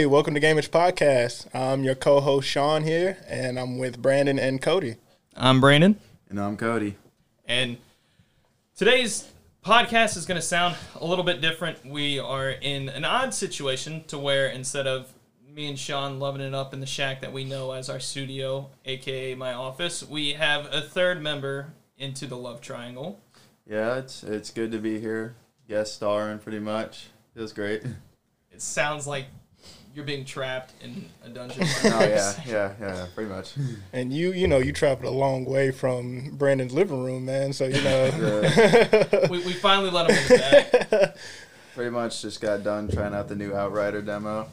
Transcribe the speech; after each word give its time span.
Hey, 0.00 0.06
welcome 0.06 0.32
to 0.32 0.40
Gameish 0.40 0.70
Podcast. 0.70 1.54
I'm 1.54 1.84
your 1.84 1.94
co-host 1.94 2.48
Sean 2.48 2.84
here, 2.84 3.18
and 3.28 3.58
I'm 3.60 3.76
with 3.76 4.00
Brandon 4.00 4.38
and 4.38 4.58
Cody. 4.62 4.96
I'm 5.36 5.60
Brandon, 5.60 6.00
And 6.30 6.40
I'm 6.40 6.56
Cody. 6.56 6.96
and 7.44 7.76
today's 8.74 9.30
podcast 9.62 10.16
is 10.16 10.24
going 10.24 10.40
to 10.40 10.46
sound 10.46 10.76
a 10.98 11.04
little 11.04 11.22
bit 11.22 11.42
different. 11.42 11.84
We 11.84 12.18
are 12.18 12.48
in 12.48 12.88
an 12.88 13.04
odd 13.04 13.34
situation 13.34 14.02
to 14.04 14.18
where 14.18 14.46
instead 14.46 14.86
of 14.86 15.12
me 15.46 15.68
and 15.68 15.78
Sean 15.78 16.18
loving 16.18 16.40
it 16.40 16.54
up 16.54 16.72
in 16.72 16.80
the 16.80 16.86
shack 16.86 17.20
that 17.20 17.34
we 17.34 17.44
know 17.44 17.72
as 17.72 17.90
our 17.90 18.00
studio, 18.00 18.70
aka 18.86 19.34
my 19.34 19.52
office, 19.52 20.02
we 20.02 20.32
have 20.32 20.64
a 20.72 20.80
third 20.80 21.20
member 21.22 21.74
into 21.98 22.26
the 22.26 22.38
love 22.38 22.62
triangle. 22.62 23.20
Yeah, 23.66 23.98
it's 23.98 24.22
it's 24.22 24.50
good 24.50 24.72
to 24.72 24.78
be 24.78 24.98
here. 24.98 25.34
Guest 25.68 25.94
starring 25.96 26.38
pretty 26.38 26.58
much. 26.58 27.08
Feels 27.34 27.52
great. 27.52 27.82
It 28.50 28.62
sounds 28.62 29.06
like 29.06 29.26
you're 29.94 30.04
being 30.04 30.24
trapped 30.24 30.72
in 30.82 31.08
a 31.24 31.28
dungeon. 31.28 31.66
Oh 31.84 32.00
yeah, 32.00 32.32
yeah, 32.46 32.72
yeah, 32.80 33.06
pretty 33.14 33.30
much. 33.30 33.54
And 33.92 34.12
you, 34.12 34.32
you 34.32 34.46
know, 34.46 34.58
you 34.58 34.72
traveled 34.72 35.12
a 35.12 35.16
long 35.16 35.44
way 35.44 35.70
from 35.70 36.36
Brandon's 36.36 36.72
living 36.72 37.02
room, 37.02 37.24
man. 37.24 37.52
So 37.52 37.66
you 37.66 37.82
know, 37.82 39.10
we, 39.30 39.38
we 39.44 39.52
finally 39.52 39.90
let 39.90 40.10
him 40.10 40.16
in 40.16 40.28
the 40.28 40.88
back. 40.90 41.16
pretty 41.74 41.90
much 41.90 42.22
just 42.22 42.40
got 42.40 42.62
done 42.62 42.88
trying 42.88 43.14
out 43.14 43.28
the 43.28 43.36
new 43.36 43.54
Outrider 43.54 44.02
demo. 44.02 44.48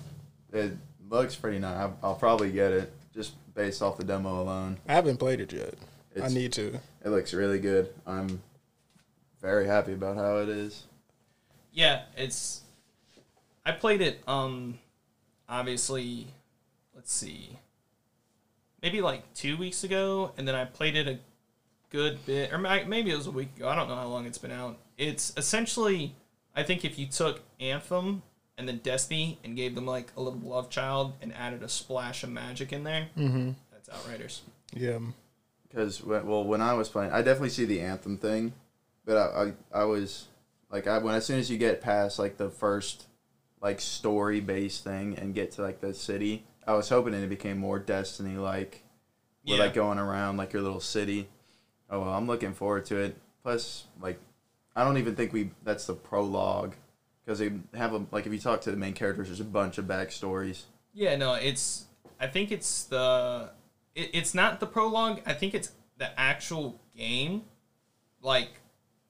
It 0.52 0.73
looks 1.10 1.36
pretty 1.36 1.60
nice. 1.60 1.77
I'll, 1.77 1.98
I'll 2.02 2.15
probably 2.15 2.52
get 2.52 2.71
it 2.71 2.93
just 3.13 3.34
based 3.54 3.82
off 3.82 3.98
the 3.98 4.04
demo 4.04 4.41
alone. 4.41 4.77
I 4.88 4.93
haven't 4.93 5.18
played 5.18 5.41
it 5.41 5.54
yet. 5.54 5.74
I 6.21 6.30
need 6.30 6.54
to. 6.54 6.80
It 7.05 7.10
looks 7.10 7.34
really 7.34 7.60
good. 7.60 7.90
I'm 8.08 8.41
very 9.41 9.68
happy 9.68 9.93
about 9.93 10.15
how 10.15 10.38
it 10.38 10.49
is. 10.49 10.84
Yeah, 11.71 12.04
it's. 12.15 12.62
I 13.65 13.71
played 13.74 14.02
it. 14.02 14.24
Um, 14.27 14.80
obviously, 15.49 16.27
let's 16.95 17.13
see, 17.13 17.57
maybe 18.81 19.01
like 19.01 19.34
two 19.34 19.57
weeks 19.57 19.84
ago, 19.84 20.31
and 20.37 20.48
then 20.48 20.55
I 20.55 20.65
played 20.65 20.95
it 20.95 21.07
a 21.07 21.20
good 21.90 22.23
bit, 22.26 22.51
or 22.53 22.57
maybe 22.57 23.12
it 23.12 23.17
was 23.17 23.27
a 23.27 23.31
week 23.31 23.49
ago. 23.57 23.68
I 23.68 23.75
don't 23.75 23.87
know 23.87 23.95
how 23.95 24.07
long 24.07 24.25
it's 24.25 24.37
been 24.37 24.51
out. 24.51 24.77
It's 24.98 25.34
essentially, 25.37 26.15
I 26.55 26.63
think, 26.63 26.84
if 26.85 26.98
you 26.99 27.05
took 27.07 27.41
Anthem 27.59 28.23
and 28.57 28.68
then 28.68 28.77
Destiny 28.79 29.37
and 29.43 29.55
gave 29.55 29.75
them 29.75 29.85
like 29.85 30.12
a 30.18 30.21
little 30.21 30.40
love 30.40 30.70
child 30.70 31.13
and 31.21 31.34
added 31.34 31.63
a 31.63 31.70
splash 31.70 32.23
of 32.23 32.29
magic 32.29 32.73
in 32.73 32.84
there, 32.84 33.07
Mm-hmm. 33.18 33.51
that's 33.71 33.90
Outriders. 33.90 34.41
Yeah. 34.73 34.99
Because 35.70 36.03
well, 36.03 36.43
when 36.43 36.62
I 36.62 36.73
was 36.73 36.90
playing, 36.90 37.12
I 37.12 37.21
definitely 37.21 37.49
see 37.49 37.65
the 37.65 37.81
anthem 37.81 38.18
thing, 38.18 38.53
but 39.05 39.18
I 39.18 39.53
I, 39.73 39.81
I 39.81 39.84
was 39.84 40.27
like 40.71 40.87
I 40.87 40.98
when 40.98 41.13
as 41.13 41.25
soon 41.25 41.40
as 41.40 41.51
you 41.51 41.57
get 41.57 41.81
past 41.81 42.18
like 42.20 42.37
the 42.37 42.49
first 42.49 43.05
like 43.62 43.82
story 43.82 44.40
based 44.40 44.84
thing 44.84 45.18
and 45.18 45.34
get 45.34 45.52
to 45.54 45.62
like 45.62 45.82
the 45.82 45.94
city, 45.94 46.46
I 46.66 46.74
was 46.74 46.90
hoping 46.90 47.13
it 47.13 47.27
became 47.27 47.58
more 47.58 47.80
Destiny 47.80 48.38
like, 48.38 48.84
with 49.46 49.58
Yeah. 49.58 49.66
like 49.66 49.74
going 49.74 49.98
around 49.99 50.38
like 50.38 50.54
your 50.54 50.62
little 50.62 50.80
city. 50.80 51.30
Oh 51.90 52.02
well, 52.02 52.14
I'm 52.14 52.27
looking 52.27 52.54
forward 52.54 52.86
to 52.88 52.98
it. 52.98 53.18
Plus, 53.44 53.86
like, 54.02 54.20
I 54.76 54.84
don't 54.84 54.98
even 54.98 55.16
think 55.16 55.32
we 55.34 55.52
that's 55.64 55.86
the 55.86 55.94
prologue 55.94 56.76
because 57.24 57.40
they 57.40 57.52
have 57.74 57.94
a 57.94 58.05
like 58.12 58.26
if 58.26 58.34
you 58.34 58.40
talk 58.40 58.62
to 58.62 58.72
the 58.72 58.77
main 58.77 58.94
characters, 58.94 59.27
there's 59.27 59.40
a 59.40 59.46
bunch 59.46 59.77
of 59.77 59.86
backstories. 59.86 60.64
Yeah, 60.94 61.16
no, 61.16 61.34
it's. 61.34 61.86
I 62.20 62.27
think 62.27 62.52
it's 62.52 62.84
the. 62.86 63.52
It, 63.96 64.09
it's 64.14 64.34
not 64.34 64.59
the 64.59 64.68
prologue. 64.68 65.22
I 65.25 65.34
think 65.34 65.54
it's 65.54 65.72
the 65.98 66.20
actual 66.20 66.80
game, 66.96 67.44
like 68.22 68.50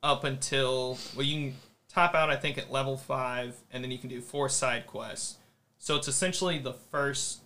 up 0.03 0.23
until 0.23 0.97
well, 1.15 1.25
you 1.25 1.49
can 1.49 1.55
top 1.97 2.13
out. 2.15 2.29
I 2.29 2.35
think 2.35 2.57
at 2.57 2.71
level 2.71 2.95
five, 2.97 3.55
and 3.71 3.83
then 3.83 3.91
you 3.91 3.97
can 3.97 4.09
do 4.09 4.21
four 4.21 4.49
side 4.49 4.85
quests. 4.85 5.37
So 5.79 5.95
it's 5.95 6.07
essentially 6.07 6.59
the 6.59 6.73
first 6.73 7.41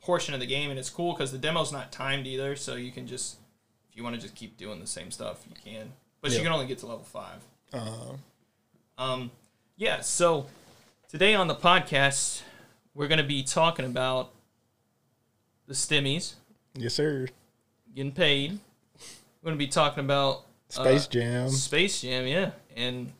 portion 0.00 0.34
of 0.34 0.40
the 0.40 0.46
game, 0.46 0.70
and 0.70 0.78
it's 0.78 0.90
cool 0.90 1.12
because 1.12 1.30
the 1.32 1.38
demo's 1.38 1.72
not 1.72 1.92
timed 1.92 2.26
either. 2.26 2.56
So 2.56 2.74
you 2.74 2.90
can 2.90 3.06
just, 3.06 3.36
if 3.90 3.96
you 3.96 4.02
want 4.02 4.16
to 4.16 4.20
just 4.20 4.34
keep 4.34 4.56
doing 4.56 4.80
the 4.80 4.86
same 4.86 5.10
stuff, 5.10 5.44
you 5.48 5.54
can. 5.62 5.92
But 6.20 6.30
Yeah. 6.32 6.38
you 6.38 6.44
can 6.44 6.52
only 6.52 6.66
get 6.66 6.78
to 6.78 6.86
level 6.86 7.04
five. 7.04 7.42
Uh, 7.72 8.14
Um, 8.98 9.30
yeah, 9.76 10.00
so 10.00 10.46
today 11.08 11.34
on 11.34 11.46
the 11.48 11.54
podcast, 11.54 12.42
we're 12.94 13.08
going 13.08 13.18
to 13.20 13.24
be 13.26 13.42
talking 13.42 13.86
about 13.86 14.30
the 15.66 15.72
stimmies 15.74 16.34
yes, 16.74 16.94
sir. 16.94 17.28
getting 17.94 18.12
paid. 18.12 18.58
We're 19.40 19.46
going 19.50 19.58
to 19.58 19.64
be 19.64 19.70
talking 19.70 20.04
about 20.04 20.44
uh, 20.76 20.82
Space 20.82 21.06
Jam, 21.06 21.48
Space 21.48 22.02
Jam, 22.02 22.26
yeah, 22.26 22.50
and 22.76 23.10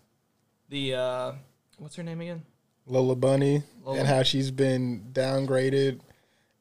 the 0.70 0.94
uh, 0.94 1.32
what's 1.78 1.96
her 1.96 2.02
name 2.02 2.20
again? 2.22 2.42
Lola 2.86 3.14
Bunny, 3.14 3.62
Lola. 3.84 3.98
and 3.98 4.08
how 4.08 4.22
she's 4.22 4.50
been 4.50 5.04
downgraded, 5.12 6.00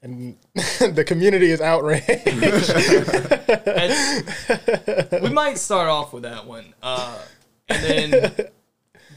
and 0.02 0.36
the 0.54 1.04
community 1.08 1.50
is 1.52 1.62
outraged. 1.62 2.10
We 5.24 5.30
might 5.30 5.58
start 5.58 5.90
off 5.90 6.14
with 6.14 6.24
that 6.24 6.46
one, 6.46 6.74
uh, 6.84 7.20
and 7.68 7.84
then 7.84 8.32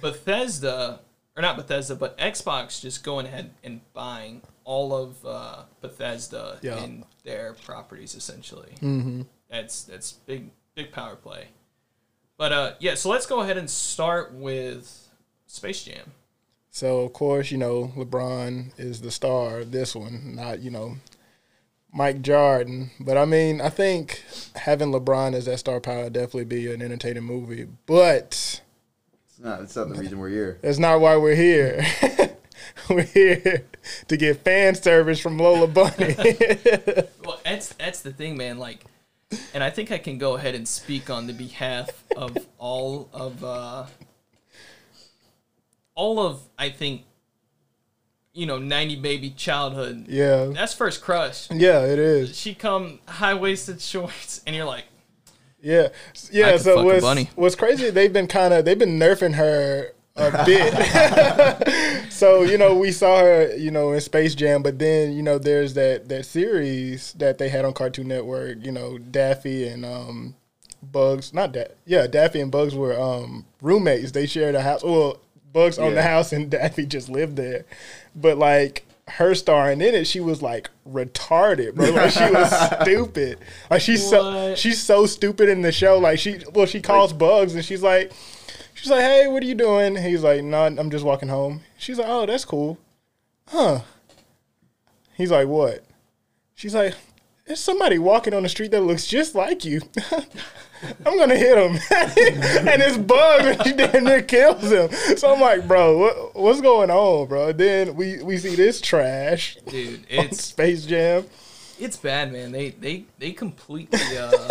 Bethesda, 0.00 1.00
or 1.36 1.42
not 1.42 1.56
Bethesda, 1.56 1.94
but 1.94 2.16
Xbox 2.18 2.80
just 2.80 3.04
going 3.04 3.26
ahead 3.26 3.50
and 3.62 3.80
buying 3.92 4.42
all 4.64 4.94
of 4.94 5.24
uh, 5.26 5.62
Bethesda 5.80 6.58
Yeah. 6.62 6.82
in 6.84 7.04
their 7.24 7.54
properties 7.64 8.14
essentially. 8.14 8.72
hmm 8.80 9.22
That's 9.50 9.84
that's 9.84 10.12
big 10.12 10.50
big 10.74 10.92
power 10.92 11.16
play. 11.16 11.48
But 12.38 12.52
uh, 12.52 12.72
yeah, 12.80 12.94
so 12.94 13.08
let's 13.10 13.26
go 13.26 13.40
ahead 13.40 13.56
and 13.56 13.68
start 13.70 14.32
with 14.34 15.08
Space 15.46 15.84
Jam. 15.84 16.12
So 16.70 17.00
of 17.00 17.12
course, 17.12 17.50
you 17.50 17.58
know, 17.58 17.92
LeBron 17.96 18.78
is 18.78 19.00
the 19.02 19.10
star 19.10 19.58
of 19.60 19.70
this 19.72 19.94
one, 19.94 20.34
not, 20.36 20.60
you 20.60 20.70
know, 20.70 20.96
Mike 21.92 22.22
Jordan. 22.22 22.90
But 22.98 23.16
I 23.18 23.26
mean, 23.26 23.60
I 23.60 23.68
think 23.68 24.24
having 24.56 24.90
LeBron 24.90 25.34
as 25.34 25.44
that 25.44 25.58
star 25.58 25.80
power 25.80 26.04
would 26.04 26.14
definitely 26.14 26.44
be 26.46 26.72
an 26.72 26.80
entertaining 26.82 27.24
movie. 27.24 27.68
But 27.86 28.60
It's 29.28 29.38
not 29.38 29.60
it's 29.60 29.76
not 29.76 29.88
the 29.90 29.94
reason 29.96 30.18
we're 30.18 30.30
here. 30.30 30.58
that's 30.62 30.78
not 30.78 31.00
why 31.00 31.16
we're 31.16 31.34
here. 31.36 31.84
we're 32.88 33.02
here 33.02 33.66
to 34.08 34.16
get 34.16 34.42
fan 34.42 34.74
service 34.74 35.20
from 35.20 35.36
Lola 35.38 35.68
Bunny. 35.68 36.16
Well, 37.24 37.38
that's 37.44 37.68
that's 37.74 38.00
the 38.00 38.12
thing, 38.12 38.36
man. 38.36 38.58
Like, 38.58 38.84
and 39.54 39.62
I 39.62 39.70
think 39.70 39.90
I 39.92 39.98
can 39.98 40.18
go 40.18 40.34
ahead 40.36 40.54
and 40.54 40.66
speak 40.66 41.10
on 41.10 41.26
the 41.26 41.32
behalf 41.32 41.90
of 42.16 42.36
all 42.58 43.08
of 43.12 43.42
uh, 43.44 43.84
all 45.94 46.20
of 46.20 46.40
I 46.58 46.70
think 46.70 47.02
you 48.32 48.46
know 48.46 48.58
ninety 48.58 48.96
baby 48.96 49.30
childhood. 49.30 50.06
yeah. 50.08 50.46
That's 50.46 50.74
first 50.74 51.02
crush. 51.02 51.50
Yeah, 51.50 51.84
it 51.84 51.98
is. 51.98 52.36
She 52.36 52.54
come 52.54 53.00
high 53.06 53.34
waisted 53.34 53.80
shorts, 53.80 54.42
and 54.46 54.56
you're 54.56 54.64
like, 54.64 54.84
Yeah, 55.60 55.88
yeah. 56.30 56.56
So 56.56 56.82
what's 56.84 57.02
bunny. 57.02 57.30
what's 57.34 57.54
crazy? 57.54 57.90
They've 57.90 58.12
been 58.12 58.26
kind 58.26 58.54
of 58.54 58.64
they've 58.64 58.78
been 58.78 58.98
nerfing 58.98 59.34
her 59.34 59.92
a 60.16 60.44
bit. 60.44 62.12
so 62.12 62.42
you 62.42 62.58
know 62.58 62.76
we 62.76 62.92
saw 62.92 63.20
her 63.20 63.54
you 63.56 63.70
know 63.70 63.92
in 63.92 64.00
Space 64.00 64.34
Jam, 64.34 64.62
but 64.62 64.78
then 64.78 65.12
you 65.12 65.22
know 65.22 65.38
there's 65.38 65.74
that 65.74 66.08
that 66.08 66.26
series 66.26 67.12
that 67.14 67.38
they 67.38 67.48
had 67.48 67.64
on 67.64 67.72
Cartoon 67.72 68.08
Network. 68.08 68.64
You 68.64 68.72
know 68.72 68.98
Daffy 68.98 69.66
and 69.66 69.84
um 69.84 70.34
Bugs, 70.82 71.32
not 71.32 71.52
that 71.54 71.76
yeah 71.86 72.06
Daffy 72.06 72.40
and 72.40 72.50
Bugs 72.50 72.74
were 72.74 72.98
um 72.98 73.46
roommates. 73.60 74.12
They 74.12 74.26
shared 74.26 74.54
a 74.54 74.62
house. 74.62 74.82
Well, 74.82 75.18
Bugs 75.52 75.78
owned 75.78 75.96
the 75.96 76.02
house 76.02 76.32
and 76.32 76.50
Daffy 76.50 76.86
just 76.86 77.08
lived 77.08 77.36
there, 77.36 77.64
but 78.14 78.38
like. 78.38 78.86
Her 79.08 79.34
starring 79.34 79.80
in 79.80 79.96
it, 79.96 80.06
she 80.06 80.20
was 80.20 80.42
like 80.42 80.70
retarded, 80.88 81.74
bro. 81.74 81.90
Like 81.90 82.12
she 82.12 82.22
was 82.30 82.80
stupid. 82.82 83.40
Like 83.68 83.82
she's 83.82 84.08
so 84.08 84.54
she's 84.54 84.80
so 84.80 85.06
stupid 85.06 85.48
in 85.48 85.60
the 85.60 85.72
show. 85.72 85.98
Like 85.98 86.20
she, 86.20 86.38
well, 86.54 86.66
she 86.66 86.80
calls 86.80 87.12
Bugs 87.12 87.56
and 87.56 87.64
she's 87.64 87.82
like, 87.82 88.12
she's 88.82 88.90
like, 88.90 89.02
"Hey, 89.02 89.28
what 89.28 89.44
are 89.44 89.46
you 89.46 89.54
doing?" 89.54 89.94
He's 89.94 90.24
like, 90.24 90.42
"No, 90.42 90.64
I'm 90.64 90.90
just 90.90 91.04
walking 91.04 91.28
home." 91.28 91.60
She's 91.78 91.98
like, 91.98 92.08
"Oh, 92.08 92.26
that's 92.26 92.44
cool." 92.44 92.78
Huh? 93.46 93.82
He's 95.14 95.30
like, 95.30 95.46
"What?" 95.46 95.84
She's 96.56 96.74
like, 96.74 96.94
"There's 97.46 97.60
somebody 97.60 97.98
walking 97.98 98.34
on 98.34 98.42
the 98.42 98.48
street 98.48 98.72
that 98.72 98.80
looks 98.80 99.06
just 99.06 99.36
like 99.36 99.64
you." 99.64 99.80
I'm 101.06 101.16
gonna 101.16 101.36
hit 101.36 101.56
him, 101.56 101.78
and 102.66 102.82
it's 102.82 102.98
Bugs, 102.98 103.46
and 103.46 103.62
she 103.62 103.72
damn 103.72 104.02
near 104.02 104.20
kills 104.20 104.72
him. 104.72 104.90
So 105.16 105.32
I'm 105.32 105.40
like, 105.40 105.68
"Bro, 105.68 105.98
what, 105.98 106.34
what's 106.34 106.60
going 106.60 106.90
on, 106.90 107.28
bro?" 107.28 107.52
Then 107.52 107.94
we 107.94 108.20
we 108.20 108.36
see 108.36 108.56
this 108.56 108.80
trash 108.80 109.58
dude, 109.68 110.04
it's 110.10 110.42
Space 110.42 110.84
Jam. 110.84 111.26
it's 111.78 111.96
bad, 111.96 112.32
man. 112.32 112.50
They 112.50 112.70
they 112.70 113.04
they 113.20 113.30
completely 113.30 114.00
uh, 114.18 114.48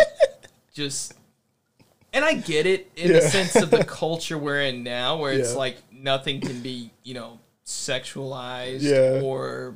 just. 0.72 1.12
And 2.14 2.24
I 2.24 2.34
get 2.34 2.66
it 2.66 2.90
in 2.96 3.12
the 3.12 3.22
sense 3.22 3.56
of 3.56 3.70
the 3.70 3.84
culture 4.02 4.36
we're 4.36 4.60
in 4.62 4.82
now, 4.82 5.16
where 5.18 5.32
it's 5.32 5.52
Yeah. 5.52 5.58
like 5.58 5.76
nothing 5.90 6.40
can 6.40 6.60
be, 6.60 6.90
you 7.04 7.14
know, 7.14 7.38
sexualized 7.64 8.82
Yeah. 8.82 9.20
or 9.22 9.74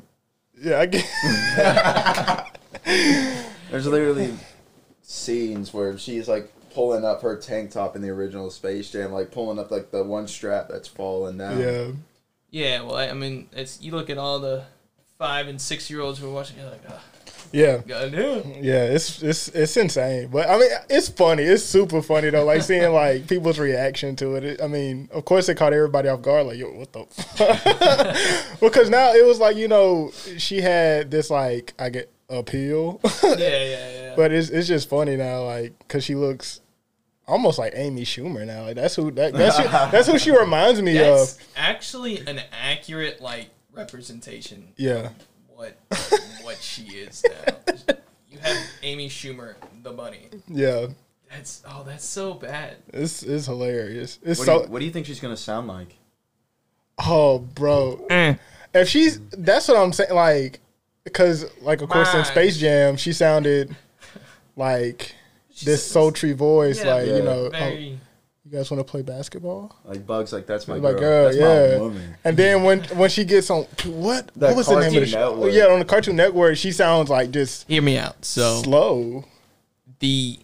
Yeah, 0.61 0.81
I 0.81 0.87
get. 0.87 1.05
There's 3.71 3.87
literally 3.87 4.33
scenes 5.03 5.73
where 5.73 5.97
she's 5.99 6.29
like 6.29 6.53
pulling 6.75 7.05
up 7.05 7.23
her 7.23 7.37
tank 7.39 7.71
top 7.71 7.97
in 7.97 8.03
the 8.03 8.11
original 8.11 8.51
Space 8.51 8.91
Jam, 8.91 9.13
like 9.13 9.31
pulling 9.31 9.59
up 9.59 9.71
like 9.71 9.91
the 9.91 10.05
one 10.05 10.29
strap 10.29 10.69
that's 10.69 10.89
falling 10.89 11.39
down. 11.39 11.61
Yeah. 11.61 11.87
Yeah, 12.51 12.83
well, 12.83 12.97
I 12.97 13.09
I 13.09 13.13
mean, 13.13 13.49
it's 13.53 13.81
you 13.81 13.93
look 13.93 14.09
at 14.11 14.19
all 14.19 14.39
the 14.39 14.65
five 15.19 15.49
and 15.49 15.61
six 15.61 15.91
year 15.91 16.01
olds 16.01 16.19
who 16.19 16.29
are 16.29 16.33
watching, 16.33 16.59
you're 16.59 16.71
like, 16.71 16.83
oh, 16.89 17.01
Yeah. 17.53 17.79
goddamn. 17.79 18.55
Yeah, 18.63 18.85
it's 18.85 19.23
it's 19.23 19.49
it's 19.49 19.77
insane, 19.77 20.29
but 20.29 20.49
I 20.49 20.59
mean, 20.59 20.69
it's 20.91 21.09
funny. 21.09 21.43
It's 21.45 21.63
super 21.63 22.03
funny 22.03 22.31
though. 22.31 22.45
Like 22.45 22.63
seeing 22.63 22.93
like 22.93 23.27
people's 23.29 23.59
reaction 23.59 24.17
to 24.17 24.35
it. 24.37 24.45
it 24.45 24.63
I 24.63 24.67
mean, 24.67 25.09
of 25.13 25.25
course, 25.25 25.49
it 25.49 25.55
caught 25.57 25.73
everybody 25.73 26.09
off 26.09 26.23
guard. 26.23 26.47
Like, 26.47 26.59
yo, 26.59 26.67
what 26.73 26.93
the? 26.93 27.07
Because 28.61 28.91
now 28.91 29.13
it 29.13 29.25
was 29.25 29.39
like 29.39 29.57
you 29.57 29.69
know 29.69 30.11
she 30.39 30.61
had 30.61 31.11
this 31.11 31.31
like 31.31 31.75
I 31.79 31.89
get 31.91 32.11
appeal, 32.29 33.01
Yeah, 33.23 33.35
yeah, 33.37 33.69
yeah. 33.91 34.15
but 34.17 34.33
it's 34.33 34.51
it's 34.51 34.67
just 34.69 34.89
funny 34.89 35.17
now, 35.17 35.45
like 35.45 35.79
because 35.79 36.05
she 36.05 36.15
looks 36.15 36.61
almost 37.29 37.59
like 37.59 37.73
Amy 37.77 38.03
Schumer 38.05 38.47
now. 38.47 38.63
Like 38.65 38.75
that's 38.77 38.97
who 38.97 39.11
that, 39.13 39.33
that's 39.33 39.57
who, 39.59 39.65
that's 39.65 40.07
who 40.09 40.19
she 40.19 40.31
reminds 40.31 40.83
me 40.83 40.95
That's 40.95 41.35
of. 41.37 41.43
actually 41.57 42.19
an 42.27 42.41
accurate 42.53 43.21
like 43.21 43.51
representation 43.73 44.69
Yeah, 44.77 45.11
what 45.57 45.77
what 46.43 46.59
she 46.61 46.83
is 46.85 47.25
now. 47.29 47.75
You 48.31 48.39
have 48.39 48.59
Amy 48.83 49.09
Schumer, 49.09 49.55
the 49.83 49.91
bunny. 49.93 50.29
yeah. 50.49 50.87
That's 51.31 51.63
oh, 51.69 51.83
that's 51.85 52.05
so 52.05 52.35
bad. 52.35 52.77
It's 52.93 53.23
it's 53.25 53.47
hilarious. 53.47 54.19
It's 54.23 54.39
What, 54.39 54.47
so 54.47 54.59
do 54.59 54.65
you, 54.67 54.71
what 54.71 54.79
do 54.79 54.85
you 54.85 54.91
think 54.93 55.07
she's 55.07 55.19
gonna 55.21 55.37
sound 55.37 55.67
like? 55.67 55.97
oh, 56.99 57.39
bro. 57.41 58.07
Eh. 58.11 58.35
If 58.75 58.89
she's 58.89 59.21
that's 59.31 59.67
what 59.69 59.77
I'm 59.77 59.93
saying, 59.93 60.15
like, 60.15 60.61
because 61.05 61.47
like 61.63 61.81
of 61.83 61.89
course 61.89 62.13
in 62.13 62.19
Mine. 62.21 62.25
Space 62.27 62.57
Jam 62.59 62.97
she 62.97 63.13
sounded 63.13 63.75
like 64.57 65.15
this 65.65 65.85
sultry 65.85 66.33
voice, 66.33 66.85
Yeah, 66.85 66.95
like 66.95 67.07
you 67.07 67.17
Yeah. 67.17 67.23
know, 67.25 67.47
oh, 67.47 67.51
Very. 67.51 67.93
Um, 67.95 68.01
you 68.49 68.53
guys 68.57 68.71
want 68.71 68.79
to 68.87 68.89
play 68.89 69.03
basketball? 69.03 69.75
Like 69.85 70.07
Bugs, 70.07 70.33
like 70.33 70.47
that's 70.47 70.69
my 70.69 70.77
Like, 70.77 70.99
girl. 70.99 71.01
girl, 71.01 71.25
that's 71.25 71.37
yeah. 71.37 71.77
my 71.79 71.83
woman. 71.83 72.17
And 72.25 72.37
then 72.37 72.63
when 72.63 72.85
when 72.97 73.11
she 73.11 73.25
gets 73.25 73.51
on 73.51 73.65
what 73.85 74.31
That 74.37 74.49
what 74.49 74.57
was 74.57 74.67
the 74.69 74.79
name 74.81 74.89
of 74.95 75.01
the 75.01 75.07
show? 75.07 75.19
Oh, 75.19 75.35
Network. 75.35 75.53
Yeah, 75.53 75.65
on 75.73 75.79
the 75.81 75.85
Cartoon 75.85 76.17
Network, 76.17 76.57
she 76.57 76.71
sounds 76.73 77.11
like 77.11 77.31
just 77.33 77.67
Hear 77.69 77.83
me 77.83 77.99
out. 77.99 78.25
So 78.25 78.63
slow. 78.63 79.25
the 79.99 80.39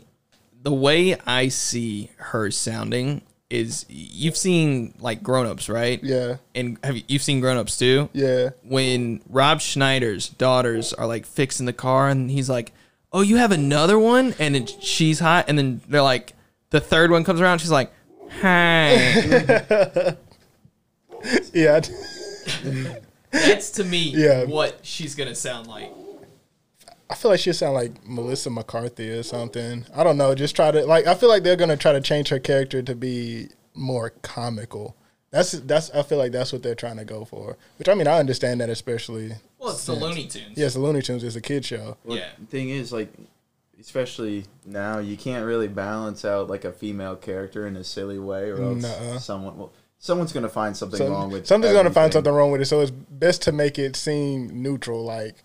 the 0.63 0.73
way 0.73 1.17
I 1.27 1.49
see 1.49 2.11
her 2.17 2.51
sounding 2.51 3.23
is 3.51 3.85
you've 3.89 4.37
seen 4.37 4.95
like 4.99 5.23
grown 5.23 5.47
ups, 5.47 5.69
right? 5.69 6.03
Yeah, 6.03 6.37
And 6.55 6.79
have 6.83 6.97
you, 6.97 7.03
you've 7.07 7.23
seen 7.23 7.41
grown 7.41 7.59
ups 7.59 7.77
too? 7.77 8.09
yeah, 8.15 8.51
When 8.63 9.21
Rob 9.29 9.61
Schneider's 9.61 10.29
daughters 10.31 10.93
are 10.95 11.07
like 11.07 11.27
fixing 11.27 11.67
the 11.67 11.73
car 11.75 12.09
and 12.09 12.31
he's 12.31 12.49
like, 12.49 12.73
"Oh, 13.13 13.21
you 13.21 13.37
have 13.37 13.53
another 13.53 13.99
one?" 13.99 14.35
and 14.39 14.55
then 14.55 14.67
she's 14.67 15.19
hot 15.21 15.45
and 15.49 15.59
then 15.59 15.83
they're 15.87 16.01
like 16.03 16.33
the 16.73 16.81
third 16.81 17.11
one 17.13 17.23
comes 17.23 17.41
around, 17.41 17.61
she's 17.61 17.71
like, 17.71 17.93
"Hi." 18.41 18.91
yeah. 21.55 21.81
That's 23.31 23.71
to 23.73 23.85
me 23.85 23.99
Yeah. 24.17 24.45
what 24.45 24.81
she's 24.83 25.15
going 25.15 25.29
to 25.29 25.35
sound 25.35 25.67
like. 25.69 25.93
I 27.09 27.15
feel 27.15 27.31
like 27.31 27.41
she'll 27.41 27.53
sound 27.55 27.75
like 27.75 28.07
Melissa 28.07 28.49
McCarthy 28.51 29.11
or 29.11 29.23
something. 29.23 29.85
I 29.95 30.03
don't 30.03 30.17
know. 30.17 30.35
Just 30.35 30.57
try 30.57 30.71
to 30.71 30.85
like. 30.87 31.07
I 31.07 31.15
feel 31.15 31.29
like 31.29 31.43
they're 31.43 31.57
gonna 31.57 31.77
try 31.77 31.93
to 31.93 32.01
change 32.01 32.29
her 32.31 32.39
character 32.39 32.81
to 32.83 32.95
be 32.95 33.49
more 33.75 34.11
comical. 34.23 34.97
That's 35.31 35.53
that's. 35.53 35.91
I 35.91 36.03
feel 36.05 36.17
like 36.17 36.33
that's 36.33 36.55
what 36.55 36.63
they're 36.63 36.75
trying 36.75 36.97
to 36.97 37.05
go 37.05 37.27
for. 37.27 37.59
Which 37.79 37.87
I 37.91 37.93
mean, 37.95 38.07
I 38.07 38.19
understand 38.19 38.63
that, 38.63 38.71
especially. 38.71 39.33
Well, 39.59 39.73
it's 39.73 39.85
the 39.85 39.93
Looney 39.93 40.27
Tunes. 40.27 40.57
Yes, 40.57 40.73
the 40.73 40.81
Looney 40.81 41.03
Tunes 41.03 41.23
is 41.23 41.37
a 41.37 41.43
kid 41.43 41.67
show. 41.67 41.99
Well, 42.05 42.17
Yeah. 42.17 42.31
The 42.41 42.47
thing 42.47 42.71
is, 42.71 42.93
like, 42.95 43.13
especially 43.83 44.45
now, 44.65 44.99
you 44.99 45.17
can't 45.19 45.45
really 45.45 45.69
balance 45.69 46.25
out 46.25 46.49
like 46.49 46.65
a 46.65 46.73
female 46.73 47.17
character 47.17 47.67
in 47.67 47.77
a 47.77 47.85
silly 47.85 48.19
way, 48.19 48.49
or 48.51 48.63
else 48.63 48.83
Nuh-uh. 48.83 49.19
someone, 49.19 49.59
well, 49.59 49.73
someone's 49.99 50.33
gonna 50.33 50.49
find 50.49 50.75
something 50.77 50.97
So- 50.99 51.11
wrong 51.11 51.31
with. 51.31 51.47
something's 51.47 51.75
gonna 51.75 51.91
find 51.91 52.13
something 52.13 52.33
wrong 52.33 52.51
with 52.51 52.61
it. 52.63 52.67
So 52.67 52.81
it's 52.81 52.91
best 52.91 53.43
to 53.43 53.53
make 53.53 53.79
it 53.79 53.95
seem 53.97 54.63
neutral. 54.63 55.05
Like 55.05 55.37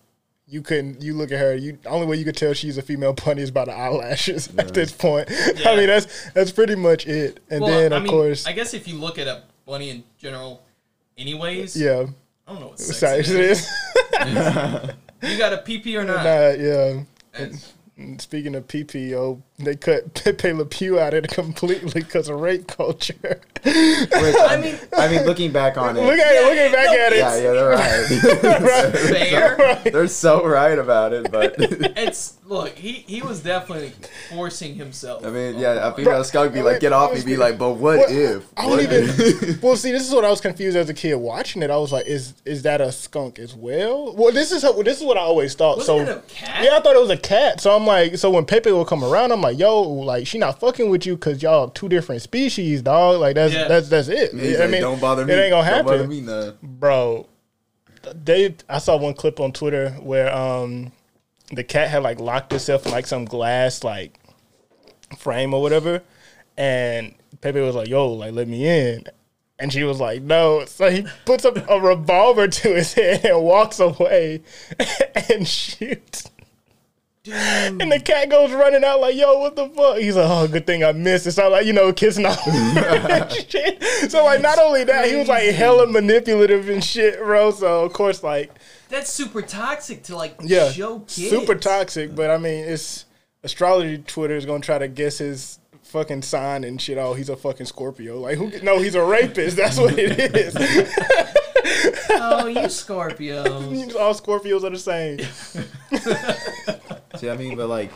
you 0.49 0.61
couldn't. 0.61 1.01
You 1.01 1.13
look 1.13 1.31
at 1.33 1.39
her. 1.39 1.55
You 1.55 1.77
the 1.83 1.89
only 1.89 2.07
way 2.07 2.15
you 2.15 2.23
could 2.23 2.37
tell 2.37 2.53
she's 2.53 2.77
a 2.77 2.81
female 2.81 3.13
bunny 3.25 3.41
is 3.41 3.51
by 3.51 3.65
the 3.65 3.73
eyelashes. 3.73 4.47
At 4.57 4.73
this 4.73 4.91
point, 4.93 5.29
Yeah. 5.57 5.71
I 5.71 5.75
mean 5.75 5.87
that's 5.87 6.29
that's 6.31 6.51
pretty 6.51 6.75
much 6.75 7.05
it. 7.07 7.39
And 7.49 7.61
Well, 7.61 7.71
then 7.71 7.91
I 7.91 7.97
of 7.97 8.03
mean, 8.03 8.11
course, 8.11 8.45
I 8.47 8.53
guess 8.53 8.73
if 8.73 8.87
you 8.87 8.95
look 8.95 9.17
at 9.19 9.27
a 9.27 9.43
bunny 9.65 9.89
in 9.89 10.03
general, 10.17 10.61
anyways, 11.17 11.75
yeah. 11.75 12.05
I 12.47 12.51
don't 12.53 12.61
know 12.61 12.67
what 12.69 12.79
sex 12.79 12.99
Sorry, 12.99 13.19
it 13.19 13.27
it 13.29 13.39
is. 13.51 13.59
is. 13.59 13.69
You 15.23 15.37
got 15.37 15.51
a 15.53 15.57
PP 15.65 15.95
or 15.99 16.03
not? 16.05 16.23
Nah, 16.23 16.49
yeah. 16.49 17.01
It's- 17.01 17.03
And 17.33 17.61
Speaking 18.19 18.53
of 18.55 18.67
PPO, 18.67 19.41
they 19.59 19.75
cut 19.75 20.13
Pepe 20.23 20.53
Le 20.53 20.65
Pew 20.65 20.99
out 20.99 21.13
of 21.15 21.23
it 21.25 21.31
completely 21.31 22.01
because 22.01 22.29
of 22.29 22.39
rape 22.39 22.67
culture. 22.67 23.41
Which, 23.63 23.65
I 23.65 24.59
mean, 24.61 24.77
I 24.95 25.07
mean, 25.09 25.25
looking 25.25 25.51
back 25.51 25.77
on 25.77 25.97
it, 25.97 26.01
Look 26.03 26.17
at 26.19 26.35
it, 26.35 26.41
Yeah, 26.41 26.47
looking 26.47 26.71
back 26.71 26.85
no, 26.85 27.05
at 27.05 27.13
it. 27.13 27.17
yeah, 27.17 27.35
yeah, 27.35 27.51
they're 27.51 27.69
right. 27.69 28.91
fair. 28.91 29.91
they're 29.91 30.07
so 30.07 30.45
right 30.45 30.77
about 30.77 31.13
it, 31.13 31.31
but 31.31 31.55
It's 31.59 32.37
look, 32.45 32.77
he 32.77 32.93
he 33.07 33.21
was 33.21 33.41
definitely 33.41 33.93
forcing 34.29 34.75
himself. 34.75 35.25
I 35.25 35.29
mean, 35.31 35.57
yeah, 35.57 35.87
a 35.87 35.93
female 35.93 36.23
skunk 36.23 36.53
be 36.53 36.61
like, 36.61 36.79
"Get 36.79 36.93
off 36.93 37.13
me," 37.13 37.23
be 37.23 37.35
like, 37.37 37.57
"But 37.57 37.71
what, 37.73 37.97
What- 37.97 38.11
if?" 38.11 38.43
I 38.55 38.67
don't 38.67 38.79
even. 38.81 39.59
well, 39.61 39.75
see, 39.75 39.91
this 39.91 40.07
is 40.07 40.13
what 40.13 40.23
I 40.23 40.29
was 40.29 40.39
confused 40.41 40.77
as 40.77 40.89
a 40.89 40.93
kid 40.93 41.15
watching 41.15 41.61
it. 41.63 41.71
I 41.71 41.77
was 41.77 41.91
like, 41.91 42.05
"Is 42.05 42.33
is 42.45 42.61
that 42.63 42.79
a 42.79 42.91
skunk 42.91 43.39
as 43.39 43.55
well?" 43.55 44.13
Well, 44.15 44.31
this 44.31 44.51
is 44.51 44.61
how, 44.61 44.73
this 44.83 44.99
is 44.99 45.03
what 45.03 45.17
I 45.17 45.21
always 45.21 45.55
thought. 45.55 45.77
Wasn't 45.77 46.07
so 46.07 46.11
it 46.13 46.17
a 46.17 46.21
cat? 46.33 46.63
yeah, 46.63 46.77
I 46.77 46.81
thought 46.81 46.95
it 46.95 47.01
was 47.01 47.09
a 47.09 47.17
cat. 47.17 47.59
So 47.59 47.75
I'm 47.75 47.85
like, 47.87 48.17
so 48.17 48.29
when 48.29 48.45
Pepe 48.45 48.71
will 48.71 48.85
come 48.85 49.03
around, 49.03 49.31
I'm 49.31 49.41
like, 49.41 49.46
"Yo, 49.55 49.81
like 49.81 50.25
she 50.27 50.37
not 50.37 50.59
fucking 50.59 50.89
with 50.89 51.05
you 51.05 51.15
because 51.15 51.41
y'all 51.43 51.69
two 51.69 51.87
different 51.87 52.21
species, 52.21 52.81
dog. 52.81 53.19
Like 53.21 53.35
that's 53.35 53.53
Yeah. 53.53 53.67
that's 53.67 53.87
that's 53.89 54.07
it. 54.07 54.33
He's 54.33 54.57
I 54.57 54.63
like, 54.63 54.71
mean, 54.71 54.81
"Don't 54.81 54.99
bother 54.99 55.25
me. 55.25 55.33
It 55.33 55.37
ain't 55.37 55.51
gonna 55.51 55.69
Don't 55.69 55.85
bother 55.85 55.97
happen." 55.97 56.09
me, 56.09 56.21
nah. 56.21 56.51
bro 56.61 57.27
they 58.15 58.55
i 58.69 58.77
saw 58.77 58.95
one 58.95 59.13
clip 59.13 59.37
on 59.41 59.51
twitter 59.51 59.89
where 59.99 60.33
um 60.33 60.93
the 61.51 61.63
cat 61.63 61.89
had 61.89 62.01
like 62.03 62.21
locked 62.21 62.53
itself 62.53 62.85
in 62.85 62.91
like 62.93 63.05
some 63.05 63.25
glass 63.25 63.83
like 63.83 64.17
frame 65.17 65.53
or 65.53 65.61
whatever 65.61 66.01
and 66.57 67.13
pepe 67.41 67.59
was 67.59 67.75
like 67.75 67.89
yo 67.89 68.09
like 68.13 68.31
let 68.31 68.47
me 68.47 68.65
in 68.65 69.03
and 69.59 69.73
she 69.73 69.83
was 69.83 69.99
like 69.99 70.21
no 70.21 70.63
so 70.65 70.89
he 70.89 71.05
puts 71.25 71.43
a, 71.43 71.49
a 71.67 71.81
revolver 71.81 72.47
to 72.47 72.75
his 72.75 72.93
head 72.93 73.25
and 73.25 73.43
walks 73.43 73.77
away 73.81 74.41
and 75.29 75.45
shoots 75.45 76.29
and 77.29 77.91
the 77.91 77.99
cat 77.99 78.29
goes 78.29 78.51
running 78.51 78.83
out 78.83 78.99
like, 78.99 79.15
"Yo, 79.15 79.39
what 79.39 79.55
the 79.55 79.69
fuck?" 79.69 79.97
He's 79.97 80.15
like, 80.15 80.29
"Oh, 80.29 80.47
good 80.47 80.65
thing 80.65 80.83
I 80.83 80.91
missed." 80.91 81.27
It's 81.27 81.37
not 81.37 81.51
like 81.51 81.65
you 81.65 81.73
know, 81.73 81.91
kissing 81.93 82.25
off. 82.25 82.41
shit. 83.49 83.83
So 84.09 84.23
like, 84.25 84.41
not 84.41 84.59
only 84.59 84.83
that, 84.85 85.09
he 85.09 85.15
was 85.15 85.27
like 85.27 85.43
hella 85.51 85.87
manipulative 85.87 86.69
and 86.69 86.83
shit, 86.83 87.19
bro. 87.19 87.51
So 87.51 87.85
of 87.85 87.93
course, 87.93 88.23
like, 88.23 88.51
That's 88.89 89.11
super 89.11 89.41
toxic 89.41 90.03
to 90.03 90.15
like 90.15 90.35
yeah, 90.41 90.71
show 90.71 90.99
kids. 90.99 91.29
super 91.29 91.55
toxic. 91.55 92.15
But 92.15 92.29
I 92.31 92.37
mean, 92.37 92.65
it's 92.65 93.05
astrology. 93.43 93.97
Twitter 93.99 94.35
is 94.35 94.45
gonna 94.45 94.59
try 94.61 94.77
to 94.77 94.87
guess 94.87 95.17
his 95.19 95.59
fucking 95.83 96.21
sign 96.21 96.63
and 96.63 96.81
shit. 96.81 96.97
Oh, 96.97 97.13
he's 97.13 97.29
a 97.29 97.37
fucking 97.37 97.65
Scorpio. 97.65 98.19
Like, 98.19 98.37
who? 98.37 98.51
No, 98.61 98.79
he's 98.79 98.95
a 98.95 99.03
rapist. 99.03 99.57
That's 99.57 99.77
what 99.77 99.95
it 99.97 100.35
is. 100.35 100.55
Oh, 102.09 102.47
you 102.47 102.59
Scorpios. 102.61 103.95
All 103.99 104.13
Scorpios 104.13 104.63
are 104.63 104.69
the 104.69 104.77
same. 104.77 105.19
See, 107.17 107.29
I 107.29 107.37
mean, 107.37 107.55
but 107.55 107.67
like, 107.67 107.91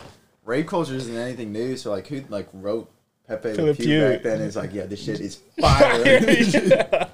rape 0.46 0.68
culture 0.68 0.96
isn't 0.96 1.16
anything 1.16 1.52
new. 1.52 1.78
So 1.78 1.92
like, 1.92 2.08
who 2.08 2.24
like 2.30 2.48
wrote 2.54 2.92
Pepe 3.28 3.54
Philip 3.54 3.78
Le 3.80 3.84
Pew 3.84 3.86
Pew. 3.86 4.02
back 4.02 4.24
then? 4.24 4.42
Is 4.42 4.56
like, 4.56 4.74
yeah, 4.74 4.86
this 4.86 5.04
shit 5.04 5.20
is 5.20 5.36
fire. 5.60 7.08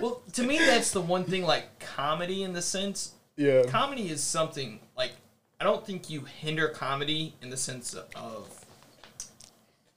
well, 0.00 0.22
to 0.32 0.42
me, 0.42 0.58
that's 0.58 0.90
the 0.92 1.00
one 1.00 1.24
thing. 1.24 1.44
Like 1.44 1.78
comedy, 1.80 2.42
in 2.42 2.52
the 2.52 2.62
sense, 2.62 3.12
yeah. 3.36 3.62
comedy 3.64 4.08
is 4.10 4.22
something 4.22 4.80
like 4.96 5.12
I 5.60 5.64
don't 5.64 5.84
think 5.84 6.08
you 6.10 6.22
hinder 6.22 6.68
comedy 6.68 7.34
in 7.42 7.50
the 7.50 7.56
sense 7.56 7.94
of 8.16 8.48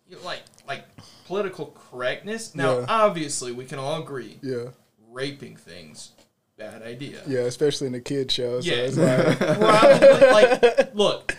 you 0.10 0.16
know, 0.18 0.22
like 0.24 0.42
like 0.68 0.86
political 1.28 1.76
correctness. 1.90 2.54
Now, 2.56 2.80
Yeah. 2.80 2.86
obviously, 2.90 3.52
we 3.52 3.66
can 3.66 3.80
all 3.80 4.02
agree 4.02 4.40
Yeah. 4.42 4.70
raping 5.12 5.56
things 5.56 6.12
bad 6.58 6.82
idea. 6.84 7.22
Yeah, 7.28 7.42
especially 7.42 7.88
in 7.88 7.94
the 7.94 8.00
kid 8.02 8.32
show. 8.32 8.62
So 8.62 8.70
Yeah. 8.70 8.82
it's 8.84 8.98
like, 8.98 9.38
Probably 9.60 10.28
like 10.32 10.96
look, 10.96 11.36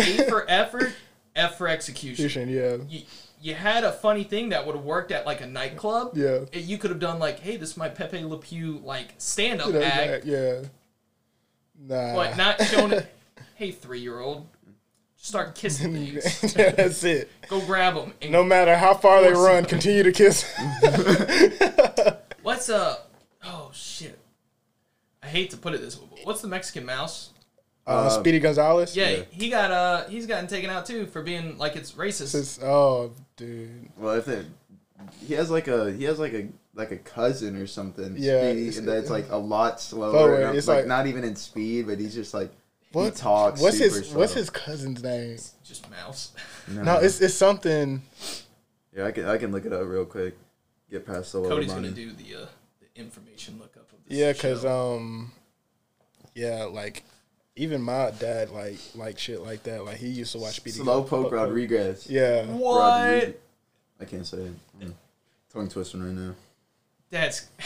A 0.00 0.28
for 0.28 0.48
effort, 0.48 0.92
F 1.36 1.56
for 1.58 1.68
execution. 1.68 2.48
yeah. 2.48 2.76
You, 2.88 3.02
you 3.42 3.54
had 3.54 3.84
a 3.84 3.92
funny 3.92 4.24
thing 4.24 4.50
that 4.50 4.66
would 4.66 4.74
have 4.76 4.84
worked 4.84 5.12
at 5.12 5.24
like 5.26 5.40
a 5.40 5.46
nightclub. 5.46 6.12
Yeah. 6.16 6.40
You 6.52 6.76
could 6.78 6.90
have 6.90 7.00
done 7.00 7.18
like, 7.18 7.40
hey, 7.40 7.56
this 7.56 7.70
is 7.70 7.76
my 7.76 7.88
Pepe 7.88 8.22
Le 8.24 8.38
Pew 8.38 8.80
like 8.84 9.14
stand 9.18 9.60
up 9.60 9.68
You 9.68 9.72
know, 9.74 9.82
act, 9.82 10.24
yeah. 10.26 10.60
Nah. 11.82 12.14
but 12.14 12.36
not 12.36 12.60
showing 12.62 12.92
it. 12.92 13.14
Hey, 13.54 13.72
three 13.72 14.00
year 14.00 14.18
old, 14.18 14.46
start 15.16 15.54
kissing 15.54 15.92
things. 15.94 16.54
yeah, 16.56 16.70
that's 16.70 17.04
it. 17.04 17.30
Go 17.46 17.60
grab 17.60 17.94
them. 17.94 18.14
No 18.30 18.42
matter 18.42 18.74
how 18.74 18.94
far 18.94 19.20
they 19.20 19.32
run, 19.32 19.66
continue 19.66 20.02
to 20.02 20.12
kiss. 20.12 20.50
what's 22.42 22.70
up? 22.70 23.10
oh 23.44 23.70
shit. 23.74 24.18
I 25.22 25.26
hate 25.26 25.50
to 25.50 25.58
put 25.58 25.74
it 25.74 25.82
this 25.82 25.98
way, 25.98 26.06
but 26.10 26.20
what's 26.24 26.40
the 26.40 26.48
Mexican 26.48 26.86
mouse? 26.86 27.29
Uh, 27.90 28.08
Speedy 28.10 28.38
Gonzales. 28.40 28.94
Yeah, 28.96 29.10
Yeah. 29.10 29.22
he 29.30 29.50
got 29.50 29.70
uh 29.70 30.04
he's 30.08 30.26
gotten 30.26 30.46
taken 30.46 30.70
out 30.70 30.86
too 30.86 31.06
for 31.06 31.22
being 31.22 31.58
like 31.58 31.76
it's 31.76 31.92
racist. 31.92 32.34
It's- 32.34 32.58
oh, 32.62 33.12
dude. 33.36 33.90
well, 33.96 34.14
if 34.14 34.24
they 34.26 34.44
he 35.26 35.34
has 35.34 35.50
like 35.50 35.68
a 35.68 35.92
he 35.92 36.04
has 36.04 36.18
like 36.18 36.32
a 36.34 36.48
like 36.74 36.92
a 36.92 36.96
cousin 36.98 37.56
or 37.56 37.66
something. 37.66 38.14
Yeah, 38.16 38.40
Speedy, 38.50 38.60
it's- 38.68 38.76
and 38.78 38.88
that's 38.88 39.10
like 39.10 39.30
a 39.30 39.36
lot 39.36 39.80
slower. 39.80 40.12
Slower, 40.12 40.34
and, 40.42 40.56
it's 40.56 40.68
like, 40.68 40.78
like- 40.78 40.86
not 40.86 41.06
even 41.06 41.24
in 41.24 41.34
speed, 41.36 41.86
but 41.86 41.98
he's 41.98 42.14
just 42.14 42.32
like 42.34 42.50
he 42.92 42.98
What 42.98 43.14
talks. 43.16 43.60
What's 43.60 43.78
super 43.78 43.98
his 43.98 44.08
slow. 44.08 44.18
What's 44.20 44.34
his 44.34 44.50
cousin's 44.50 45.02
name? 45.02 45.36
Just 45.64 45.88
mouse. 45.90 46.32
No, 46.68 46.98
it's 46.98 47.20
it's 47.20 47.34
something. 47.34 48.02
yeah. 48.96 49.06
I 49.06 49.12
can 49.12 49.24
I 49.26 49.38
can 49.38 49.50
look 49.52 49.64
it 49.66 49.72
up 49.72 49.82
real 49.86 50.04
quick. 50.04 50.36
Get 50.90 51.06
past 51.06 51.32
the 51.32 51.38
little 51.40 51.56
Cody's 51.56 51.72
money. 51.72 51.88
gonna 51.90 51.94
do 51.94 52.12
the 52.12 52.42
uh, 52.42 52.46
the 52.80 53.00
information 53.00 53.58
lookup 53.58 53.90
of 53.92 53.98
this. 54.08 54.18
Yeah, 54.18 54.32
cause 54.32 54.62
show. 54.62 54.96
um, 54.96 55.32
yeah, 56.34 56.64
like 56.64 57.04
even 57.60 57.82
my 57.82 58.10
dad 58.18 58.50
like 58.50 58.78
like 58.94 59.18
shit 59.18 59.42
like 59.42 59.62
that. 59.64 59.84
Like 59.84 59.98
he 59.98 60.08
used 60.08 60.32
to 60.32 60.38
watch 60.38 60.56
Speedy. 60.56 60.78
Slow 60.78 61.02
poke 61.02 61.30
Rodriguez. 61.30 62.06
Yeah, 62.08 62.46
what? 62.46 62.80
Rodri- 62.80 63.34
I 64.00 64.04
can't 64.06 64.26
say 64.26 64.38
it. 64.38 64.52
I'm 64.80 64.94
tongue 65.52 65.68
twisting 65.68 66.02
right 66.02 66.14
now. 66.14 66.34
That's. 67.10 67.48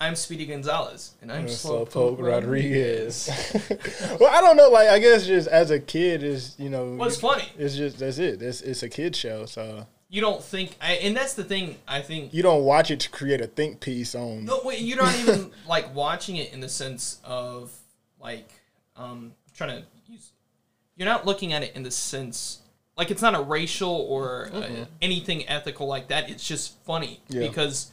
I'm 0.00 0.16
Speedy 0.16 0.44
Gonzales, 0.46 1.12
and 1.22 1.30
I'm 1.30 1.46
Slowpoke 1.46 1.90
Slowpoke 1.90 2.22
Rodriguez. 2.22 3.30
Rodriguez. 3.30 4.16
well, 4.20 4.30
I 4.30 4.40
don't 4.40 4.56
know. 4.56 4.68
Like 4.68 4.88
I 4.88 4.98
guess 4.98 5.26
just 5.26 5.48
as 5.48 5.70
a 5.70 5.78
kid 5.78 6.22
is 6.22 6.56
you 6.58 6.70
know. 6.70 6.94
What's 6.94 7.20
funny? 7.20 7.44
It's 7.58 7.76
just 7.76 7.98
that's 7.98 8.18
it. 8.18 8.42
It's 8.42 8.60
it's 8.62 8.82
a 8.82 8.88
kid 8.88 9.14
show, 9.14 9.46
so 9.46 9.86
You 10.08 10.20
don't 10.20 10.42
think, 10.42 10.76
I, 10.80 10.94
and 10.94 11.16
that's 11.16 11.34
the 11.34 11.44
thing. 11.44 11.76
I 11.86 12.00
think 12.00 12.34
you 12.34 12.42
don't 12.42 12.64
watch 12.64 12.90
it 12.90 13.00
to 13.00 13.10
create 13.10 13.40
a 13.40 13.46
think 13.46 13.80
piece 13.80 14.14
on. 14.14 14.44
No, 14.46 14.60
wait, 14.64 14.80
you're 14.80 14.98
not 14.98 15.14
even 15.20 15.50
like 15.68 15.94
watching 15.94 16.36
it 16.36 16.52
in 16.52 16.60
the 16.60 16.68
sense 16.68 17.20
of 17.22 17.70
like 18.20 18.48
um 18.96 19.32
I'm 19.48 19.54
trying 19.56 19.82
to 19.82 19.86
use 20.12 20.32
you're 20.96 21.08
not 21.08 21.26
looking 21.26 21.52
at 21.52 21.62
it 21.62 21.74
in 21.76 21.82
the 21.82 21.90
sense 21.90 22.60
like 22.96 23.10
it's 23.10 23.22
not 23.22 23.34
a 23.34 23.40
racial 23.42 23.90
or 23.90 24.50
uh, 24.52 24.84
anything 25.02 25.48
ethical 25.48 25.88
like 25.88 26.08
that. 26.08 26.30
It's 26.30 26.46
just 26.46 26.78
funny 26.84 27.20
Yeah. 27.28 27.40
because 27.48 27.90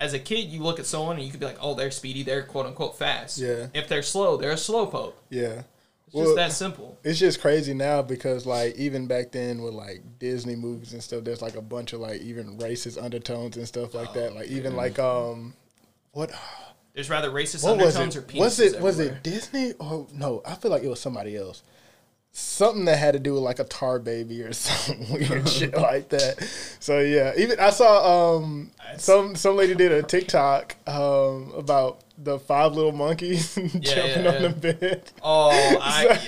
as 0.00 0.12
a 0.12 0.18
kid 0.18 0.48
you 0.48 0.60
look 0.62 0.78
at 0.78 0.86
someone 0.86 1.16
and 1.16 1.24
you 1.24 1.30
could 1.30 1.38
be 1.40 1.46
like, 1.46 1.58
"Oh, 1.60 1.74
they're 1.74 1.90
speedy, 1.92 2.22
they're 2.24 2.42
quote 2.42 2.66
unquote 2.66 2.98
fast." 2.98 3.38
Yeah. 3.38 3.68
If 3.74 3.88
they're 3.88 4.02
slow, 4.02 4.36
they're 4.36 4.50
a 4.50 4.54
slowpoke. 4.56 5.14
Yeah. 5.30 5.62
It's 6.06 6.14
Well- 6.14 6.24
just 6.24 6.36
that 6.36 6.52
simple. 6.52 6.98
It's 7.04 7.18
just 7.18 7.40
crazy 7.40 7.74
now 7.74 8.02
because 8.02 8.44
like 8.44 8.74
even 8.76 9.06
back 9.06 9.30
then 9.32 9.62
with 9.62 9.74
like 9.74 10.02
Disney 10.18 10.56
movies 10.56 10.92
and 10.92 11.02
stuff, 11.02 11.22
there's 11.24 11.40
like 11.42 11.54
a 11.56 11.62
bunch 11.62 11.92
of 11.92 12.00
like 12.00 12.20
even 12.22 12.58
racist 12.58 13.00
undertones 13.02 13.56
and 13.56 13.66
stuff 13.68 13.94
like 13.94 14.12
that. 14.14 14.34
Like 14.34 14.48
even 14.48 14.74
like 14.76 14.98
um, 14.98 15.54
what 16.12 16.30
There's 16.96 17.10
rather 17.10 17.30
racist 17.30 17.62
what 17.62 17.72
undertones 17.74 18.16
or 18.16 18.22
penises 18.22 18.38
Was 18.38 18.58
it 18.58 18.80
was 18.80 18.98
everywhere. 18.98 19.18
it 19.18 19.22
Disney 19.22 19.72
or 19.74 20.06
no? 20.14 20.40
I 20.46 20.54
feel 20.54 20.70
like 20.70 20.82
it 20.82 20.88
was 20.88 20.98
somebody 20.98 21.36
else. 21.36 21.62
Something 22.32 22.86
that 22.86 22.96
had 22.98 23.12
to 23.12 23.18
do 23.18 23.34
with 23.34 23.42
like 23.42 23.58
a 23.58 23.64
tar 23.64 23.98
baby 23.98 24.42
or 24.42 24.52
some 24.54 24.98
weird 25.12 25.46
shit 25.56 25.74
like 25.76 26.08
that. 26.08 26.42
So 26.80 27.00
yeah, 27.00 27.34
even 27.36 27.60
I 27.60 27.68
saw 27.68 28.36
um 28.38 28.70
That's- 28.78 29.04
some 29.04 29.36
some 29.36 29.56
lady 29.56 29.74
did 29.74 29.92
a 29.92 30.02
TikTok 30.02 30.74
um 30.88 31.52
about 31.54 32.00
the 32.16 32.38
five 32.38 32.72
little 32.72 32.92
monkeys 32.92 33.54
jumping 33.56 33.82
yeah, 33.82 34.28
on 34.30 34.42
yeah. 34.42 34.48
the 34.48 34.72
bed. 34.72 35.10
Oh, 35.22 35.50
I, 35.50 36.04
yeah, 36.04 36.18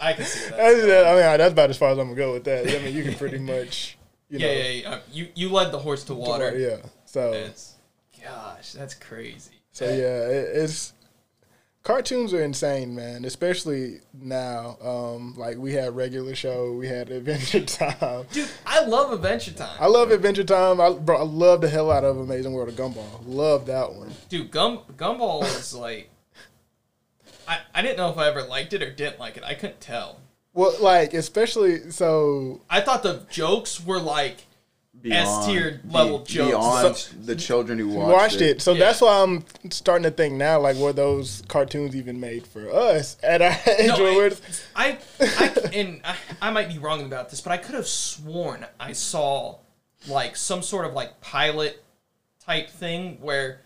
I, 0.00 0.10
I 0.10 0.12
can 0.14 0.24
see 0.24 0.50
that. 0.50 1.06
I 1.06 1.10
mean, 1.12 1.38
that's 1.38 1.52
about 1.52 1.70
as 1.70 1.78
far 1.78 1.90
as 1.90 1.98
I'm 1.98 2.08
gonna 2.08 2.16
go 2.16 2.32
with 2.32 2.42
that. 2.44 2.66
I 2.66 2.82
mean, 2.82 2.92
you 2.92 3.04
can 3.04 3.14
pretty 3.14 3.38
much, 3.38 3.96
you 4.28 4.40
know, 4.40 4.46
yeah, 4.50 4.52
yeah, 4.52 4.68
yeah. 4.68 4.98
You 5.12 5.28
you 5.36 5.48
led 5.50 5.70
the 5.70 5.78
horse 5.78 6.02
to 6.04 6.14
water. 6.14 6.58
yeah. 6.58 6.78
So, 7.04 7.32
It's 7.34 7.74
gosh, 8.20 8.72
that's 8.72 8.94
crazy. 8.94 9.57
So 9.72 9.84
yeah, 9.86 10.26
it, 10.28 10.50
it's 10.54 10.92
cartoons 11.82 12.34
are 12.34 12.42
insane, 12.42 12.94
man. 12.94 13.24
Especially 13.24 14.00
now, 14.14 14.76
um, 14.82 15.34
like 15.36 15.56
we 15.56 15.72
had 15.72 15.96
regular 15.96 16.34
show, 16.34 16.72
we 16.72 16.86
had 16.88 17.10
Adventure 17.10 17.64
Time. 17.64 18.26
Dude, 18.32 18.48
I 18.66 18.84
love 18.84 19.12
Adventure 19.12 19.52
Time. 19.52 19.76
I 19.80 19.86
love 19.86 20.10
Adventure 20.10 20.44
Time. 20.44 20.80
I, 20.80 20.92
bro, 20.92 21.18
I 21.18 21.24
love 21.24 21.60
the 21.60 21.68
hell 21.68 21.90
out 21.90 22.04
of 22.04 22.18
Amazing 22.18 22.52
World 22.52 22.68
of 22.68 22.74
Gumball. 22.74 23.22
Love 23.26 23.66
that 23.66 23.92
one. 23.92 24.12
Dude, 24.28 24.50
Gum 24.50 24.80
Gumball 24.96 25.44
is 25.44 25.74
like 25.74 26.10
I, 27.48 27.60
I 27.74 27.82
didn't 27.82 27.96
know 27.96 28.10
if 28.10 28.18
I 28.18 28.28
ever 28.28 28.42
liked 28.42 28.74
it 28.74 28.82
or 28.82 28.90
didn't 28.90 29.18
like 29.18 29.38
it. 29.38 29.42
I 29.42 29.54
couldn't 29.54 29.80
tell. 29.80 30.20
Well, 30.52 30.74
like 30.80 31.14
especially 31.14 31.90
so. 31.90 32.60
I 32.68 32.80
thought 32.80 33.02
the 33.02 33.22
jokes 33.30 33.84
were 33.84 34.00
like 34.00 34.44
S-tier 35.04 35.80
be- 35.84 35.92
level 35.94 36.18
jokes. 36.24 36.48
Beyond 36.50 36.96
So- 36.96 37.16
the 37.24 37.36
children 37.36 37.78
who 37.78 37.88
watched, 37.90 38.12
watched 38.12 38.40
it. 38.40 38.60
So 38.62 38.72
Yeah. 38.72 38.78
that's 38.80 39.00
why 39.00 39.22
I'm 39.22 39.44
starting 39.70 40.02
to 40.04 40.10
think 40.10 40.34
now, 40.34 40.60
like, 40.60 40.76
were 40.76 40.92
those 40.92 41.42
cartoons 41.48 41.94
even 41.96 42.18
made 42.20 42.46
for 42.46 42.68
us 42.72 43.16
at 43.22 43.40
our 43.42 43.56
age? 43.78 43.88
No, 43.88 43.94
I, 43.96 44.16
we're- 44.16 44.36
I, 44.74 44.98
I 45.20 45.54
and 45.74 46.00
I, 46.04 46.16
I 46.40 46.50
might 46.50 46.68
be 46.68 46.78
wrong 46.78 47.04
about 47.04 47.30
this, 47.30 47.40
but 47.40 47.52
I 47.52 47.56
could 47.58 47.74
have 47.74 47.86
sworn 47.86 48.66
I 48.80 48.92
saw 48.92 49.58
like 50.06 50.36
some 50.36 50.62
sort 50.62 50.84
of 50.86 50.92
like 50.94 51.20
pilot 51.20 51.82
type 52.44 52.70
thing 52.70 53.18
where 53.20 53.60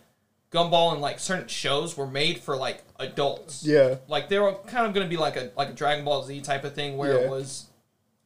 Gumball 0.50 0.92
and 0.92 1.00
like 1.00 1.18
certain 1.18 1.48
shows 1.48 1.96
were 1.96 2.06
made 2.06 2.38
for 2.38 2.56
like 2.56 2.82
adults. 2.98 3.64
yeah. 3.64 3.96
like 4.08 4.28
they 4.28 4.38
were 4.38 4.52
kind 4.66 4.86
of 4.86 4.92
going 4.92 5.06
to 5.06 5.10
be 5.10 5.16
like 5.16 5.36
a 5.36 5.50
like 5.56 5.70
a 5.70 5.72
Dragon 5.72 6.04
Ball 6.04 6.22
Z 6.24 6.40
type 6.42 6.64
of 6.64 6.74
thing 6.74 6.96
where 6.98 7.14
Yeah. 7.14 7.20
it 7.26 7.30
was 7.30 7.66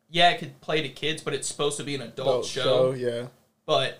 yeah, 0.08 0.30
it 0.30 0.38
could 0.38 0.60
play 0.60 0.82
to 0.82 0.88
kids, 0.88 1.22
but 1.22 1.34
it's 1.34 1.48
supposed 1.48 1.76
to 1.78 1.84
be 1.84 1.94
an 1.94 2.02
adult, 2.02 2.28
adult 2.28 2.46
show. 2.46 2.92
Yeah. 2.92 3.26
But 3.66 3.98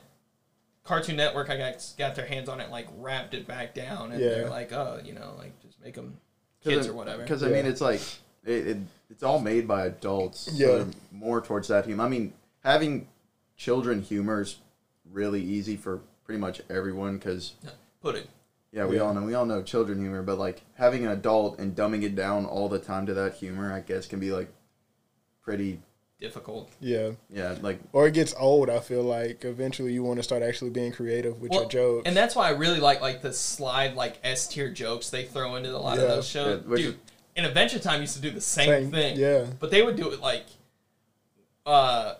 Cartoon 0.85 1.17
Network, 1.17 1.51
I 1.51 1.57
got 1.57 1.85
got 1.99 2.15
their 2.15 2.27
hands 2.27 2.49
on 2.49 2.61
it, 2.61 2.71
like 2.71 2.87
wrapped 2.97 3.35
it 3.35 3.47
back 3.47 3.75
down, 3.75 4.13
and 4.13 4.21
they're 4.23 4.49
like, 4.49 4.73
oh, 4.73 5.01
you 5.05 5.13
know, 5.13 5.35
like 5.39 5.61
just 5.63 5.81
make 5.83 5.95
them 5.95 6.17
kids 6.63 6.87
or 6.87 6.93
whatever. 6.95 7.23
Because 7.23 7.43
I 7.43 7.49
mean, 7.49 7.67
it's 7.67 7.81
like 7.81 8.01
it, 8.45 8.67
it, 8.69 8.77
it's 9.11 9.23
all 9.23 9.41
made 9.41 9.67
by 9.67 9.87
adults. 9.87 10.49
Yeah. 10.53 10.67
So 10.67 10.89
more 11.13 11.41
towards 11.41 11.69
that 11.69 11.87
humor. 11.87 12.05
I 12.05 12.09
mean, 12.09 12.33
having 12.63 13.09
children 13.57 14.03
humor 14.03 14.43
is 14.43 14.57
really 15.13 15.43
easy 15.43 15.77
for 15.77 16.01
pretty 16.25 16.41
much 16.41 16.61
everyone. 16.71 17.19
Because 17.19 17.55
Pudding. 18.01 18.29
yeah, 18.71 18.87
we 18.87 18.97
Yeah. 18.97 19.03
all 19.03 19.15
know 19.15 19.23
we 19.23 19.35
all 19.35 19.47
know 19.47 19.63
children 19.63 19.99
humor, 19.99 20.23
but 20.23 20.39
like 20.39 20.63
having 20.75 21.05
an 21.05 21.11
adult 21.11 21.59
and 21.59 21.75
dumbing 21.75 22.05
it 22.05 22.15
down 22.15 22.45
all 22.47 22.69
the 22.69 22.79
time 22.79 23.07
to 23.07 23.15
that 23.15 23.35
humor, 23.35 23.73
I 23.73 23.81
guess, 23.81 24.07
can 24.07 24.21
be 24.21 24.31
like 24.31 24.49
pretty. 25.43 25.81
Difficult. 26.21 26.71
Yeah. 26.81 27.11
Yeah, 27.29 27.57
like 27.61 27.79
Or 27.93 28.07
it 28.07 28.15
gets 28.15 28.35
old, 28.39 28.71
I 28.71 28.81
feel 28.81 29.03
like. 29.03 29.45
Eventually 29.45 29.93
you 29.93 30.03
want 30.03 30.19
to 30.19 30.23
start 30.23 30.43
actually 30.43 30.71
being 30.71 30.93
creative 30.93 31.41
with 31.41 31.53
your 31.53 31.63
Well, 31.63 31.69
jokes. 31.69 32.03
And 32.07 32.17
that's 32.17 32.35
why 32.35 32.47
I 32.49 32.51
really 32.51 32.81
like 32.81 33.01
like 33.01 33.23
the 33.23 33.33
slide 33.33 33.95
like 33.95 34.19
S 34.25 34.49
tier 34.49 34.71
jokes 34.71 35.11
they 35.11 35.25
throw 35.25 35.57
into 35.57 35.71
a 35.71 35.77
lot 35.79 35.97
Yeah. 35.99 36.05
of 36.05 36.09
those 36.11 36.27
shows. 36.29 36.65
Yeah, 36.69 36.77
Dude, 36.77 36.99
in 37.37 37.45
Adventure 37.45 37.79
Time 37.79 38.01
used 38.01 38.15
to 38.17 38.23
do 38.23 38.31
the 38.31 38.41
same, 38.41 38.67
Same, 38.69 38.91
thing. 38.91 39.19
yeah. 39.19 39.47
But 39.61 39.71
they 39.71 39.83
would 39.83 39.97
do 39.97 40.11
it 40.13 40.21
like 40.21 40.47
uh 41.65 42.15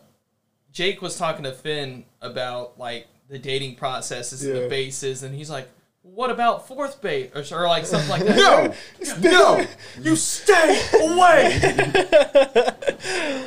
Jake 0.73 1.01
was 1.01 1.17
talking 1.17 1.45
to 1.45 1.53
Finn 1.53 2.05
about 2.21 2.79
like 2.79 3.07
the 3.29 3.39
dating 3.39 3.77
processes 3.77 4.45
and 4.45 4.55
the 4.65 4.69
bases 4.69 5.23
and 5.23 5.35
he's 5.35 5.51
like, 5.51 5.69
What 6.15 6.31
about 6.31 6.67
fourth 6.67 7.03
base? 7.03 7.31
Or, 7.35 7.59
or 7.65 7.69
like 7.69 7.85
something 7.85 8.09
like 8.09 8.25
that. 8.25 8.75
no, 9.21 9.21
no. 9.31 9.67
You 10.01 10.17
stay 10.17 10.81
away. 10.95 11.61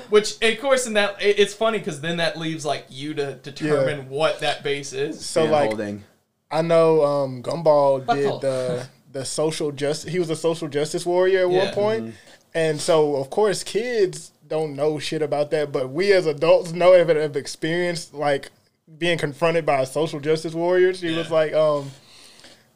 Which, 0.09 0.41
of 0.41 0.59
course, 0.59 0.85
in 0.87 0.93
that 0.93 1.21
it- 1.21 1.39
it's 1.39 1.53
funny 1.53 1.79
because 1.79 2.01
then 2.01 2.17
that 2.17 2.37
leaves 2.37 2.65
like 2.65 2.85
you 2.89 3.13
to 3.15 3.33
determine 3.35 4.09
what 4.09 4.39
that 4.41 4.63
base 4.63 4.93
is. 4.93 5.23
so 5.23 5.45
like 5.45 5.69
holding. 5.69 6.03
I 6.51 6.61
know 6.63 7.03
um, 7.03 7.43
Gumball 7.43 8.05
Buckle. 8.05 8.39
did 8.39 8.49
the 8.49 8.87
the 9.11 9.25
social 9.25 9.71
justice. 9.71 10.11
He 10.11 10.19
was 10.19 10.29
a 10.29 10.35
social 10.35 10.67
justice 10.67 11.05
warrior 11.05 11.45
at 11.45 11.51
Yeah. 11.51 11.65
one 11.65 11.73
point. 11.73 12.15
and 12.53 12.79
so 12.81 13.15
of 13.15 13.29
course 13.31 13.63
kids 13.63 14.31
don't 14.47 14.75
know 14.75 14.97
shit 14.99 15.21
about 15.21 15.51
that, 15.51 15.71
but 15.71 15.89
we 15.91 16.11
as 16.11 16.25
adults 16.25 16.71
know 16.71 16.93
if 16.93 17.07
it 17.09 17.17
have 17.17 17.35
experienced 17.35 18.13
like 18.13 18.49
being 18.97 19.17
confronted 19.17 19.65
by 19.65 19.81
a 19.81 19.85
social 19.85 20.19
justice 20.19 20.53
warrior. 20.55 20.93
She 20.93 21.15
was 21.15 21.29
like, 21.31 21.53
um, 21.53 21.91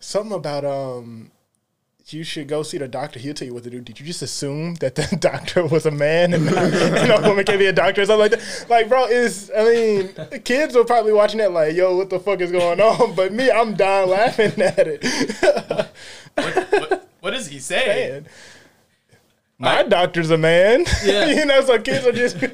something 0.03 0.33
about 0.33 0.65
um. 0.65 1.31
You 2.07 2.25
should 2.25 2.49
go 2.49 2.63
see 2.63 2.77
the 2.77 2.87
doctor. 2.89 3.17
He'll 3.17 3.33
tell 3.33 3.47
you 3.47 3.53
what 3.53 3.63
to 3.63 3.69
do. 3.69 3.79
Did 3.79 3.97
you 3.97 4.05
just 4.05 4.21
assume 4.21 4.75
that 4.75 4.95
the 4.95 5.15
doctor 5.19 5.65
was 5.65 5.85
a 5.85 5.91
man 5.91 6.33
and, 6.33 6.45
not, 6.45 6.57
and 6.57 7.11
a 7.11 7.27
woman 7.29 7.45
can 7.45 7.57
be 7.57 7.67
a 7.67 7.71
doctor 7.71 8.01
or 8.01 8.05
something 8.05 8.29
like 8.29 8.31
that? 8.31 8.65
Like, 8.69 8.89
bro, 8.89 9.05
is 9.05 9.49
I 9.57 9.63
mean, 9.63 10.13
kids 10.43 10.75
are 10.75 10.83
probably 10.83 11.13
watching 11.13 11.37
that 11.37 11.53
like, 11.53 11.75
yo, 11.75 11.95
what 11.95 12.09
the 12.09 12.19
fuck 12.19 12.41
is 12.41 12.51
going 12.51 12.81
on? 12.81 13.15
But 13.15 13.31
me, 13.31 13.49
I'm 13.49 13.75
dying 13.75 14.09
laughing 14.09 14.61
at 14.61 14.85
it. 14.85 15.01
what, 16.35 16.71
what, 16.71 17.09
what 17.21 17.31
does 17.31 17.47
he 17.47 17.59
say? 17.59 18.09
Man. 18.11 18.27
My 19.63 19.83
doctor's 19.83 20.29
a 20.29 20.37
man. 20.37 20.83
Yeah. 21.05 21.25
you 21.29 21.45
know, 21.45 21.61
so 21.61 21.79
kids 21.79 22.05
are 22.05 22.11
just. 22.11 22.37
Dude, 22.37 22.51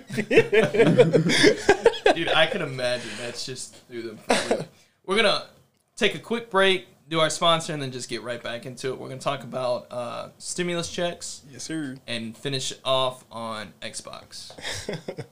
I 2.29 2.47
can 2.51 2.61
imagine 2.61 3.09
that's 3.19 3.47
just 3.47 3.75
through 3.87 4.03
them. 4.03 4.17
forever. 4.17 4.67
We're 5.07 5.15
gonna 5.15 5.47
take 5.95 6.13
a 6.13 6.19
quick 6.19 6.51
break, 6.51 6.87
do 7.09 7.19
our 7.19 7.29
sponsor, 7.29 7.73
and 7.73 7.81
then 7.81 7.91
just 7.91 8.07
get 8.07 8.21
right 8.21 8.41
back 8.41 8.65
into 8.65 8.89
it. 8.89 8.99
We're 8.99 9.09
gonna 9.09 9.19
talk 9.19 9.43
about 9.43 9.87
uh, 9.91 10.29
stimulus 10.37 10.91
checks 10.91 11.41
yes, 11.51 11.63
sir. 11.63 11.97
and 12.07 12.37
finish 12.37 12.71
off 12.85 13.25
on 13.31 13.73
Xbox. 13.81 14.51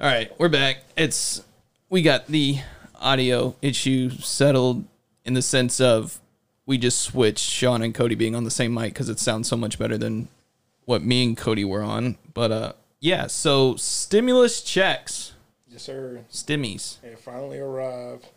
All 0.00 0.08
right, 0.08 0.32
we're 0.38 0.48
back. 0.48 0.84
It's 0.96 1.42
we 1.88 2.02
got 2.02 2.28
the 2.28 2.60
audio 3.00 3.56
issue 3.60 4.10
settled 4.10 4.84
in 5.24 5.34
the 5.34 5.42
sense 5.42 5.80
of 5.80 6.20
we 6.64 6.78
just 6.78 7.02
switched 7.02 7.44
Sean 7.50 7.82
and 7.82 7.92
Cody 7.92 8.14
being 8.14 8.36
on 8.36 8.44
the 8.44 8.50
same 8.50 8.72
mic 8.72 8.92
because 8.92 9.08
it 9.08 9.18
sounds 9.18 9.48
so 9.48 9.56
much 9.56 9.78
better 9.78 9.98
than 9.98 10.28
what 10.84 11.02
me 11.02 11.24
and 11.24 11.36
Cody 11.36 11.64
were 11.64 11.82
on. 11.82 12.16
But 12.34 12.52
uh, 12.52 12.72
yeah, 13.00 13.26
so 13.26 13.74
stimulus 13.74 14.62
checks. 14.62 15.32
Yes, 15.68 15.82
sir. 15.82 16.20
Stimmies. 16.30 17.02
It 17.02 17.18
finally 17.18 17.58
arrived. 17.58 18.28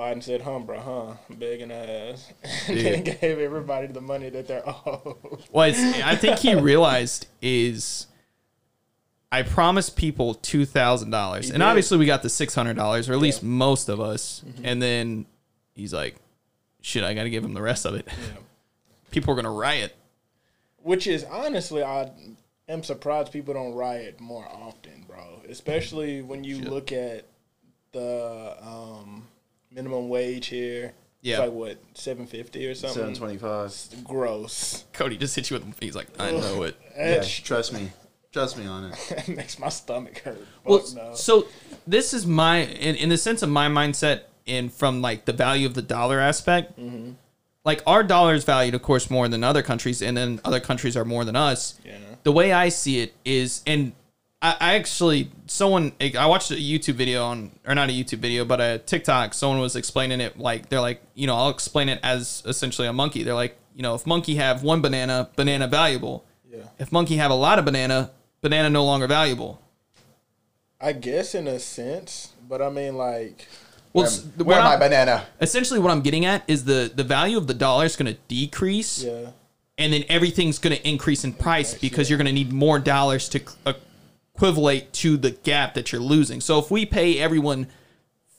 Biden 0.00 0.22
said, 0.22 0.40
"Humbra, 0.40 0.80
huh? 0.80 1.14
Begging 1.28 1.70
ass." 1.70 2.32
and 2.68 2.78
then 2.78 3.02
gave 3.20 3.38
everybody 3.38 3.86
the 3.86 4.00
money 4.00 4.30
that 4.30 4.48
they're 4.48 4.62
owed. 4.66 5.44
Well, 5.52 5.68
it's, 5.68 5.78
I 5.78 6.16
think 6.16 6.38
he 6.38 6.54
realized 6.54 7.26
is 7.42 8.06
I 9.30 9.42
promised 9.42 9.96
people 9.96 10.34
two 10.34 10.64
thousand 10.64 11.10
dollars, 11.10 11.50
and 11.50 11.58
did. 11.58 11.64
obviously 11.64 11.98
we 11.98 12.06
got 12.06 12.22
the 12.22 12.30
six 12.30 12.54
hundred 12.54 12.76
dollars, 12.76 13.10
or 13.10 13.12
at 13.12 13.18
least 13.18 13.42
most 13.42 13.90
of 13.90 14.00
us. 14.00 14.42
And 14.64 14.80
then 14.80 15.26
he's 15.74 15.92
like, 15.92 16.16
"Shit, 16.80 17.04
I 17.04 17.12
got 17.12 17.24
to 17.24 17.30
give 17.30 17.44
him 17.44 17.52
the 17.52 17.62
rest 17.62 17.84
of 17.84 17.94
it." 17.94 18.08
People 19.10 19.34
are 19.34 19.36
gonna 19.36 19.50
riot. 19.50 19.94
Which 20.78 21.06
is 21.06 21.24
honestly, 21.24 21.82
I 21.82 22.10
am 22.70 22.82
surprised 22.82 23.32
people 23.32 23.52
don't 23.52 23.74
riot 23.74 24.18
more 24.18 24.48
often, 24.50 25.04
bro. 25.06 25.42
Especially 25.46 26.22
when 26.22 26.42
you 26.42 26.56
Shit. 26.56 26.68
look 26.70 26.90
at 26.90 27.26
the 27.92 28.56
um, 28.62 29.26
minimum 29.70 30.08
wage 30.08 30.46
here. 30.46 30.92
Yeah. 31.22 31.34
It's 31.34 31.40
like 31.40 31.52
what 31.52 31.78
seven 31.94 32.26
fifty 32.26 32.66
or 32.66 32.74
something. 32.74 32.98
Seven 32.98 33.14
twenty-five. 33.14 34.04
Gross. 34.04 34.84
Cody 34.92 35.16
just 35.16 35.36
hit 35.36 35.50
you 35.50 35.58
with. 35.58 35.74
He's 35.80 35.94
like, 35.94 36.08
"I 36.18 36.30
know 36.30 36.62
it." 36.62 36.76
Yeah, 36.96 37.18
That 37.18 37.26
trust 37.44 37.72
me. 37.72 37.90
Trust 38.32 38.56
me 38.56 38.66
on 38.66 38.84
it. 38.84 38.96
That 39.16 39.28
makes 39.28 39.58
my 39.58 39.68
stomach 39.68 40.18
hurt. 40.18 40.46
Well, 40.64 40.84
no. 40.94 41.14
so 41.14 41.46
this 41.86 42.14
is 42.14 42.26
my 42.26 42.58
in, 42.58 42.94
in 42.96 43.08
the 43.08 43.18
sense 43.18 43.42
of 43.42 43.50
my 43.50 43.68
mindset 43.68 44.22
and 44.46 44.72
from 44.72 45.02
like 45.02 45.24
the 45.24 45.32
value 45.32 45.66
of 45.66 45.74
the 45.74 45.82
dollar 45.82 46.20
aspect. 46.20 46.78
Mm-hmm. 46.78 47.12
Like 47.64 47.82
our 47.86 48.02
dollar 48.02 48.34
is 48.34 48.44
valued, 48.44 48.74
of 48.74 48.82
course, 48.82 49.10
more 49.10 49.28
than 49.28 49.44
other 49.44 49.62
countries, 49.62 50.00
and 50.00 50.16
then 50.16 50.40
other 50.44 50.60
countries 50.60 50.96
are 50.96 51.04
more 51.04 51.24
than 51.26 51.36
us. 51.36 51.78
Yeah. 51.84 51.98
The 52.22 52.32
way 52.32 52.52
I 52.52 52.70
see 52.70 53.00
it 53.00 53.14
is, 53.24 53.62
and 53.66 53.92
I, 54.42 54.56
I 54.60 54.74
actually 54.74 55.30
someone 55.46 55.92
I 56.00 56.26
watched 56.26 56.50
a 56.50 56.54
YouTube 56.54 56.94
video 56.94 57.24
on, 57.24 57.50
or 57.66 57.74
not 57.74 57.90
a 57.90 57.92
YouTube 57.92 58.18
video, 58.18 58.44
but 58.44 58.60
a 58.60 58.78
TikTok. 58.78 59.34
Someone 59.34 59.60
was 59.60 59.76
explaining 59.76 60.20
it 60.20 60.38
like 60.38 60.68
they're 60.68 60.80
like, 60.80 61.02
you 61.14 61.26
know, 61.26 61.34
I'll 61.36 61.50
explain 61.50 61.88
it 61.88 62.00
as 62.02 62.42
essentially 62.46 62.88
a 62.88 62.92
monkey. 62.92 63.22
They're 63.22 63.34
like, 63.34 63.58
you 63.74 63.82
know, 63.82 63.94
if 63.94 64.06
monkey 64.06 64.36
have 64.36 64.62
one 64.62 64.80
banana, 64.80 65.28
banana 65.36 65.66
valuable. 65.68 66.24
Yeah. 66.50 66.64
If 66.78 66.90
monkey 66.90 67.16
have 67.16 67.30
a 67.30 67.34
lot 67.34 67.58
of 67.58 67.64
banana, 67.64 68.10
banana 68.40 68.70
no 68.70 68.84
longer 68.84 69.06
valuable. 69.06 69.60
I 70.80 70.92
guess 70.92 71.34
in 71.34 71.46
a 71.46 71.58
sense, 71.60 72.32
but 72.48 72.62
I 72.62 72.70
mean 72.70 72.96
like 72.96 73.46
Well, 73.92 74.10
Where, 74.36 74.46
where 74.46 74.62
my 74.62 74.70
I'm- 74.70 74.78
banana? 74.80 75.26
essentially 75.40 75.78
what 75.80 75.90
I'm 75.90 76.00
getting 76.00 76.24
at 76.24 76.44
is 76.48 76.64
the 76.64 76.90
the 76.94 77.04
value 77.04 77.36
of 77.36 77.46
the 77.46 77.54
dollar 77.54 77.84
is 77.84 77.94
going 77.96 78.10
to 78.14 78.18
decrease, 78.28 79.02
yeah. 79.04 79.32
and 79.76 79.92
then 79.92 80.04
everything's 80.08 80.58
going 80.58 80.74
to 80.74 80.88
increase 80.88 81.24
in 81.24 81.34
price 81.34 81.74
because 81.74 82.08
you're 82.08 82.16
going 82.16 82.26
to 82.26 82.32
need 82.32 82.50
more 82.52 82.78
dollars 82.78 83.28
to 83.28 83.40
c- 83.40 83.44
uh, 83.66 83.74
equivalate 84.44 84.90
to 84.94 85.18
the 85.18 85.32
gap 85.32 85.74
that 85.74 85.92
you're 85.92 86.00
losing. 86.00 86.40
So 86.40 86.58
if 86.58 86.70
we 86.70 86.86
pay 86.86 87.18
everyone 87.18 87.66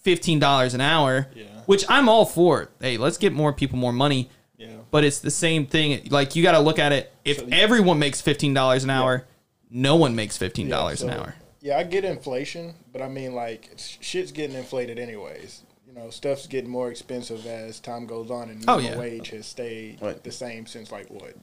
fifteen 0.01 0.39
dollars 0.39 0.73
an 0.73 0.81
hour, 0.81 1.27
Yeah. 1.35 1.43
which 1.67 1.85
I'm 1.87 2.09
all 2.09 2.25
for, 2.25 2.69
hey, 2.81 2.97
let's 2.97 3.17
get 3.19 3.33
more 3.33 3.53
people 3.53 3.77
more 3.77 3.93
money. 3.93 4.29
Yeah. 4.57 4.69
But 4.89 5.03
it's 5.03 5.19
the 5.19 5.29
same 5.31 5.67
thing. 5.67 6.07
Like 6.09 6.35
you 6.35 6.41
got 6.41 6.53
to 6.53 6.59
look 6.59 6.79
at 6.79 6.91
it. 6.91 7.11
If 7.23 7.37
So- 7.39 7.47
everyone 7.51 7.99
makes 7.99 8.19
fifteen 8.19 8.53
dollars 8.55 8.83
an 8.83 8.89
hour, 8.89 9.27
no 9.69 9.95
one 9.95 10.15
makes 10.15 10.37
fifteen 10.37 10.67
Yeah, 10.67 10.75
dollars 10.77 11.03
an 11.03 11.11
hour. 11.11 11.35
Yeah, 11.61 11.77
I 11.77 11.83
get 11.83 12.03
inflation, 12.03 12.73
but 12.91 13.03
I 13.03 13.07
mean 13.07 13.35
like 13.35 13.69
shit's 13.77 14.31
getting 14.31 14.55
inflated 14.55 14.97
anyways. 14.97 15.61
You 15.87 15.93
know, 15.93 16.09
stuff's 16.09 16.47
getting 16.47 16.69
more 16.71 16.89
expensive 16.89 17.45
as 17.45 17.79
time 17.79 18.07
goes 18.07 18.31
on, 18.31 18.49
and 18.49 18.63
Oh, 18.67 18.77
minimum 18.77 18.93
yeah. 18.93 18.99
wage 18.99 19.29
has 19.29 19.45
stayed 19.45 19.99
What? 20.01 20.23
the 20.23 20.31
same 20.31 20.65
since 20.65 20.91
like 20.91 21.09
what 21.11 21.35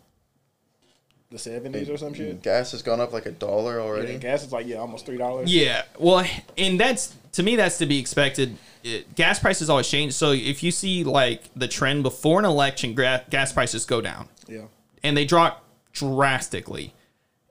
the 1.30 1.38
seventies 1.38 1.90
or 1.90 1.96
some 1.98 2.14
shit. 2.14 2.42
Gas 2.42 2.72
has 2.72 2.82
gone 2.82 3.00
up 3.00 3.12
like 3.12 3.26
a 3.26 3.30
dollar 3.30 3.76
Yeah, 3.76 3.82
already. 3.84 4.18
gas 4.18 4.44
is 4.44 4.52
like 4.52 4.66
yeah, 4.66 4.76
almost 4.76 5.06
three 5.06 5.18
dollars. 5.18 5.52
Yeah, 5.52 5.82
well, 5.98 6.24
and 6.56 6.80
that's 6.80 7.14
to 7.32 7.42
me 7.42 7.56
that's 7.56 7.78
to 7.78 7.86
be 7.86 7.98
expected. 7.98 8.56
It, 8.82 9.14
gas 9.14 9.38
prices 9.38 9.68
always 9.68 9.88
change. 9.88 10.14
So 10.14 10.32
if 10.32 10.62
you 10.62 10.70
see 10.70 11.04
like 11.04 11.42
the 11.54 11.68
trend 11.68 12.02
before 12.02 12.38
an 12.38 12.44
election, 12.44 12.94
gra- 12.94 13.24
gas 13.28 13.52
prices 13.52 13.84
go 13.84 14.00
down 14.00 14.28
yeah, 14.48 14.62
and 15.02 15.16
they 15.16 15.24
drop 15.24 15.64
drastically. 15.92 16.94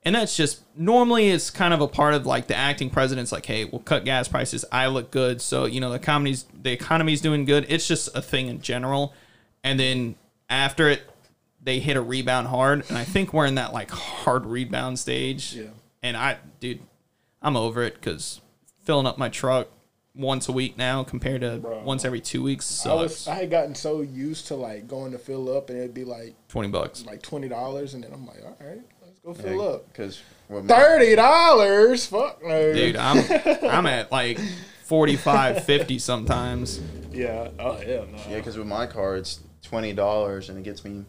And 0.04 0.16
that's 0.16 0.38
just 0.38 0.62
normally 0.78 1.30
it's 1.30 1.50
kind 1.50 1.74
of 1.74 1.82
a 1.82 1.88
part 1.88 2.14
of 2.14 2.26
like 2.26 2.48
the 2.48 2.56
acting 2.56 2.90
president's 2.90 3.34
like, 3.34 3.46
hey, 3.46 3.66
we'll 3.66 3.82
cut 3.82 4.06
gas 4.06 4.30
prices. 4.30 4.64
I 4.72 4.88
look 4.88 5.12
good, 5.12 5.42
so 5.42 5.66
you 5.66 5.82
know 5.82 5.90
the 5.90 5.96
economy's 5.98 6.46
the 6.62 6.72
economy's 6.72 7.20
doing 7.22 7.44
good. 7.46 7.66
It's 7.68 7.88
just 7.88 8.16
a 8.16 8.22
thing 8.22 8.48
in 8.48 8.62
general. 8.62 9.14
And 9.66 9.78
then 9.80 10.16
after 10.50 10.88
it, 10.90 11.02
they 11.68 11.80
hit 11.80 11.98
a 11.98 12.02
rebound 12.02 12.48
hard, 12.48 12.86
and 12.88 12.98
I 12.98 13.04
think 13.04 13.34
we're 13.34 13.46
in 13.46 13.56
that 13.56 13.74
like 13.74 13.92
hard 13.92 14.46
rebound 14.46 14.98
stage. 15.00 15.54
Yeah. 15.54 15.66
And 16.02 16.16
I, 16.16 16.38
dude, 16.62 16.80
I'm 17.42 17.58
over 17.58 17.84
it 17.84 17.96
because 17.96 18.40
filling 18.86 19.06
up 19.06 19.18
my 19.18 19.28
truck 19.28 19.68
once 20.16 20.48
a 20.48 20.52
week 20.54 20.78
now 20.78 21.04
compared 21.04 21.42
to 21.42 21.58
Bro. 21.58 21.84
once 21.84 22.06
every 22.06 22.22
two 22.22 22.42
weeks 22.42 22.86
I 22.86 22.94
was 22.94 23.18
sucks. 23.18 23.28
I 23.28 23.40
had 23.42 23.52
gotten 23.52 23.76
so 23.76 24.02
used 24.02 24.48
to 24.48 24.56
like 24.56 24.88
going 24.88 25.12
to 25.12 25.20
fill 25.20 25.56
up, 25.56 25.70
and 25.70 25.78
it'd 25.78 25.94
be 25.94 26.06
like 26.06 26.36
Twenty 26.48 26.70
bucks. 26.70 27.06
like 27.06 27.22
twenty 27.22 27.50
dollars, 27.50 27.94
and 27.94 28.04
then 28.04 28.14
I'm 28.14 28.26
like, 28.26 28.42
all 28.44 28.56
right, 28.66 28.80
let's 29.06 29.20
go 29.20 29.34
fill 29.34 29.62
up. 29.76 29.88
Because 29.90 30.22
Thirty 30.50 31.16
dollars, 31.16 32.06
fuck 32.06 32.42
no, 32.42 32.74
dude 32.74 32.96
i'm 32.96 33.18
i'm 33.70 33.86
at 33.86 34.10
like 34.14 34.40
45 34.86 35.66
50 35.66 36.00
sometimes 36.00 36.80
Yeah, 37.12 37.50
oh 37.60 37.78
yeah, 37.82 38.06
no. 38.10 38.18
yeah, 38.30 38.38
because 38.38 38.58
with 38.58 38.68
my 38.68 38.88
car 38.88 39.18
it's 39.18 39.42
twenty 39.62 39.92
dollars 39.92 40.48
and 40.48 40.58
it 40.58 40.64
gets 40.64 40.86
me 40.86 41.04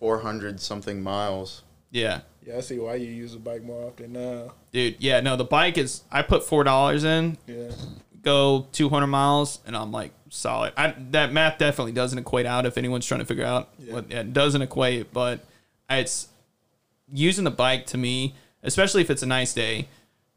four 0.00 0.18
hundred 0.18 0.60
something 0.60 1.00
miles. 1.02 1.62
yeah 1.92 2.20
Yeah, 2.46 2.56
I 2.56 2.60
see 2.60 2.78
why 2.78 2.94
you 2.96 3.06
use 3.12 3.34
a 3.34 3.38
bike 3.38 3.62
more 3.62 3.86
often 3.86 4.12
now. 4.14 4.52
dude 4.72 4.96
yeah 4.98 5.20
no 5.20 5.36
the 5.36 5.44
bike 5.44 5.78
is 5.78 6.02
i 6.10 6.22
put 6.22 6.42
four 6.42 6.64
dollars 6.64 7.04
in 7.04 7.36
Yeah. 7.46 7.70
go 8.22 8.66
200 8.72 9.06
miles 9.06 9.60
and 9.66 9.76
i'm 9.76 9.92
like 9.92 10.12
solid 10.30 10.72
I, 10.76 10.94
that 11.10 11.32
math 11.32 11.58
definitely 11.58 11.92
doesn't 11.92 12.18
equate 12.18 12.46
out 12.46 12.64
if 12.66 12.76
anyone's 12.78 13.06
trying 13.06 13.20
to 13.20 13.26
figure 13.26 13.44
out 13.44 13.68
Yeah. 13.78 13.94
what 13.94 14.10
it 14.10 14.32
doesn't 14.32 14.62
equate 14.62 15.12
but 15.12 15.40
it's 15.88 16.28
using 17.12 17.44
the 17.44 17.50
bike 17.50 17.86
to 17.86 17.98
me 17.98 18.34
especially 18.62 19.02
if 19.02 19.10
it's 19.10 19.22
a 19.22 19.26
nice 19.26 19.52
day 19.52 19.88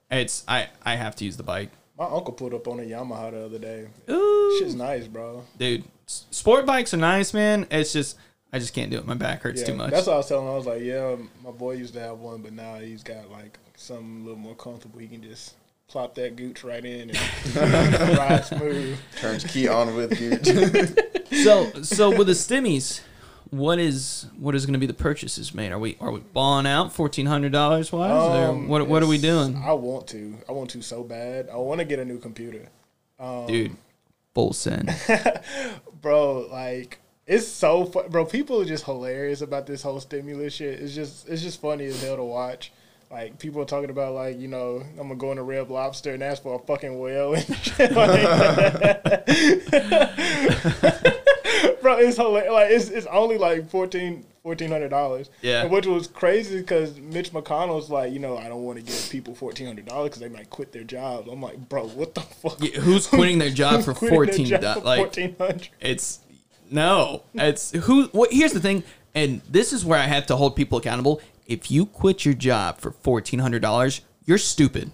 it's 0.10 0.44
i 0.48 0.68
i 0.84 0.96
have 0.96 1.16
to 1.18 1.26
use 1.26 1.38
the 1.38 1.44
bike 1.44 1.70
My 1.98 2.06
uncle 2.06 2.34
pulled 2.34 2.54
up 2.56 2.68
on 2.68 2.80
a 2.80 2.84
Yamaha 2.84 3.32
the 3.32 3.46
other 3.46 3.60
day. 3.60 3.88
Ooh. 4.10 4.56
Shit's 4.60 4.74
nice, 4.76 5.08
bro. 5.08 5.44
dude 5.58 5.84
sport 6.08 6.66
bikes 6.66 6.94
are 6.94 6.98
nice 6.98 7.34
man 7.34 7.66
it's 7.72 7.94
just 7.94 8.18
i 8.54 8.60
just 8.60 8.74
can't 8.74 8.90
do 8.90 8.98
it 8.98 9.06
my 9.06 9.16
back 9.16 9.42
hurts 9.42 9.62
Yeah, 9.62 9.68
too 9.68 9.76
much 9.76 9.92
That's 9.92 10.08
what 10.08 10.14
I 10.14 10.18
was 10.18 10.28
telling 10.30 10.46
him. 10.46 10.54
I 10.54 10.56
was 10.56 10.66
like, 10.66 10.82
yeah, 10.82 11.16
my 11.44 11.52
boy 11.52 11.74
used 11.74 11.94
to 11.96 12.00
have 12.00 12.20
one, 12.20 12.42
but 12.42 12.54
now 12.54 12.76
he's 12.76 13.04
got 13.04 13.30
like 13.30 13.58
something 13.76 14.22
a 14.22 14.24
little 14.24 14.40
more 14.40 14.56
comfortable. 14.56 15.00
He 15.00 15.08
can 15.08 15.22
just 15.22 15.56
plop 15.88 16.16
that 16.16 16.36
gooch 16.36 16.64
right 16.64 16.84
in 16.84 17.12
and 17.12 17.56
ride 18.18 18.46
smooth. 18.46 18.98
Turns 19.20 19.44
key 19.44 19.68
on 19.68 19.96
with 19.96 20.20
you. 20.20 20.38
so 21.44 21.72
so 21.82 22.16
with 22.16 22.28
the 22.28 22.34
stimmies, 22.34 23.02
what 23.50 23.80
is 23.80 24.28
what 24.40 24.56
is 24.56 24.66
going 24.66 24.74
to 24.74 24.80
be 24.80 24.88
the 24.88 24.94
purchases 24.94 25.54
made? 25.54 25.72
Are 25.72 25.80
we 25.80 25.98
are 26.00 26.12
we 26.12 26.20
balling 26.20 26.66
out 26.68 26.94
fourteen 26.94 27.26
hundred 27.26 27.52
dollars 27.52 27.92
wise? 27.92 28.12
Um, 28.50 28.68
what 28.68 28.88
what 28.88 29.04
are 29.04 29.08
we 29.08 29.18
doing, 29.18 29.62
I 29.64 29.74
want 29.74 30.08
to. 30.10 30.38
I 30.48 30.52
want 30.52 30.70
to 30.72 30.82
so 30.82 31.04
bad. 31.04 31.50
I 31.50 31.58
want 31.58 31.80
to 31.80 31.86
get 31.86 32.00
a 32.00 32.06
new 32.06 32.20
computer. 32.20 32.70
Um, 33.20 33.48
dude? 33.48 33.76
Full 34.34 34.54
send. 34.54 34.94
bro 36.02 36.48
like 36.52 37.00
it's 37.26 37.48
so 37.48 37.86
fu- 37.86 38.04
bro 38.10 38.26
people 38.26 38.62
are 38.62 38.66
just 38.66 38.84
hilarious 38.86 39.42
about 39.42 39.66
this 39.66 39.82
whole 39.84 40.00
stimulus 40.00 40.54
shit. 40.56 40.80
It's 40.80 40.94
just 40.94 41.28
it's 41.30 41.42
just 41.42 41.62
funny 41.62 41.86
as 41.86 42.02
hell 42.04 42.18
to 42.18 42.24
watch. 42.24 42.72
Like 43.12 43.38
people 43.40 43.62
are 43.62 43.66
talking 43.66 43.90
about 43.92 44.14
like 44.16 44.40
you 44.40 44.48
know 44.48 44.82
i'm 45.00 45.08
gonna 45.08 45.16
go 45.16 45.32
in 45.32 45.38
a 45.38 45.44
red 45.44 45.70
lobster 45.70 46.14
and 46.16 46.24
ask 46.24 46.42
for 46.42 46.56
a 46.56 46.60
fucking 46.66 47.00
whale 47.00 47.36
and 47.36 47.46
shit 47.58 47.94
bro 51.82 51.98
it's 51.98 52.18
hilarious 52.18 52.52
like 52.52 52.72
it's, 52.72 52.90
it's 52.90 53.06
only 53.08 53.38
like 53.38 53.70
14 53.70 54.26
$1400 54.46 55.30
Yeah. 55.42 55.66
which 55.66 55.86
was 55.86 56.08
crazy 56.08 56.60
because 56.60 56.98
mitch 57.00 57.32
mcconnell's 57.32 57.90
like 57.90 58.12
you 58.12 58.20
know 58.20 58.38
i 58.38 58.48
don't 58.50 58.64
want 58.64 58.78
to 58.80 58.84
give 58.84 59.08
people 59.12 59.34
$1400 59.36 59.86
because 60.04 60.20
they 60.20 60.30
might 60.30 60.50
quit 60.50 60.72
their 60.72 60.84
jobs. 60.84 61.30
I'm 61.30 61.42
like 61.42 61.70
bro 61.70 61.86
what 61.88 62.14
the 62.16 62.22
fuck? 62.22 62.58
Yeah, 62.62 62.80
who's 62.82 63.08
quitting 63.08 63.38
their 63.38 63.52
job 63.52 63.84
for 63.84 63.94
fourteen? 63.94 64.50
their 64.50 64.60
do- 64.60 64.74
for 64.74 64.80
like 64.86 65.00
1400 65.00 65.70
it's 65.82 66.20
no, 66.74 67.24
it's 67.34 67.72
who. 67.72 68.08
What? 68.08 68.34
Here's 68.34 68.52
the 68.54 68.60
thing, 68.60 68.84
and 69.16 69.42
this 69.50 69.72
is 69.72 69.86
where 69.86 70.00
I 70.00 70.06
have 70.06 70.26
to 70.28 70.36
hold 70.36 70.56
people 70.56 70.78
accountable. 70.78 71.22
If 71.46 71.70
you 71.70 71.86
quit 71.86 72.26
your 72.26 72.34
job 72.34 72.80
for 72.80 72.92
fourteen 72.92 73.40
hundred 73.40 73.62
dollars, 73.62 74.02
you're 74.26 74.38
stupid. 74.38 74.92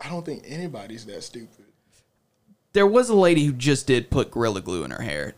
I 0.00 0.08
don't 0.08 0.24
think 0.26 0.42
anybody's 0.46 1.06
that 1.06 1.22
stupid. 1.22 1.64
There 2.72 2.86
was 2.86 3.08
a 3.08 3.14
lady 3.14 3.44
who 3.44 3.52
just 3.52 3.86
did 3.86 4.10
put 4.10 4.30
gorilla 4.30 4.60
glue 4.60 4.84
in 4.84 4.90
her 4.90 5.02
hair. 5.02 5.34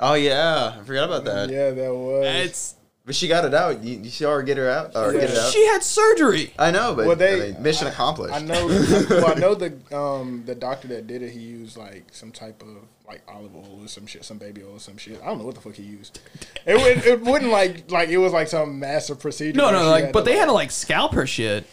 oh 0.00 0.14
yeah, 0.14 0.76
I 0.80 0.84
forgot 0.84 1.04
about 1.04 1.24
that. 1.24 1.50
Yeah, 1.50 1.70
that 1.70 1.94
was. 1.94 2.26
It's 2.26 2.74
But 3.06 3.14
she 3.14 3.28
got 3.28 3.44
it 3.44 3.52
out. 3.52 3.84
You, 3.84 3.98
you 3.98 4.08
saw 4.08 4.32
her 4.34 4.42
get 4.42 4.56
her 4.56 4.68
out 4.70 4.96
or 4.96 5.12
get 5.12 5.24
it 5.30 5.36
out. 5.36 5.52
she 5.52 5.64
had 5.66 5.82
surgery. 5.82 6.54
I 6.58 6.70
know, 6.70 6.94
but 6.94 7.06
Well, 7.06 7.16
they- 7.16 7.50
I 7.50 7.52
mean, 7.52 7.62
mission 7.62 7.86
accomplished. 7.86 8.34
I 8.34 8.38
know. 8.40 8.66
well, 8.66 9.26
I 9.26 9.34
know 9.38 9.54
the 9.54 9.74
um 9.94 10.42
the 10.46 10.54
doctor 10.54 10.88
that 10.88 11.06
did 11.06 11.22
it. 11.22 11.30
He 11.30 11.40
used 11.40 11.76
like 11.76 12.04
some 12.12 12.32
type 12.32 12.62
of 12.62 12.68
like 13.06 13.20
olive 13.28 13.54
oil 13.54 13.80
or 13.82 13.88
some 13.88 14.06
shit, 14.06 14.24
some 14.24 14.38
baby 14.38 14.62
oil 14.62 14.76
or 14.76 14.80
some 14.80 14.96
shit. 14.96 15.20
I 15.22 15.26
don't 15.26 15.36
know 15.38 15.44
what 15.44 15.54
the 15.54 15.60
fuck 15.60 15.74
he 15.74 15.82
used. 15.82 16.20
It 16.64 16.74
would 16.76 17.04
it 17.06 17.20
wouldn't 17.20 17.50
like 17.50 17.90
like 17.90 18.08
it 18.08 18.16
was 18.16 18.32
like 18.32 18.48
some 18.48 18.78
massive 18.80 19.20
procedure. 19.20 19.56
No, 19.58 19.64
where 19.64 19.72
no, 19.74 19.90
like, 19.90 20.10
but 20.12 20.20
to, 20.20 20.30
they 20.30 20.36
had 20.38 20.46
to 20.46 20.52
like 20.52 20.70
scalp 20.70 21.12
her 21.12 21.26
shit. 21.26 21.66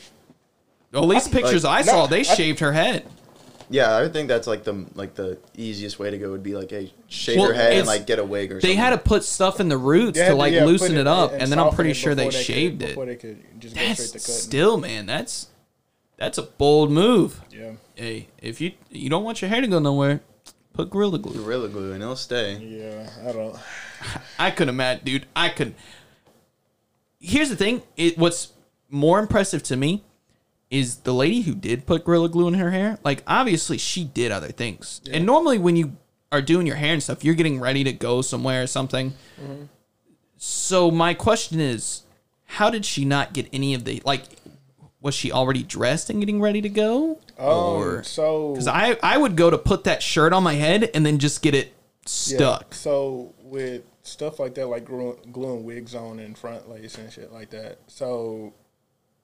At 0.94 1.00
least 1.06 1.32
pictures 1.32 1.64
I 1.64 1.84
saw, 1.84 2.02
no, 2.02 2.08
they 2.08 2.20
I- 2.20 2.24
shaved 2.24 2.60
her 2.60 2.74
head. 2.74 3.06
Yeah, 3.72 3.90
I 3.96 4.02
would 4.04 4.14
think 4.14 4.28
that's 4.28 4.48
like 4.48 4.64
the 4.66 4.86
like 4.96 5.16
the 5.16 5.40
easiest 5.58 5.98
way 5.98 6.12
to 6.12 6.18
go 6.18 6.30
would 6.32 6.44
be 6.44 6.56
like, 6.56 6.70
hey, 6.70 6.94
shave 7.08 7.38
Well, 7.38 7.48
your 7.48 7.56
head 7.56 7.72
and 7.72 7.80
it's- 7.80 7.88
like 7.88 8.06
get 8.06 8.20
a 8.20 8.24
wig 8.24 8.52
or 8.52 8.60
They 8.60 8.76
had 8.76 8.90
to 8.92 8.98
put 8.98 9.24
stuff 9.24 9.60
in 9.60 9.70
the 9.70 9.78
roots 9.78 10.18
They 10.20 10.26
had 10.26 10.32
to 10.32 10.36
like 10.36 10.54
yeah, 10.54 10.66
loosen 10.66 10.90
put 10.90 10.98
it 10.98 11.08
up, 11.08 11.32
and 11.32 11.42
and 11.44 11.52
then 11.52 11.58
I'm 11.58 11.66
soften 11.68 11.76
pretty 11.78 11.92
it 11.92 11.94
sure 11.96 12.14
they 12.14 12.26
before 12.26 12.38
could- 12.40 12.46
shaved 12.46 12.82
it. 12.84 12.96
they 13.06 13.16
could 13.16 13.40
just 13.62 13.76
go 13.76 13.82
That's 13.82 14.04
straight 14.08 14.22
to 14.22 14.26
cutting. 14.28 14.42
still, 14.42 14.78
man. 14.78 15.06
That's 15.06 15.48
that's 16.18 16.38
a 16.38 16.44
bold 16.44 16.92
move. 16.92 17.42
Yeah, 17.52 17.72
Hey, 17.96 18.28
if 18.42 18.60
you 18.62 18.74
you 18.90 19.10
don't 19.10 19.24
want 19.24 19.42
your 19.42 19.50
hair 19.50 19.62
to 19.62 19.68
go 19.68 19.80
nowhere, 19.80 20.20
put 20.74 20.90
gorilla 20.90 21.18
glue. 21.20 21.42
Gorilla 21.44 21.70
glue 21.70 21.94
and 21.94 22.04
it'll 22.04 22.16
stay. 22.16 22.58
yeah. 22.58 23.10
I 23.28 23.32
don't. 23.32 23.56
I 24.40 24.52
couldn't 24.52 24.70
imagine, 24.76 25.06
dude. 25.06 25.26
I 25.36 25.50
could. 25.50 25.74
Here's 27.20 27.50
the 27.50 27.56
thing. 27.56 27.84
It 27.98 28.18
what's 28.18 28.52
more 28.90 29.20
impressive 29.20 29.64
to 29.64 29.78
me 29.78 30.04
is 30.72 30.98
the 30.98 31.14
lady 31.14 31.42
who 31.42 31.54
did 31.54 31.86
put 31.86 32.06
gorilla 32.06 32.30
glue 32.30 32.48
in 32.48 32.56
her 32.56 32.72
hair. 32.72 32.98
Like 33.04 33.22
obviously 33.28 33.78
she 33.78 34.04
did 34.06 34.32
other 34.32 34.48
things, 34.50 35.02
and 35.12 35.26
normally 35.26 35.60
when 35.60 35.76
you 35.76 35.98
are 36.32 36.42
doing 36.42 36.66
your 36.66 36.78
hair 36.78 36.94
and 36.94 37.04
stuff, 37.04 37.24
you're 37.24 37.36
getting 37.36 37.60
ready 37.60 37.84
to 37.84 37.92
go 37.94 38.22
somewhere 38.22 38.64
or 38.64 38.68
something. 38.68 39.14
So 40.38 40.90
my 40.90 41.14
question 41.14 41.60
is, 41.60 42.04
how 42.46 42.70
did 42.70 42.86
she 42.86 43.06
not 43.06 43.34
get 43.34 43.48
any 43.54 43.74
of 43.74 43.86
the 43.86 44.02
like? 44.06 44.24
Was 45.02 45.16
she 45.16 45.32
already 45.32 45.64
dressed 45.64 46.10
and 46.12 46.20
getting 46.20 46.40
ready 46.40 46.62
to 46.62 46.70
go? 46.70 47.20
Um, 47.38 48.04
so 48.04 48.52
Because 48.52 48.68
I 48.68 48.98
I 49.02 49.18
would 49.18 49.36
go 49.36 49.50
to 49.50 49.58
put 49.58 49.84
that 49.86 50.02
shirt 50.04 50.32
on 50.32 50.44
my 50.44 50.54
head 50.54 50.90
and 50.94 51.06
then 51.06 51.18
just 51.18 51.42
get 51.42 51.56
it 51.56 51.74
Yeah, 52.28 52.38
stuck. 52.38 52.74
So 52.76 53.34
with 53.42 53.84
stuff 54.04 54.40
like 54.40 54.54
that, 54.56 54.68
like 54.68 54.86
glue, 54.86 55.18
gluing 55.32 55.64
wigs 55.64 55.96
on 55.96 56.20
and 56.20 56.38
front 56.38 56.70
lace 56.70 56.98
and 56.98 57.12
shit 57.12 57.32
like 57.32 57.50
that. 57.50 57.80
So, 57.88 58.54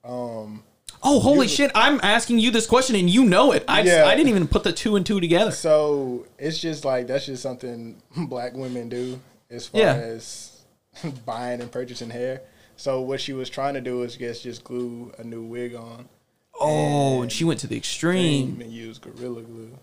um, 0.03 0.63
Oh, 1.03 1.19
holy 1.19 1.47
shit! 1.47 1.71
I'm 1.75 1.99
asking 2.01 2.39
you 2.39 2.49
this 2.51 2.65
question 2.65 2.95
and 2.95 3.09
you 3.09 3.23
know 3.23 3.51
it. 3.51 3.63
I 3.67 3.81
Yeah. 3.81 4.05
I 4.05 4.15
didn't 4.15 4.29
even 4.29 4.47
put 4.47 4.63
the 4.63 4.73
two 4.73 4.95
and 4.95 5.05
two 5.05 5.19
together. 5.19 5.51
so 5.51 6.25
it's 6.39 6.57
just 6.59 6.83
like 6.85 7.07
that's 7.07 7.25
just 7.27 7.43
something 7.43 8.01
black 8.17 8.53
women 8.55 8.89
do 8.89 9.19
as 9.49 9.67
far 9.67 9.81
Yeah. 9.81 9.93
as 9.93 10.63
buying 11.25 11.61
and 11.61 11.71
purchasing 11.71 12.09
hair. 12.09 12.41
So 12.75 13.01
what 13.01 13.21
she 13.21 13.33
was 13.33 13.49
trying 13.49 13.73
to 13.75 13.81
do 13.81 14.03
is 14.03 14.17
guess 14.17 14.39
just 14.41 14.63
glue 14.63 15.11
a 15.17 15.23
new 15.23 15.43
wig 15.43 15.75
on 15.75 16.07
Oh, 16.59 17.21
and 17.21 17.31
she 17.31 17.43
went 17.43 17.59
to 17.59 17.67
the 17.67 17.77
extreme. 17.77 18.59
and 18.59 18.71
use 18.71 18.97
gorilla 18.97 19.43
glue. 19.43 19.77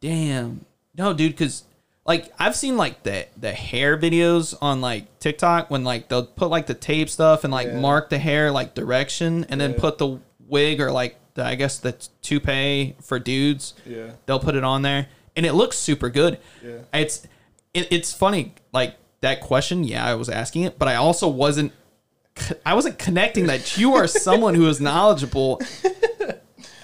Damn. 0.00 0.64
No, 0.96 1.12
dude, 1.12 1.32
because 1.32 1.62
like 2.04 2.32
I've 2.38 2.56
seen 2.56 2.76
like 2.76 3.02
the 3.04 3.26
the 3.36 3.52
hair 3.52 3.96
videos 3.96 4.54
on 4.60 4.80
like 4.80 5.18
TikTok 5.20 5.70
when 5.70 5.84
like 5.84 6.08
they'll 6.08 6.26
put 6.26 6.50
like 6.50 6.66
the 6.66 6.74
tape 6.74 7.08
stuff 7.08 7.44
and 7.44 7.52
like 7.52 7.68
Yeah. 7.68 7.80
mark 7.80 8.10
the 8.10 8.18
hair 8.18 8.50
like 8.50 8.74
direction 8.74 9.46
and 9.48 9.60
then 9.60 9.74
put 9.74 9.98
the 9.98 10.18
wig 10.48 10.80
or 10.80 10.90
like 10.90 11.18
the 11.34 11.44
I 11.44 11.54
guess 11.54 11.78
the 11.78 11.92
toupee 12.22 12.96
for 13.02 13.18
dudes. 13.18 13.74
Yeah. 13.84 14.12
They'll 14.26 14.40
put 14.40 14.54
it 14.56 14.64
on 14.64 14.82
there 14.82 15.08
and 15.36 15.44
it 15.46 15.52
looks 15.52 15.78
super 15.78 16.10
good. 16.10 16.38
Yeah. 16.64 16.78
It's 16.92 17.26
it, 17.74 17.88
it's 17.90 18.12
funny 18.12 18.54
like 18.72 18.96
that 19.20 19.40
question. 19.40 19.84
Yeah, 19.84 20.04
I 20.04 20.14
was 20.14 20.28
asking 20.28 20.62
it, 20.62 20.78
but 20.78 20.88
I 20.88 20.96
also 20.96 21.28
wasn't. 21.28 21.72
I 22.66 22.74
wasn't 22.74 22.98
connecting 22.98 23.46
that 23.46 23.78
you 23.78 23.94
are 23.94 24.06
someone 24.06 24.54
who 24.54 24.68
is 24.68 24.78
knowledgeable. 24.80 25.60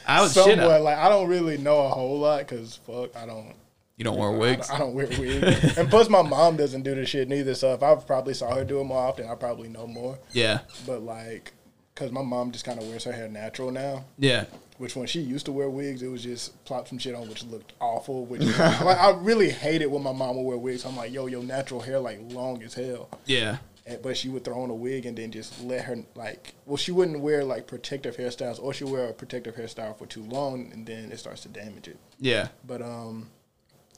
I 0.07 0.23
was 0.23 0.33
shit. 0.33 0.59
Somewhat 0.59 0.81
like 0.81 0.97
I 0.97 1.09
don't 1.09 1.29
really 1.29 1.59
know 1.59 1.87
a 1.87 1.89
whole 1.89 2.21
lot 2.21 2.39
because 2.39 2.77
fuck, 2.87 3.15
I 3.17 3.27
don't. 3.27 3.55
You 3.97 4.05
don't 4.05 4.19
wear 4.19 4.33
wigs. 4.33 4.71
I 4.71 4.79
don't 4.79 4.95
wear 4.95 5.07
wigs, 5.07 5.77
and 5.77 5.89
plus 5.91 6.09
my 6.09 6.23
mom 6.23 6.57
doesn't 6.57 6.83
do 6.83 6.95
this 6.95 7.11
shit 7.11 7.29
neither. 7.29 7.55
So 7.55 7.75
if 7.75 7.83
I 7.83 7.95
probably 7.97 8.35
saw 8.35 8.55
her 8.55 8.65
do 8.65 8.81
it 8.81 8.85
more 8.85 8.99
often, 8.99 9.29
I 9.29 9.35
probably 9.35 9.69
know 9.69 9.87
more. 9.87 10.19
Yeah, 10.33 10.61
But 10.87 11.03
like, 11.03 11.53
cause 11.95 12.11
my 12.11 12.23
mom 12.23 12.53
just 12.53 12.65
kind 12.65 12.81
of 12.81 12.87
wears 12.89 13.05
her 13.05 13.13
hair 13.13 13.29
natural 13.29 13.71
now. 13.71 14.05
yeah. 14.19 14.45
Which 14.79 14.97
when 14.97 15.07
she 15.07 15.21
used 15.21 15.47
to 15.47 15.53
wear 15.53 15.71
wigs, 15.71 16.03
it 16.03 16.09
was 16.09 16.25
just 16.25 16.65
plop 16.65 16.89
some 16.89 16.99
shit 16.99 17.15
on, 17.15 17.29
which 17.29 17.45
looked 17.45 17.73
awful. 17.79 18.25
Which 18.25 18.41
like, 18.59 18.99
I 18.99 19.11
really 19.21 19.51
hated 19.51 19.87
when 19.87 20.03
my 20.03 20.11
mom 20.13 20.35
would 20.37 20.43
wear 20.43 20.57
wigs. 20.57 20.85
I'm 20.85 20.97
like, 20.97 21.13
yo, 21.13 21.27
your 21.27 21.45
natural 21.45 21.81
hair 21.81 22.01
like 22.01 22.19
long 22.33 22.61
as 22.65 22.75
hell. 22.75 23.09
Yeah. 23.27 23.59
And, 23.87 24.03
but 24.03 24.17
she 24.17 24.29
would 24.29 24.45
throw 24.45 24.61
on 24.63 24.71
a 24.71 24.75
wig 24.75 25.07
and 25.07 25.17
then 25.17 25.31
just 25.31 25.63
let 25.63 25.85
her 25.85 25.99
like, 26.17 26.55
well, 26.67 26.77
she 26.79 26.91
wouldn't 26.91 27.21
wear 27.21 27.45
like 27.45 27.69
protective 27.69 28.17
hairstyles, 28.17 28.61
or 28.61 28.73
she 28.73 28.83
wear 28.83 29.09
a 29.09 29.13
protective 29.13 29.55
hairstyle 29.55 29.97
for 29.97 30.07
too 30.07 30.23
long, 30.25 30.71
and 30.73 30.85
then 30.85 31.13
it 31.13 31.19
starts 31.19 31.43
to 31.43 31.49
damage 31.49 31.87
it. 31.87 31.99
Yeah. 32.19 32.49
But 32.67 32.83
um, 32.83 33.29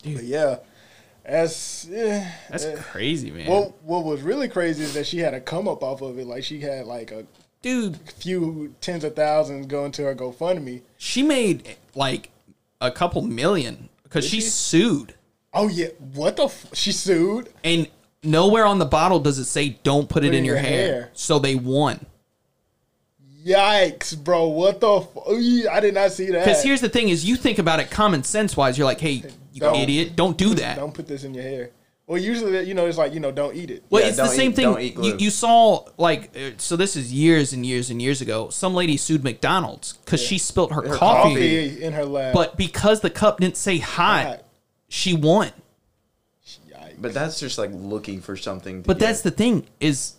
Dude. 0.03 0.17
but 0.17 0.25
yeah, 0.25 0.57
as 1.25 1.87
yeah, 1.91 2.31
That's 2.51 2.65
eh. 2.65 2.77
crazy, 2.77 3.31
man. 3.31 3.47
What 3.49 3.83
what 3.83 4.05
was 4.05 4.21
really 4.21 4.49
crazy 4.49 4.85
is 4.85 4.93
that 4.95 5.07
she 5.07 5.19
had 5.19 5.33
a 5.33 5.41
come 5.41 5.67
up 5.67 5.83
off 5.83 6.03
of 6.03 6.19
it. 6.19 6.27
Like 6.27 6.45
she 6.45 6.61
had 6.61 6.85
like 6.87 7.11
a 7.11 7.25
Dude, 7.65 7.97
few 8.19 8.75
tens 8.83 9.05
of 9.05 9.17
thousands 9.17 9.65
going 9.69 9.91
to 9.93 10.03
her 10.03 10.15
GoFundMe. 10.15 10.83
she 10.99 11.23
made 11.23 11.79
like 11.95 12.29
a 12.79 12.91
couple 12.91 13.23
million 13.23 13.89
because 14.03 14.29
she 14.29 14.43
she? 14.43 14.49
sued. 14.49 15.15
Oh 15.55 15.69
yeah, 15.69 15.87
what 16.13 16.37
the? 16.37 16.45
F- 16.45 16.67
she 16.75 16.93
sued. 16.93 17.49
And 17.65 17.89
nowhere 18.23 18.67
on 18.67 18.79
the 18.81 18.85
bottle 18.85 19.19
does 19.19 19.39
it 19.39 19.47
say 19.47 19.79
don't 19.83 20.11
put 20.11 20.25
it 20.25 20.35
in 20.35 20.45
your, 20.45 20.59
hair. 20.59 20.93
hair. 20.93 21.11
So 21.15 21.39
they 21.39 21.55
won. 21.55 22.05
Yikes, 23.43 24.15
bro! 24.23 24.49
What 24.49 24.81
the? 24.81 24.97
F- 24.97 25.17
Ooh, 25.31 25.69
I 25.71 25.81
did 25.81 25.95
not 25.95 26.13
see 26.13 26.27
that. 26.27 26.45
Because 26.45 26.63
here's 26.63 26.83
the 26.83 26.91
thing: 26.91 27.09
is 27.09 27.25
you 27.25 27.35
think 27.35 27.59
about 27.59 27.81
it 27.81 27.91
common 27.91 28.25
sense 28.25 28.59
wise, 28.59 28.77
you're 28.77 28.85
like, 28.85 29.01
hey, 29.01 29.25
you 29.55 29.61
Don't. 29.61 29.77
idiot, 29.77 30.17
don't 30.17 30.37
do 30.37 30.53
that. 30.57 30.77
don't 30.77 30.93
put 30.93 31.07
this 31.07 31.25
in 31.25 31.33
your 31.33 31.45
hair. 31.45 31.71
Well, 32.07 32.21
usually 32.21 32.63
you 32.69 32.75
know 32.75 32.87
it's 32.87 32.99
like 32.99 33.15
you 33.15 33.21
know 33.21 33.31
don't 33.33 33.57
eat 33.57 33.71
it. 33.71 33.83
Well, 33.89 34.03
Yeah, 34.03 34.09
it's 34.09 34.19
the 34.19 34.27
same 34.27 34.51
eat- 34.51 34.57
thing. 34.57 34.65
don't 34.65 34.81
eat 34.81 34.95
You, 34.95 35.01
glue. 35.13 35.17
you 35.19 35.31
saw 35.31 35.85
like 35.97 36.37
uh, 36.37 36.51
so. 36.59 36.77
This 36.77 36.97
is 36.97 37.13
years 37.13 37.53
and 37.55 37.65
years 37.65 37.89
and 37.91 38.01
years 38.03 38.21
ago. 38.21 38.51
Some 38.51 38.75
lady 38.75 38.97
sued 38.99 39.25
McDonald's 39.25 39.95
because 40.05 40.21
she 40.23 40.37
spilt 40.37 40.73
her, 40.73 40.83
Her 40.83 40.97
coffee, 40.97 41.31
Coffee 41.35 41.83
in 41.83 41.93
her 41.95 42.05
lab. 42.05 42.35
but 42.35 42.57
because 42.59 43.01
the 43.01 43.09
cup 43.11 43.41
didn't 43.41 43.57
say 43.57 43.79
hot, 43.79 44.27
Hot. 44.27 44.45
she 44.89 45.15
won. 45.15 45.51
Yikes. 46.47 46.95
But 46.99 47.15
that's 47.15 47.41
just 47.41 47.57
like 47.59 47.71
looking 47.73 48.21
for 48.21 48.37
something. 48.37 48.83
To 48.83 48.87
But 48.87 48.99
get. 48.99 49.07
that's 49.07 49.23
the 49.23 49.31
thing 49.31 49.67
is, 49.81 50.15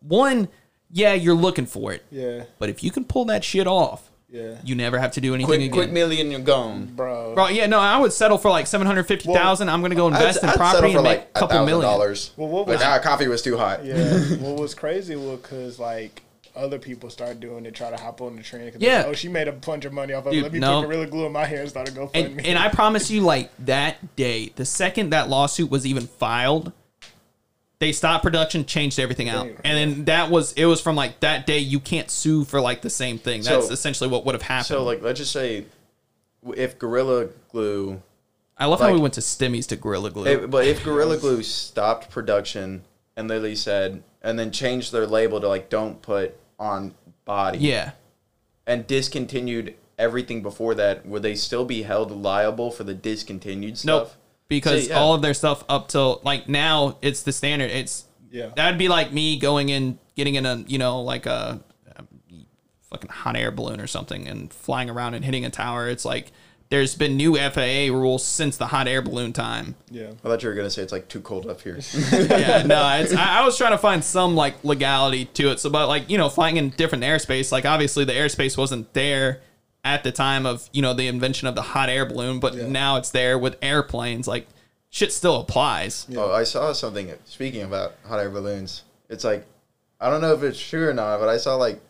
one, 0.00 0.48
yeah, 0.90 1.14
you're 1.14 1.34
looking 1.34 1.66
for 1.66 1.92
it, 1.92 2.04
yeah, 2.10 2.44
but 2.58 2.68
if 2.68 2.84
you 2.84 2.90
can 2.90 3.04
pull 3.04 3.24
that 3.26 3.44
shit 3.44 3.66
off, 3.66 4.09
yeah, 4.30 4.58
you 4.64 4.74
never 4.74 4.98
have 4.98 5.12
to 5.12 5.20
do 5.20 5.34
anything 5.34 5.46
quick, 5.46 5.60
again. 5.60 5.72
quick 5.72 5.90
million, 5.90 6.30
you're 6.30 6.40
gone. 6.40 6.86
bro. 6.86 7.34
Bro, 7.34 7.48
yeah, 7.48 7.66
no, 7.66 7.78
I 7.80 7.98
would 7.98 8.12
settle 8.12 8.38
for 8.38 8.50
like 8.50 8.66
seven 8.66 8.86
hundred 8.86 9.04
fifty 9.04 9.32
thousand. 9.32 9.68
I'm 9.68 9.82
gonna 9.82 9.94
go 9.94 10.06
invest 10.08 10.42
in 10.42 10.48
I'd 10.48 10.56
property 10.56 10.76
settle 10.76 10.90
for 10.92 10.98
and 10.98 11.04
make 11.04 11.18
like 11.18 11.30
a 11.34 11.38
couple 11.38 11.64
million. 11.66 11.80
dollars. 11.82 12.30
Well, 12.36 12.48
what 12.48 12.66
but 12.66 12.78
was- 12.80 13.00
coffee 13.02 13.28
was 13.28 13.42
too 13.42 13.56
hot. 13.56 13.84
Yeah. 13.84 14.18
what 14.38 14.60
was 14.60 14.74
crazy 14.74 15.16
was 15.16 15.40
because 15.40 15.78
like 15.78 16.22
other 16.56 16.78
people 16.80 17.08
started 17.10 17.38
doing 17.40 17.64
it, 17.64 17.74
try 17.74 17.90
to 17.90 17.96
hop 17.96 18.20
on 18.20 18.34
the 18.36 18.42
trend. 18.42 18.72
'cause 18.72 18.80
they 18.80 18.86
Yeah. 18.86 19.02
said, 19.02 19.10
oh, 19.10 19.12
she 19.14 19.28
made 19.28 19.46
a 19.46 19.52
bunch 19.52 19.84
of 19.84 19.92
money 19.92 20.12
off 20.12 20.26
of 20.26 20.32
Dude, 20.32 20.40
it. 20.40 20.42
Let 20.44 20.52
me 20.52 20.58
no. 20.58 20.80
put 20.80 20.88
Gorilla 20.88 21.06
Glue 21.06 21.26
in 21.26 21.32
my 21.32 21.44
hair 21.44 21.60
and 21.60 21.70
start 21.70 21.88
a 21.88 21.92
GoFundMe. 21.92 22.10
And, 22.14 22.44
and 22.46 22.58
I 22.58 22.68
promise 22.72 23.08
you, 23.10 23.20
like 23.20 23.50
that 23.66 24.16
day, 24.16 24.50
the 24.56 24.64
second 24.64 25.10
that 25.10 25.28
lawsuit 25.28 25.70
was 25.70 25.86
even 25.86 26.06
filed, 26.08 26.72
they 27.80 27.92
stopped 27.92 28.22
production, 28.22 28.66
changed 28.66 29.00
everything 29.00 29.28
out, 29.28 29.46
and 29.46 29.56
then 29.64 30.04
that 30.04 30.30
was 30.30 30.52
it. 30.52 30.66
Was 30.66 30.80
from 30.80 30.94
like 30.96 31.20
that 31.20 31.46
day, 31.46 31.58
you 31.58 31.80
can't 31.80 32.10
sue 32.10 32.44
for 32.44 32.60
like 32.60 32.82
the 32.82 32.90
same 32.90 33.18
thing. 33.18 33.42
That's 33.42 33.66
So- 33.66 33.72
essentially 33.72 34.08
what 34.08 34.24
would 34.26 34.34
have 34.34 34.42
happened. 34.42 34.66
So 34.66 34.84
like, 34.84 35.02
let's 35.02 35.18
just 35.18 35.32
say, 35.32 35.64
if 36.54 36.78
Gorilla 36.78 37.28
Glue, 37.50 38.02
I 38.58 38.66
love 38.66 38.80
how 38.80 38.86
like- 38.86 38.94
we 38.94 39.00
went 39.00 39.14
to 39.14 39.20
Stimmies 39.22 39.66
to 39.68 39.76
Gorilla 39.76 40.10
Glue. 40.10 40.26
if, 40.26 40.50
but 40.50 40.66
if 40.66 40.84
Gorilla 40.84 41.16
Glue 41.16 41.42
stopped 41.42 42.10
production 42.10 42.82
and 43.16 43.28
literally 43.28 43.56
said, 43.56 44.02
and 44.22 44.38
then 44.38 44.52
changed 44.52 44.92
their 44.92 45.06
label 45.06 45.40
to 45.40 45.48
like, 45.48 45.70
don't 45.70 46.02
put 46.02 46.36
on 46.58 46.94
body, 47.24 47.58
yeah, 47.58 47.92
and 48.66 48.86
discontinued 48.86 49.74
everything 49.98 50.42
before 50.42 50.74
that, 50.74 51.06
would 51.06 51.22
they 51.22 51.34
still 51.34 51.64
be 51.64 51.82
held 51.82 52.10
liable 52.10 52.70
for 52.70 52.84
the 52.84 52.94
discontinued 52.94 53.78
stuff? 53.78 53.86
nope. 54.08 54.12
Stuff? 54.58 54.72
Because 54.72 54.86
So, 54.86 54.92
yeah. 54.92 54.98
all 54.98 55.14
of 55.14 55.22
their 55.22 55.34
stuff 55.34 55.64
up 55.68 55.88
till 55.88 56.20
like 56.24 56.48
now, 56.48 56.98
it's 57.02 57.22
the 57.22 57.32
standard. 57.32 57.70
It's 57.70 58.04
Yeah. 58.30 58.50
That'd 58.54 58.78
be 58.78 58.88
like 58.88 59.12
me 59.12 59.38
going 59.38 59.68
in, 59.68 59.98
getting 60.16 60.34
in 60.34 60.46
a 60.46 60.56
you 60.66 60.78
know 60.78 61.02
like 61.02 61.26
a, 61.26 61.60
a 61.96 62.04
fucking 62.90 63.10
hot 63.10 63.36
air 63.36 63.50
balloon 63.50 63.80
or 63.80 63.86
something 63.86 64.26
and 64.28 64.52
flying 64.52 64.90
around 64.90 65.14
and 65.14 65.24
hitting 65.24 65.44
a 65.44 65.50
tower. 65.50 65.88
It's 65.88 66.04
like 66.04 66.32
there's 66.70 66.94
been 66.94 67.16
new 67.16 67.36
FAA 67.36 67.92
rules 67.92 68.24
since 68.24 68.56
the 68.56 68.68
hot 68.68 68.86
air 68.86 69.02
balloon 69.02 69.32
time. 69.32 69.74
yeah. 69.90 70.10
I 70.24 70.28
thought 70.28 70.42
you 70.42 70.48
were 70.48 70.54
gonna 70.54 70.70
say 70.70 70.82
it's 70.82 70.92
like 70.92 71.08
too 71.08 71.20
cold 71.20 71.46
up 71.46 71.60
here. 71.60 71.78
yeah, 72.12 72.62
no, 72.62 72.98
it's, 73.00 73.12
I, 73.12 73.40
I 73.40 73.44
was 73.44 73.58
trying 73.58 73.72
to 73.72 73.78
find 73.78 74.04
some 74.04 74.36
like 74.36 74.64
legality 74.64 75.24
to 75.24 75.50
it. 75.50 75.60
So, 75.60 75.68
but 75.70 75.88
like 75.88 76.08
you 76.08 76.16
know, 76.16 76.28
flying 76.28 76.56
in 76.56 76.70
different 76.70 77.04
airspace, 77.04 77.50
like 77.50 77.64
obviously 77.64 78.04
the 78.04 78.12
airspace 78.12 78.56
wasn't 78.56 78.92
there 78.94 79.42
at 79.84 80.04
the 80.04 80.12
time 80.12 80.46
of 80.46 80.68
you 80.72 80.82
know 80.82 80.92
the 80.94 81.06
invention 81.08 81.48
of 81.48 81.54
the 81.54 81.62
hot 81.62 81.88
air 81.88 82.04
balloon, 82.06 82.38
but 82.40 82.54
Yeah. 82.54 82.66
now 82.68 82.96
it's 82.96 83.10
there 83.10 83.38
with 83.38 83.56
airplanes. 83.62 84.26
Like 84.28 84.46
shit 84.90 85.12
still 85.12 85.40
applies. 85.40 86.06
Oh, 86.16 86.32
I 86.32 86.44
saw 86.44 86.72
something. 86.72 87.12
Speaking 87.24 87.62
about 87.62 87.94
hot 88.06 88.18
air 88.20 88.30
balloons, 88.30 88.82
it's 89.08 89.24
like 89.24 89.46
I 90.00 90.08
don't 90.10 90.20
know 90.20 90.32
if 90.34 90.42
it's 90.42 90.60
true 90.60 90.88
or 90.88 90.94
not, 90.94 91.20
but 91.20 91.28
I 91.28 91.36
saw 91.36 91.56
like 91.56 91.80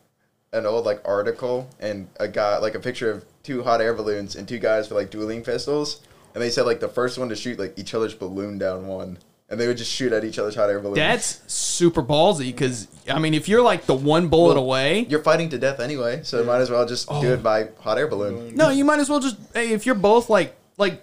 an 0.53 0.66
old 0.66 0.85
like 0.85 1.00
article 1.05 1.68
and 1.79 2.09
a 2.18 2.26
guy 2.29 2.59
like 2.59 2.74
a 2.74 2.81
picture 2.81 3.11
of 3.11 3.24
two 3.42 3.62
hot 3.62 3.81
air 3.81 3.94
balloons 3.94 4.35
and 4.37 4.46
two 4.48 4.59
guys 4.59 4.88
with 4.90 4.96
like 4.98 5.11
dueling 5.11 5.42
pistols, 5.42 6.00
and 6.35 6.42
they 6.42 6.50
said 6.50 6.66
like 6.66 6.81
the 6.81 6.88
first 6.88 7.18
one 7.18 7.29
to 7.29 7.37
shoot 7.37 7.59
like 7.59 7.79
each 7.79 7.94
other's 7.94 8.14
balloon 8.14 8.59
down 8.59 8.87
one, 8.87 9.18
and 9.50 9.58
they 9.60 9.66
would 9.66 9.76
just 9.76 9.90
shoot 9.90 10.12
at 10.12 10.24
each 10.24 10.38
other's 10.38 10.54
hot 10.54 10.70
air 10.70 10.78
balloons. 10.80 10.96
That's 10.96 11.40
super 11.52 12.02
ballsy 12.02 12.46
because 12.46 12.86
I 13.08 13.18
mean, 13.18 13.34
if 13.34 13.48
you're 13.48 13.62
like 13.62 13.86
the 13.86 13.94
one 13.94 14.28
bullet 14.28 14.54
Well, 14.54 14.64
away, 14.64 15.00
you're 15.08 15.22
fighting 15.22 15.48
to 15.50 15.58
death 15.58 15.80
anyway, 15.80 16.20
so 16.22 16.42
might 16.44 16.60
as 16.60 16.70
well 16.70 16.86
just 16.86 17.06
Oh. 17.10 17.20
do 17.20 17.32
it 17.32 17.42
by 17.42 17.68
hot 17.80 17.98
air 17.98 18.06
balloon. 18.08 18.54
no, 18.54 18.70
you 18.70 18.84
might 18.84 19.00
as 19.00 19.10
well 19.10 19.20
just 19.20 19.36
hey, 19.54 19.72
if 19.72 19.84
you're 19.86 19.94
both 19.96 20.30
like 20.30 20.54
like 20.76 21.02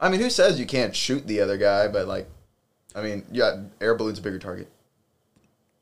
I 0.00 0.08
mean, 0.08 0.20
who 0.20 0.30
says 0.30 0.58
you 0.60 0.66
can't 0.66 0.94
shoot 0.94 1.26
the 1.26 1.40
other 1.40 1.56
guy? 1.56 1.88
But 1.88 2.06
like, 2.06 2.28
I 2.94 3.02
mean, 3.02 3.24
yeah, 3.32 3.62
air 3.80 3.94
balloon's 3.94 4.18
a 4.18 4.22
bigger 4.22 4.38
target. 4.38 4.68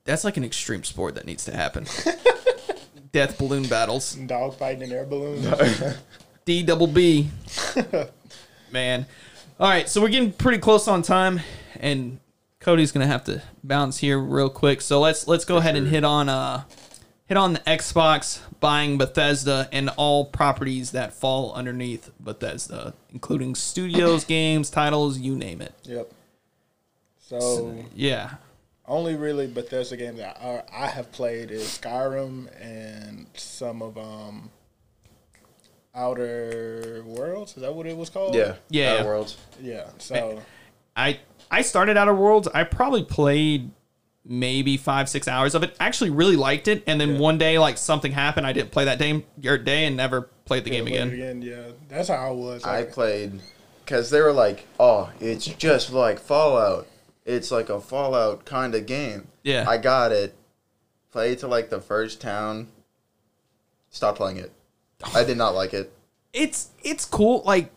that's 0.05 0.25
like 0.25 0.37
an 0.37 0.45
extreme 0.45 0.85
sport 0.85 1.15
that 1.17 1.27
needs 1.27 1.45
to 1.47 1.55
happen. 1.57 1.87
Death 3.13 3.39
balloon 3.39 3.67
battles. 3.69 4.15
Dog 4.27 4.55
fighting 4.59 4.83
in 4.83 4.93
air 4.93 5.05
balloons. 5.07 5.47
D 6.45 6.63
double 6.63 6.87
B. 6.87 7.29
Man. 8.73 9.07
All 9.59 9.69
right, 9.69 9.89
so 9.89 10.01
we're 10.03 10.09
getting 10.09 10.33
pretty 10.33 10.59
close 10.59 10.87
on 10.87 11.01
time, 11.03 11.41
and 11.81 12.19
Cody's 12.61 12.93
gonna 12.93 13.07
have 13.07 13.25
to 13.25 13.43
bounce 13.65 13.99
here 13.99 14.19
real 14.19 14.49
quick. 14.51 14.81
So 14.81 15.01
let's 15.01 15.27
let's 15.29 15.45
go 15.45 15.57
ahead 15.59 15.77
and 15.77 15.87
hit 15.89 16.05
on 16.05 16.29
uh 16.29 16.65
hit 17.27 17.37
on 17.37 17.53
the 17.55 17.59
Xbox 17.61 18.41
buying 18.61 18.99
Bethesda 18.99 19.69
and 19.73 19.91
all 19.97 20.25
properties 20.25 20.93
that 20.93 21.13
fall 21.13 21.53
underneath 21.55 22.11
Bethesda, 22.21 22.95
including 23.13 23.55
studios, 23.55 24.25
games, 24.37 24.71
titles, 24.71 25.19
you 25.19 25.37
name 25.37 25.61
it. 25.61 25.75
yep. 25.85 26.11
So 27.19 27.85
Yeah. 27.95 28.35
only 28.87 29.17
really 29.17 29.49
Bethesda 29.49 29.97
games 29.97 30.19
that 30.19 30.39
are, 30.41 30.65
I 30.73 30.87
have 30.87 31.11
played 31.11 31.51
is 31.51 31.63
Skyrim 31.79 32.49
and 32.61 33.27
some 33.35 33.83
of 33.83 33.99
um 33.99 34.51
Outer 35.95 37.03
Worlds. 37.07 37.57
Is 37.57 37.63
that 37.63 37.75
what 37.75 37.87
it 37.87 37.97
was 37.97 38.11
called? 38.11 38.35
Yeah, 38.35 38.55
Yeah, 38.69 38.93
Outer 38.93 38.99
yeah. 39.03 39.05
Worlds. 39.07 39.37
Yeah. 39.61 39.85
So 39.99 40.43
I 40.95 41.19
I 41.51 41.63
started 41.63 41.97
Outer 41.97 42.15
Worlds. 42.15 42.49
I 42.55 42.65
probably 42.65 43.05
played 43.05 43.71
maybe 44.25 44.77
five 44.77 45.09
six 45.09 45.29
hours 45.29 45.55
of 45.55 45.63
it. 45.63 45.77
Actually, 45.79 46.11
really 46.11 46.37
liked 46.37 46.67
it, 46.69 46.83
and 46.87 47.01
then 47.01 47.15
Yeah. 47.15 47.19
one 47.21 47.39
day 47.39 47.59
like 47.59 47.79
something 47.79 48.13
happened. 48.13 48.47
I 48.47 48.53
didn't 48.53 48.73
play 48.73 48.85
that 48.87 48.99
day 48.99 49.25
or 49.45 49.57
day 49.59 49.85
and 49.87 49.97
never 49.97 50.23
played 50.45 50.65
the 50.65 50.71
game 50.71 50.85
Play 50.87 50.95
it 50.97 51.13
again. 51.13 51.43
Yeah, 51.43 51.73
that's 51.89 52.09
how 52.09 52.15
I 52.15 52.31
was. 52.31 52.65
I 52.65 52.81
Like, 52.81 52.93
played 52.93 53.41
because 53.85 54.11
they 54.11 54.21
were 54.21 54.33
like, 54.33 54.67
"Oh, 54.81 55.11
it's 55.21 55.45
just 55.47 55.93
like 55.93 56.19
Fallout. 56.19 56.87
It's 57.25 57.51
like 57.51 57.69
a 57.69 57.81
Fallout 57.81 58.45
kind 58.45 58.75
of 58.75 58.87
game." 58.87 59.29
Yeah. 59.45 59.65
I 59.69 59.77
got 59.79 60.11
it. 60.13 60.35
Played 61.13 61.39
to 61.39 61.47
like 61.47 61.71
the 61.71 61.81
first 61.81 62.21
town. 62.21 62.69
Stopped 63.91 64.19
playing 64.19 64.37
it. 64.39 64.53
I 65.15 65.25
did 65.25 65.37
not 65.39 65.55
like 65.55 65.73
it. 65.73 65.93
It's 66.33 66.71
it's 66.83 67.05
cool. 67.05 67.43
Like 67.47 67.73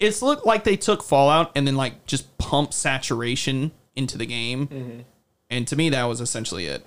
it's 0.00 0.22
looked 0.22 0.44
like 0.46 0.64
they 0.64 0.76
took 0.76 1.02
Fallout 1.02 1.52
and 1.54 1.66
then 1.66 1.76
like 1.76 2.04
just 2.06 2.36
pump 2.38 2.72
saturation 2.72 3.72
into 3.96 4.18
the 4.18 4.26
game, 4.26 4.66
Mm-hmm. 4.66 5.00
and 5.50 5.66
to 5.68 5.76
me 5.76 5.88
that 5.90 6.04
was 6.04 6.20
essentially 6.20 6.66
it. 6.66 6.84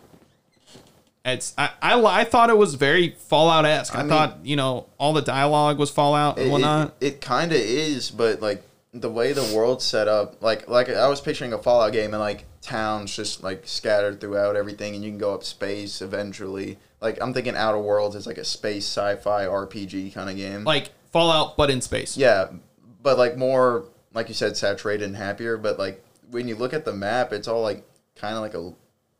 It's 1.25 1.53
I 1.57 1.69
I, 1.81 2.01
I 2.03 2.23
thought 2.23 2.49
it 2.49 2.57
was 2.57 2.75
very 2.75 3.15
Fallout 3.17 3.65
esque. 3.65 3.95
I, 3.95 3.99
I 3.99 4.01
mean- 4.03 4.09
thought 4.09 4.37
you 4.45 4.55
know 4.55 4.87
all 4.97 5.13
the 5.13 5.21
dialogue 5.21 5.77
was 5.77 5.89
Fallout 5.91 6.37
and 6.37 6.47
It, 6.47 6.51
whatnot. 6.51 6.95
it, 7.01 7.05
it 7.07 7.21
kind 7.21 7.51
of 7.51 7.57
is, 7.57 8.09
but 8.11 8.41
like 8.41 8.63
the 8.93 9.09
way 9.09 9.33
the 9.33 9.43
world's 9.55 9.83
set 9.85 10.07
up, 10.07 10.41
like 10.41 10.67
like 10.69 10.89
I 10.89 11.07
was 11.07 11.19
picturing 11.21 11.53
a 11.53 11.57
Fallout 11.57 11.91
game 11.91 12.13
and 12.13 12.19
like 12.21 12.45
towns 12.61 13.15
just 13.15 13.43
like 13.43 13.67
scattered 13.67 14.21
throughout 14.21 14.55
everything, 14.55 14.95
and 14.95 15.03
you 15.03 15.11
can 15.11 15.17
go 15.19 15.33
up 15.33 15.43
space 15.43 16.01
eventually. 16.01 16.77
Like 17.01 17.17
I'm 17.21 17.33
thinking 17.33 17.55
Outer 17.55 17.79
Worlds 17.79 18.15
is 18.15 18.25
like 18.25 18.37
a 18.37 18.45
space 18.45 18.85
sci-fi 18.85 19.45
RPG 19.45 20.13
kind 20.13 20.29
of 20.29 20.35
game. 20.37 20.63
like 20.63 20.89
Fallout, 21.11 21.57
but 21.57 21.69
in 21.69 21.81
space. 21.81 22.15
yeah, 22.17 22.47
but 23.07 23.17
like 23.17 23.37
more 23.37 23.85
like 24.13 24.27
you 24.27 24.33
said, 24.33 24.57
saturated 24.57 25.05
and 25.05 25.15
happier. 25.15 25.55
But 25.55 25.79
like 25.79 26.03
when 26.29 26.49
you 26.49 26.57
look 26.57 26.73
at 26.73 26.83
the 26.83 26.91
map, 26.91 27.31
it's 27.31 27.47
all 27.47 27.61
like 27.61 27.85
kind 28.17 28.35
of 28.35 28.41
like 28.41 28.53
a 28.53 28.73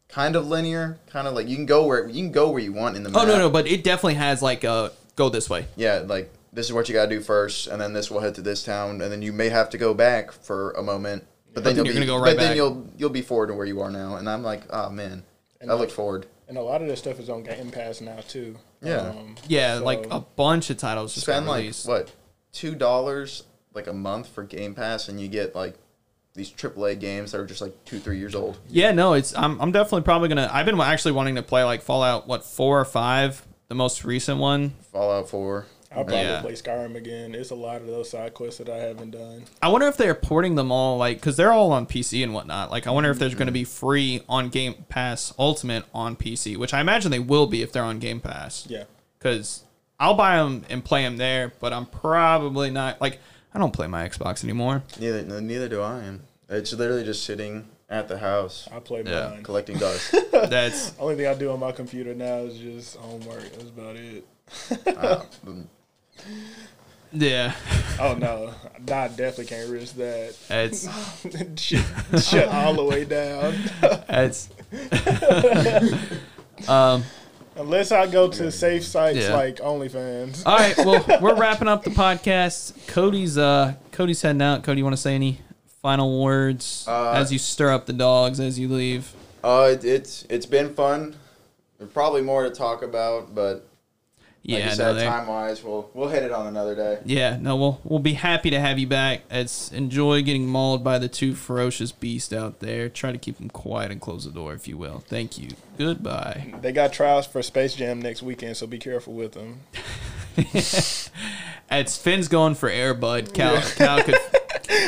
kind 0.09 0.35
of 0.35 0.45
linear, 0.45 0.99
kind 1.09 1.25
of 1.25 1.33
like 1.33 1.47
you 1.47 1.55
can 1.55 1.65
go 1.65 1.87
where 1.87 2.05
you 2.05 2.21
can 2.21 2.33
go 2.33 2.49
where 2.49 2.61
you 2.61 2.73
want 2.73 2.97
in 2.97 3.03
the 3.03 3.09
map. 3.09 3.21
Oh 3.23 3.25
no, 3.25 3.37
no, 3.37 3.49
but 3.49 3.65
it 3.65 3.85
definitely 3.85 4.15
has 4.15 4.41
like 4.41 4.65
a 4.65 4.91
go 5.15 5.29
this 5.29 5.49
way. 5.49 5.67
yeah, 5.77 6.03
like 6.05 6.33
this 6.51 6.65
is 6.65 6.73
what 6.73 6.89
you 6.89 6.93
gotta 6.93 7.09
do 7.09 7.21
first, 7.21 7.67
and 7.67 7.79
then 7.79 7.93
this 7.93 8.11
will 8.11 8.19
head 8.19 8.35
to 8.35 8.41
this 8.41 8.61
town, 8.65 9.01
and 9.01 9.09
then 9.09 9.21
you 9.21 9.31
may 9.31 9.47
have 9.47 9.69
to 9.69 9.77
go 9.77 9.93
back 9.93 10.33
for 10.33 10.71
a 10.71 10.83
moment, 10.83 11.25
but 11.53 11.63
then 11.63 11.77
then 11.77 11.85
you'll 11.85 11.85
you're 11.85 12.01
be, 12.01 12.07
gonna 12.07 12.19
go 12.19 12.21
right 12.25 12.35
but 12.35 12.41
then 12.43 12.57
you'll 12.57 12.85
you'll 12.97 13.09
be 13.09 13.21
forward 13.21 13.47
to 13.47 13.53
where 13.53 13.65
you 13.65 13.79
are 13.79 13.89
now, 13.89 14.17
and 14.17 14.29
I'm 14.29 14.43
like, 14.43 14.63
oh 14.69 14.89
man, 14.89 15.23
And 15.61 15.71
I 15.71 15.75
look 15.75 15.91
forward. 15.91 16.25
and 16.49 16.57
a 16.57 16.61
lot 16.61 16.81
of 16.81 16.89
this 16.89 16.99
stuff 16.99 17.21
is 17.21 17.29
on 17.29 17.43
Game 17.43 17.71
Pass 17.71 18.01
now 18.01 18.19
too. 18.27 18.57
Yeah. 18.81 18.97
Um, 18.97 19.35
Yeah, 19.47 19.77
so- 19.77 19.85
like 19.85 20.05
a 20.11 20.19
bunch 20.19 20.69
of 20.69 20.75
titles 20.75 21.13
just 21.13 21.27
Spend 21.27 21.45
got 21.45 21.51
like 21.53 21.73
what 21.85 22.11
two 22.51 22.75
dollars 22.75 23.43
like 23.77 23.87
a 23.87 23.93
month 23.93 24.27
for 24.27 24.43
Game 24.43 24.73
Pass, 24.75 25.07
and 25.07 25.19
you 25.21 25.27
get 25.27 25.55
like 25.55 25.75
these 26.33 26.51
AAA 26.51 26.99
games 26.99 27.31
that 27.31 27.39
are 27.39 27.45
just 27.45 27.61
like 27.61 27.73
two 27.85 27.99
three 27.99 28.17
years 28.19 28.35
old. 28.35 28.57
Yeah, 28.69 28.91
no, 28.91 29.13
it's 29.13 29.35
I'm 29.37 29.59
I'm 29.61 29.71
definitely 29.71 30.01
probably 30.03 30.27
gonna. 30.29 30.49
I've 30.51 30.65
been 30.65 30.79
actually 30.81 31.13
wanting 31.13 31.35
to 31.35 31.43
play 31.43 31.63
like 31.63 31.81
Fallout, 31.81 32.27
what 32.27 32.43
four 32.43 32.79
or 32.79 32.85
five, 32.85 33.45
the 33.69 33.75
most 33.75 34.03
recent 34.03 34.39
one. 34.39 34.71
Fallout 34.91 35.29
Four. 35.29 35.65
I'll 35.89 36.03
probably 36.03 36.19
Yeah. 36.23 36.41
play 36.41 36.51
Skyrim 36.51 36.95
again. 36.95 37.33
It's 37.33 37.49
a 37.51 37.55
lot 37.55 37.79
of 37.81 37.87
those 37.87 38.09
side 38.09 38.33
quests 38.33 38.57
that 38.59 38.67
I 38.69 38.75
haven't 38.77 39.11
done. 39.11 39.45
I 39.61 39.69
wonder 39.69 39.87
if 39.87 39.95
they're 39.95 40.13
porting 40.13 40.55
them 40.55 40.69
all 40.71 40.97
like 40.97 41.17
because 41.17 41.37
they're 41.37 41.53
all 41.53 41.71
on 41.71 41.85
PC 41.87 42.23
and 42.23 42.33
whatnot. 42.33 42.69
Like 42.71 42.87
I 42.87 42.91
wonder 42.91 43.09
if 43.09 43.17
there's 43.19 43.35
going 43.35 43.45
to 43.47 43.53
be 43.53 43.63
free 43.63 44.21
on 44.27 44.49
Game 44.49 44.85
Pass 44.89 45.33
Ultimate 45.39 45.85
on 45.93 46.17
PC, 46.17 46.57
which 46.57 46.73
I 46.73 46.81
imagine 46.81 47.09
they 47.09 47.19
will 47.19 47.47
be 47.47 47.61
if 47.61 47.71
they're 47.71 47.83
on 47.83 47.99
Game 47.99 48.19
Pass. 48.19 48.67
Yeah. 48.69 48.83
Because 49.17 49.63
I'll 49.99 50.13
buy 50.13 50.37
them 50.37 50.65
and 50.69 50.83
play 50.83 51.03
them 51.03 51.17
there, 51.17 51.53
but 51.59 51.71
I'm 51.73 51.85
probably 51.85 52.69
not 52.69 52.99
like 53.01 53.19
I 53.57 53.59
don't 53.59 53.73
play 53.73 53.87
my 53.87 54.07
Xbox 54.07 54.43
anymore. 54.43 54.83
Neither 54.99 55.23
no, 55.23 55.39
neither 55.39 55.67
do 55.67 55.81
I. 55.81 56.03
Am. 56.03 56.21
It's 56.47 56.71
literally 56.73 57.03
just 57.03 57.23
sitting 57.25 57.67
at 57.89 58.07
the 58.07 58.19
house 58.19 58.69
I 58.71 58.77
play 58.79 59.01
Yeah. 59.03 59.29
mine. 59.31 59.41
collecting 59.41 59.79
dust. 59.79 60.13
That's 60.31 60.93
Only 60.99 61.15
thing 61.15 61.25
I 61.25 61.33
do 61.33 61.49
on 61.49 61.59
my 61.59 61.71
computer 61.71 62.13
now 62.13 62.35
is 62.41 62.55
just 62.59 62.97
homework. 62.97 63.41
That's 63.53 63.63
about 63.69 63.95
it. 63.95 64.27
Uh, 64.95 65.23
yeah. 67.11 67.53
Oh 67.99 68.13
no, 68.13 68.53
I 68.75 69.07
definitely 69.07 69.45
can't 69.45 69.71
risk 69.71 69.95
that. 69.95 70.35
It's 70.51 70.87
shut, 71.59 72.21
shut 72.23 72.47
all 72.49 72.75
the 72.75 72.83
way 72.83 73.05
down. 73.05 73.55
it's. 74.07 74.49
um. 76.69 77.03
Unless 77.57 77.91
I 77.91 78.07
go 78.07 78.29
to 78.29 78.51
safe 78.51 78.83
sites 78.83 79.17
Yeah. 79.19 79.35
like 79.35 79.57
OnlyFans. 79.57 80.43
All 80.45 80.57
right. 80.57 80.77
Well, 80.77 81.03
we're 81.21 81.35
wrapping 81.35 81.67
up 81.67 81.83
the 81.83 81.89
podcast. 81.89 82.87
Cody's 82.87 83.37
uh 83.37 83.73
Cody's 83.91 84.21
heading 84.21 84.41
out. 84.41 84.63
Cody, 84.63 84.79
you 84.79 84.83
want 84.83 84.95
to 84.95 85.01
say 85.01 85.15
any 85.15 85.41
final 85.81 86.23
words 86.23 86.85
Uh, 86.87 87.11
as 87.11 87.31
you 87.31 87.39
stir 87.39 87.71
up 87.71 87.85
the 87.85 87.93
dogs 87.93 88.39
as 88.39 88.59
you 88.59 88.67
leave? 88.67 89.11
Uh, 89.43 89.69
it, 89.73 89.83
it's 89.85 90.25
it's 90.29 90.45
been 90.45 90.73
fun. 90.73 91.15
There's 91.77 91.91
probably 91.91 92.21
more 92.21 92.43
to 92.43 92.49
talk 92.49 92.81
about, 92.83 93.33
but 93.33 93.53
like 93.55 93.63
Yeah, 94.47 94.69
you 94.69 94.75
said, 94.75 94.93
they- 94.93 95.03
time 95.05 95.27
wise, 95.27 95.61
we'll 95.61 95.89
we'll 95.93 96.07
hit 96.07 96.23
it 96.23 96.31
on 96.31 96.47
another 96.47 96.73
day. 96.73 96.99
yeah, 97.03 97.37
no, 97.39 97.57
we'll 97.57 97.81
we'll 97.83 97.99
be 97.99 98.13
happy 98.13 98.49
to 98.49 98.59
have 98.59 98.79
you 98.79 98.87
back. 98.87 99.21
It's 99.29 99.71
enjoy 99.73 100.21
getting 100.23 100.47
mauled 100.47 100.83
by 100.85 100.99
the 100.99 101.09
two 101.09 101.35
ferocious 101.35 101.91
beasts 101.91 102.31
out 102.31 102.61
there. 102.61 102.87
Try 102.87 103.11
to 103.11 103.17
keep 103.17 103.37
them 103.37 103.49
quiet 103.49 103.91
and 103.91 103.99
close 103.99 104.23
the 104.23 104.31
door, 104.31 104.53
if 104.53 104.65
you 104.67 104.77
will. 104.77 105.03
Thank 105.07 105.37
you. 105.37 105.49
Goodbye. 105.77 106.53
They 106.61 106.71
got 106.71 106.93
trials 106.93 107.27
for 107.27 107.43
Space 107.43 107.75
Jam 107.75 108.01
next 108.01 108.23
weekend, 108.23 108.55
so 108.55 108.65
be 108.67 108.79
careful 108.79 109.13
with 109.13 109.33
them. 109.33 109.59
It's 111.69 111.97
Finn's 111.97 112.29
going 112.29 112.55
for 112.55 112.69
Airbud. 112.69 113.33
Cal, 113.33 113.61
Cal 113.61 114.01
could 114.01 114.15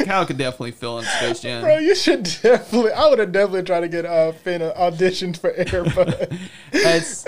Cal 0.05 0.25
could 0.25 0.37
definitely 0.37 0.71
fill 0.71 0.99
in 0.99 1.05
Space 1.05 1.39
Jam. 1.41 1.61
Bro, 1.63 1.77
you 1.79 1.95
should 1.95 2.23
definitely. 2.23 2.91
I 2.91 3.07
would 3.09 3.19
have 3.19 3.31
definitely 3.31 3.63
tried 3.63 3.81
to 3.81 3.87
get 3.87 4.05
uh, 4.05 4.31
Finn 4.31 4.61
an 4.61 4.71
audition 4.75 5.33
for 5.33 5.51
Airbud. 5.53 6.37
It's 6.71 7.23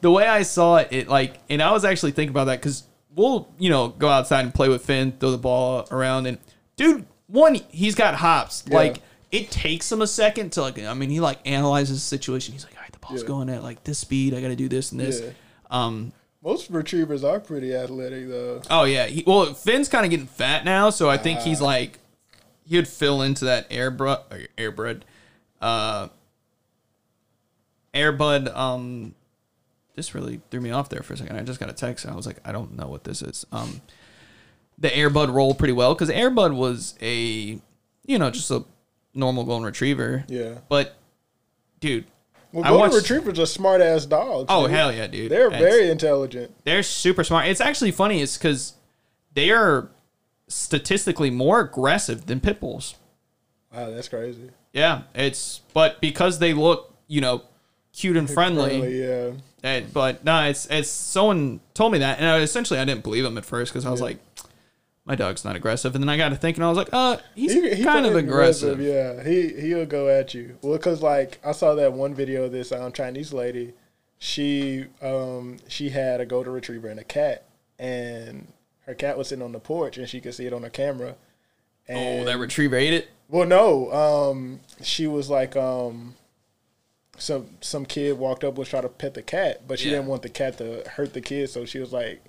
the 0.00 0.10
way 0.10 0.26
I 0.26 0.42
saw 0.42 0.76
it. 0.76 0.88
It 0.90 1.08
like, 1.08 1.38
and 1.50 1.60
I 1.62 1.72
was 1.72 1.84
actually 1.84 2.12
thinking 2.12 2.30
about 2.30 2.44
that 2.44 2.60
because 2.60 2.84
we'll, 3.14 3.48
you 3.58 3.70
know, 3.70 3.88
go 3.88 4.08
outside 4.08 4.40
and 4.44 4.54
play 4.54 4.68
with 4.68 4.84
Finn, 4.84 5.12
throw 5.18 5.30
the 5.30 5.38
ball 5.38 5.86
around, 5.90 6.26
and 6.26 6.38
dude, 6.76 7.04
one, 7.26 7.54
he's 7.70 7.94
got 7.94 8.14
hops. 8.14 8.64
Yeah. 8.66 8.76
Like, 8.76 9.02
it 9.32 9.50
takes 9.50 9.90
him 9.90 10.00
a 10.02 10.06
second 10.06 10.52
to 10.52 10.62
like. 10.62 10.78
I 10.78 10.94
mean, 10.94 11.10
he 11.10 11.20
like 11.20 11.38
analyzes 11.44 11.96
the 11.96 12.00
situation. 12.06 12.52
He's 12.52 12.64
like, 12.64 12.74
all 12.76 12.82
right, 12.82 12.92
the 12.92 12.98
ball's 13.00 13.22
Yeah. 13.22 13.28
going 13.28 13.48
at 13.50 13.62
like 13.62 13.82
this 13.84 13.98
speed. 13.98 14.32
I 14.34 14.40
got 14.40 14.48
to 14.48 14.56
do 14.56 14.68
this 14.68 14.92
and 14.92 15.00
this. 15.00 15.20
Yeah. 15.20 15.30
Um. 15.70 16.12
Most 16.44 16.68
retrievers 16.68 17.24
are 17.24 17.40
pretty 17.40 17.74
athletic, 17.74 18.28
though. 18.28 18.60
Oh 18.68 18.84
yeah. 18.84 19.06
He, 19.06 19.24
well, 19.26 19.54
Finn's 19.54 19.88
kind 19.88 20.04
of 20.04 20.10
getting 20.10 20.26
fat 20.26 20.64
now, 20.66 20.90
so 20.90 21.08
I 21.08 21.16
think 21.16 21.40
he's 21.40 21.60
like, 21.60 21.98
he 22.66 22.76
would 22.76 22.86
fill 22.86 23.22
into 23.22 23.46
that 23.46 23.70
airbud, 23.70 24.48
airbred, 24.58 25.00
uh, 25.62 26.08
airbud. 27.94 28.54
Um, 28.54 29.14
this 29.96 30.14
really 30.14 30.42
threw 30.50 30.60
me 30.60 30.70
off 30.70 30.90
there 30.90 31.02
for 31.02 31.14
a 31.14 31.16
second. 31.16 31.36
I 31.36 31.42
just 31.42 31.60
got 31.60 31.70
a 31.70 31.74
text 31.74 32.04
and 32.04 32.12
I 32.12 32.16
was 32.16 32.26
like, 32.26 32.38
I 32.44 32.52
don't 32.52 32.76
know 32.76 32.88
what 32.88 33.04
this 33.04 33.22
is. 33.22 33.46
Um, 33.50 33.80
the 34.76 34.88
airbud 34.88 35.32
rolled 35.32 35.58
pretty 35.58 35.72
well 35.72 35.94
because 35.94 36.10
airbud 36.10 36.54
was 36.54 36.94
a, 37.00 37.58
you 38.04 38.18
know, 38.18 38.30
just 38.30 38.50
a 38.50 38.64
normal 39.14 39.44
golden 39.44 39.64
retriever. 39.64 40.24
Yeah. 40.28 40.58
But, 40.68 40.96
dude. 41.80 42.04
Well, 42.54 42.62
golden 42.64 42.90
watched- 42.90 43.02
retrievers 43.10 43.38
are 43.40 43.46
smart 43.46 43.80
ass 43.80 44.06
dogs. 44.06 44.46
Oh 44.48 44.62
dude. 44.62 44.70
hell 44.76 44.92
yeah, 44.92 45.06
dude! 45.08 45.30
They're 45.30 45.50
That's- 45.50 45.60
very 45.74 45.90
intelligent. 45.90 46.54
they're 46.64 46.82
super 46.82 47.24
smart. 47.24 47.46
It's 47.48 47.60
actually 47.60 47.90
funny. 47.90 48.22
It's 48.22 48.38
because 48.38 48.74
they 49.34 49.50
are 49.50 49.88
statistically 50.48 51.30
more 51.30 51.60
aggressive 51.60 52.26
than 52.26 52.40
pit 52.40 52.60
bulls. 52.60 52.94
Wow, 53.74 53.90
that's 53.90 54.08
crazy. 54.08 54.50
Yeah, 54.72 55.02
it's 55.14 55.60
but 55.72 56.00
because 56.00 56.38
they 56.38 56.52
look, 56.54 56.94
you 57.08 57.20
know, 57.20 57.42
cute 57.92 58.16
and 58.16 58.30
friendly. 58.30 58.68
Friendly, 58.80 59.00
yeah. 59.02 59.30
and- 59.62 59.92
but 59.92 60.24
no, 60.24 60.42
it's 60.44 60.66
it's 60.66 60.88
someone 60.88 61.60
told 61.74 61.92
me 61.92 61.98
that, 61.98 62.18
and 62.18 62.26
I, 62.28 62.38
essentially 62.40 62.78
I 62.78 62.84
didn't 62.84 63.02
believe 63.02 63.24
them 63.24 63.36
at 63.38 63.44
first 63.44 63.72
because 63.72 63.84
I 63.86 63.90
was 63.90 64.00
Yeah. 64.00 64.04
like, 64.06 64.18
my 65.06 65.14
dog's 65.14 65.44
not 65.44 65.54
aggressive. 65.56 65.94
And 65.94 66.02
then 66.02 66.08
I 66.08 66.16
got 66.16 66.30
to 66.30 66.36
thinking, 66.36 66.62
I 66.62 66.68
was 66.68 66.78
like, 66.78 66.88
uh, 66.92 67.18
he's 67.34 67.52
He- 67.52 67.74
he 67.74 67.82
kind 67.84 68.06
of 68.06 68.12
fucking 68.12 68.28
aggressive. 68.28 68.80
Yeah, 68.80 69.22
he 69.22 69.48
he'll 69.60 69.86
go 69.86 70.08
at 70.08 70.32
you. 70.34 70.56
Well, 70.62 70.78
cause 70.78 71.02
like 71.02 71.38
I 71.44 71.52
saw 71.52 71.74
that 71.74 71.92
one 71.92 72.14
video 72.14 72.44
of 72.44 72.52
this 72.52 72.72
um, 72.72 72.92
Chinese 72.92 73.32
lady. 73.32 73.74
She 74.18 74.86
um 75.02 75.58
she 75.68 75.90
had 75.90 76.20
a 76.20 76.26
golden 76.26 76.52
retriever 76.54 76.88
and 76.88 76.98
a 77.00 77.04
cat, 77.04 77.44
and 77.78 78.46
her 78.86 78.94
cat 78.94 79.18
was 79.18 79.28
sitting 79.28 79.44
on 79.44 79.52
the 79.52 79.58
porch, 79.60 79.98
and 79.98 80.08
she 80.08 80.20
could 80.20 80.34
see 80.34 80.46
it 80.46 80.52
on 80.52 80.62
the 80.62 80.70
camera. 80.70 81.16
And, 81.86 82.22
Oh, 82.22 82.24
that 82.24 82.38
retriever 82.38 82.76
ate 82.76 82.94
it. 82.94 83.08
well, 83.28 83.46
no, 83.46 83.92
um, 83.92 84.60
she 84.82 85.06
was 85.06 85.28
like 85.28 85.56
um. 85.56 86.14
Some 87.16 87.46
some 87.60 87.86
kid 87.86 88.18
walked 88.18 88.42
up 88.42 88.56
was 88.56 88.68
trying 88.68 88.82
to 88.82 88.88
pet 88.88 89.14
the 89.14 89.22
cat, 89.22 89.68
but 89.68 89.78
she 89.78 89.86
Yeah. 89.90 89.96
didn't 89.96 90.08
want 90.08 90.22
the 90.22 90.28
cat 90.28 90.58
to 90.58 90.82
hurt 90.96 91.12
the 91.12 91.20
kid, 91.20 91.48
so 91.48 91.64
she 91.64 91.78
was 91.78 91.92
like, 91.92 92.20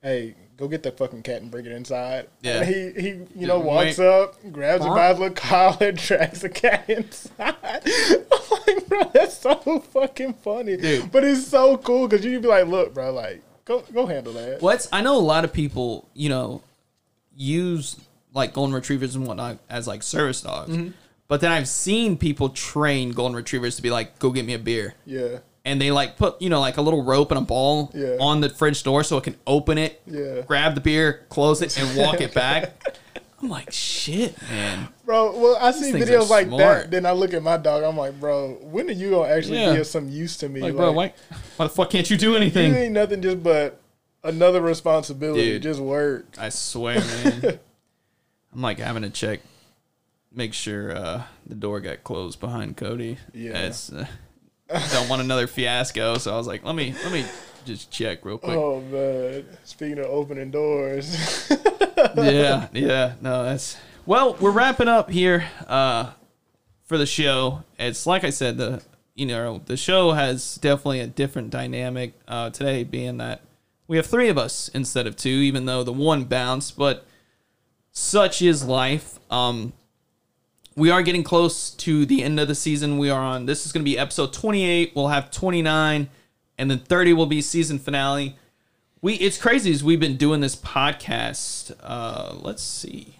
"Hey, 0.00 0.36
go 0.62 0.68
get 0.68 0.84
the 0.84 0.92
fucking 0.92 1.22
cat 1.22 1.42
and 1.42 1.50
bring 1.50 1.66
it 1.66 1.72
inside." 1.72 2.28
Yeah. 2.40 2.62
And 2.62 2.66
he 2.66 3.02
he 3.02 3.08
you 3.34 3.46
know 3.46 3.58
walks 3.58 3.98
wait. 3.98 4.06
up, 4.06 4.52
grabs 4.52 4.84
it 4.84 4.88
by 4.88 5.08
his 5.08 5.18
little 5.18 5.34
collar, 5.34 5.92
drags 5.92 6.40
the 6.40 6.48
cat 6.48 6.88
inside. 6.88 7.56
I'm 7.66 8.66
like, 8.66 8.88
bro, 8.88 9.10
that's 9.12 9.38
so 9.38 9.80
fucking 9.92 10.34
funny. 10.34 10.76
Dude. 10.76 11.10
But 11.10 11.24
it's 11.24 11.46
so 11.46 11.76
cool 11.76 12.06
because 12.06 12.24
you 12.24 12.32
can 12.32 12.42
be 12.42 12.48
like, 12.48 12.66
look, 12.66 12.94
bro, 12.94 13.12
like 13.12 13.42
go 13.64 13.82
go 13.92 14.06
handle 14.06 14.32
that. 14.34 14.62
What's 14.62 14.88
I 14.92 15.02
know 15.02 15.16
a 15.16 15.18
lot 15.18 15.44
of 15.44 15.52
people, 15.52 16.08
you 16.14 16.28
know, 16.28 16.62
use 17.34 17.96
like 18.32 18.52
golden 18.52 18.74
retrievers 18.74 19.14
and 19.14 19.26
whatnot 19.26 19.58
as 19.68 19.86
like 19.86 20.02
service 20.02 20.40
dogs. 20.40 20.70
Mm-hmm. 20.70 20.90
But 21.28 21.40
then 21.40 21.50
I've 21.50 21.68
seen 21.68 22.18
people 22.18 22.50
train 22.50 23.12
golden 23.12 23.34
retrievers 23.34 23.76
to 23.76 23.82
be 23.82 23.90
like, 23.90 24.18
go 24.18 24.30
get 24.30 24.44
me 24.44 24.54
a 24.54 24.58
beer. 24.58 24.94
Yeah, 25.06 25.38
And 25.64 25.80
they 25.80 25.92
like 25.92 26.16
put, 26.16 26.42
you 26.42 26.48
know, 26.50 26.60
like 26.60 26.76
a 26.76 26.82
little 26.82 27.04
rope 27.04 27.30
and 27.30 27.38
a 27.38 27.42
ball 27.42 27.90
Yeah. 27.94 28.16
on 28.20 28.40
the 28.40 28.48
fridge 28.48 28.82
door 28.82 29.04
so 29.04 29.16
it 29.18 29.24
can 29.24 29.36
open 29.46 29.78
it, 29.78 30.02
Yeah. 30.06 30.40
grab 30.40 30.74
the 30.74 30.80
beer, 30.80 31.24
close 31.28 31.62
it, 31.62 31.78
and 31.78 31.96
walk 31.96 32.20
it 32.20 32.34
back. 32.42 32.72
I'm 33.40 33.48
like, 33.48 33.72
shit, 33.72 34.40
man. 34.50 34.88
bro. 35.04 35.36
Well, 35.38 35.56
I 35.60 35.72
see 35.72 35.92
videos 35.92 36.30
like 36.30 36.46
smart. 36.46 36.60
that. 36.60 36.90
Then 36.92 37.06
I 37.06 37.10
look 37.12 37.32
at 37.34 37.42
my 37.42 37.56
dog. 37.56 37.82
I'm 37.82 37.96
like, 37.96 38.18
bro, 38.20 38.52
when 38.62 38.88
are 38.88 38.92
you 38.92 39.10
gonna 39.10 39.32
actually 39.32 39.58
Yeah. 39.58 39.74
be 39.74 39.80
of 39.80 39.86
some 39.86 40.08
use 40.08 40.36
to 40.38 40.48
me? 40.48 40.60
Like, 40.60 40.74
bro, 40.76 40.92
why, 40.92 41.12
why 41.56 41.66
the 41.66 41.72
fuck 41.72 41.90
can't 41.90 42.08
you 42.10 42.16
do 42.16 42.36
anything? 42.36 42.72
You 42.72 42.78
ain't 42.78 42.92
nothing 42.94 43.20
just 43.22 43.42
but 43.42 43.80
another 44.24 44.60
responsibility. 44.60 45.42
Dude. 45.54 45.62
Just 45.62 45.80
work. 45.80 46.26
I 46.38 46.48
swear, 46.50 47.00
man. 47.00 47.58
I'm 48.54 48.62
like 48.62 48.78
having 48.78 49.02
to 49.02 49.10
check, 49.10 49.40
make 50.32 50.54
sure 50.54 50.96
uh, 50.96 51.22
the 51.46 51.54
door 51.56 51.80
got 51.80 52.04
closed 52.04 52.38
behind 52.38 52.76
Cody. 52.76 53.18
Yeah. 53.34 53.58
It's, 53.66 53.92
uh, 53.92 54.06
don't 54.92 55.08
want 55.08 55.22
another 55.22 55.46
fiasco, 55.46 56.18
so 56.18 56.32
I 56.32 56.36
was 56.36 56.46
like, 56.46 56.64
let 56.64 56.74
me 56.74 56.94
let 57.04 57.12
me 57.12 57.24
just 57.64 57.90
check 57.90 58.24
real 58.24 58.38
quick. 58.38 58.56
Oh 58.56 58.80
man. 58.80 59.44
Speaking 59.64 59.98
of 59.98 60.06
opening 60.06 60.50
doors. 60.50 61.48
yeah, 62.16 62.68
yeah. 62.72 63.14
No, 63.20 63.44
that's 63.44 63.76
well. 64.06 64.34
We're 64.40 64.50
wrapping 64.50 64.88
up 64.88 65.10
here 65.10 65.44
uh, 65.66 66.12
for 66.84 66.98
the 66.98 67.06
show. 67.06 67.62
It's 67.78 68.06
like 68.06 68.24
I 68.24 68.30
said, 68.30 68.56
the 68.56 68.82
you 69.14 69.26
know 69.26 69.60
the 69.66 69.76
show 69.76 70.12
has 70.12 70.56
definitely 70.56 71.00
a 71.00 71.06
different 71.06 71.50
dynamic 71.50 72.14
uh, 72.26 72.50
today, 72.50 72.84
being 72.84 73.18
that 73.18 73.42
we 73.86 73.96
have 73.96 74.06
three 74.06 74.28
of 74.28 74.38
us 74.38 74.68
instead 74.74 75.06
of 75.06 75.16
two, 75.16 75.28
even 75.28 75.66
though 75.66 75.82
the 75.82 75.92
one 75.92 76.24
bounced. 76.24 76.76
But 76.76 77.06
such 77.90 78.42
is 78.42 78.64
life. 78.64 79.18
Um, 79.30 79.72
we 80.76 80.90
are 80.90 81.02
getting 81.02 81.22
close 81.22 81.70
to 81.70 82.06
the 82.06 82.22
end 82.22 82.40
of 82.40 82.48
the 82.48 82.54
season. 82.54 82.98
We 82.98 83.10
are 83.10 83.20
on. 83.20 83.46
This 83.46 83.66
is 83.66 83.72
going 83.72 83.84
to 83.84 83.90
be 83.90 83.98
episode 83.98 84.32
28. 84.32 84.92
We'll 84.94 85.08
have 85.08 85.30
29, 85.30 86.08
and 86.58 86.70
then 86.70 86.78
30 86.78 87.12
will 87.12 87.26
be 87.26 87.42
season 87.42 87.78
finale. 87.78 88.36
We 89.00 89.14
it's 89.14 89.38
crazy 89.38 89.72
as 89.72 89.82
we've 89.82 90.00
been 90.00 90.16
doing 90.16 90.40
this 90.40 90.56
podcast. 90.56 91.74
Uh, 91.82 92.34
let's 92.36 92.62
see, 92.62 93.14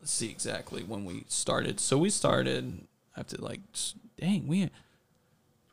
let's 0.00 0.10
see 0.10 0.30
exactly 0.30 0.82
when 0.82 1.04
we 1.04 1.24
started. 1.28 1.78
So 1.78 1.98
we 1.98 2.10
started. 2.10 2.86
I 3.14 3.20
have 3.20 3.26
to 3.28 3.40
like, 3.42 3.60
dang, 4.18 4.46
we. 4.46 4.70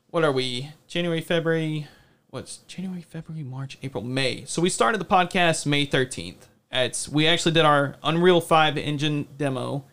What 0.10 0.23
are 0.23 0.32
we? 0.32 0.71
January, 0.88 1.21
February. 1.21 1.88
What's 2.30 2.58
January, 2.67 3.01
February, 3.01 3.43
March, 3.43 3.77
April, 3.82 4.03
May? 4.03 4.43
So 4.45 4.62
we 4.62 4.69
started 4.69 4.99
the 4.99 5.06
podcast 5.06 5.65
May 5.65 5.86
thirteenth. 5.86 6.47
It's 6.71 7.08
we 7.08 7.25
actually 7.25 7.53
did 7.53 7.65
our 7.65 7.95
Unreal 8.03 8.41
Five 8.41 8.77
engine 8.77 9.27
demo 9.38 9.86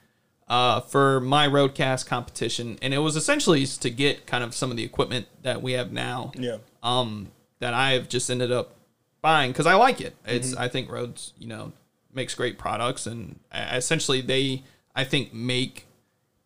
uh, 0.48 0.80
for 0.80 1.20
my 1.20 1.48
roadcast 1.48 2.07
competition, 2.07 2.78
and 2.83 2.92
it 2.92 2.98
was 2.98 3.16
essentially 3.16 3.64
to 3.66 3.90
get 3.90 4.26
kind 4.26 4.44
of 4.44 4.54
some 4.54 4.70
of 4.70 4.76
the 4.76 4.85
equipment 4.85 5.26
that 5.42 5.62
we 5.62 5.72
have 5.72 5.92
now 5.92 6.33
yeah. 6.37 6.59
um, 6.83 7.28
that 7.61 7.74
I 7.74 7.92
have 7.92 8.09
just 8.09 8.30
ended 8.30 8.52
up 8.52 8.74
buying 9.22 9.52
because 9.52 9.66
I 9.66 9.74
like 9.74 10.00
it. 10.00 10.14
It's 10.26 10.54
I 10.54 10.68
think 10.68 10.90
Rhodes, 10.90 11.33
you 11.38 11.48
know, 11.48 11.72
makes 12.12 12.35
great 12.35 12.59
products, 12.59 13.07
and 13.07 13.40
essentially 13.52 14.20
they 14.20 14.62
I 14.94 15.04
think 15.04 15.33
make 15.33 15.87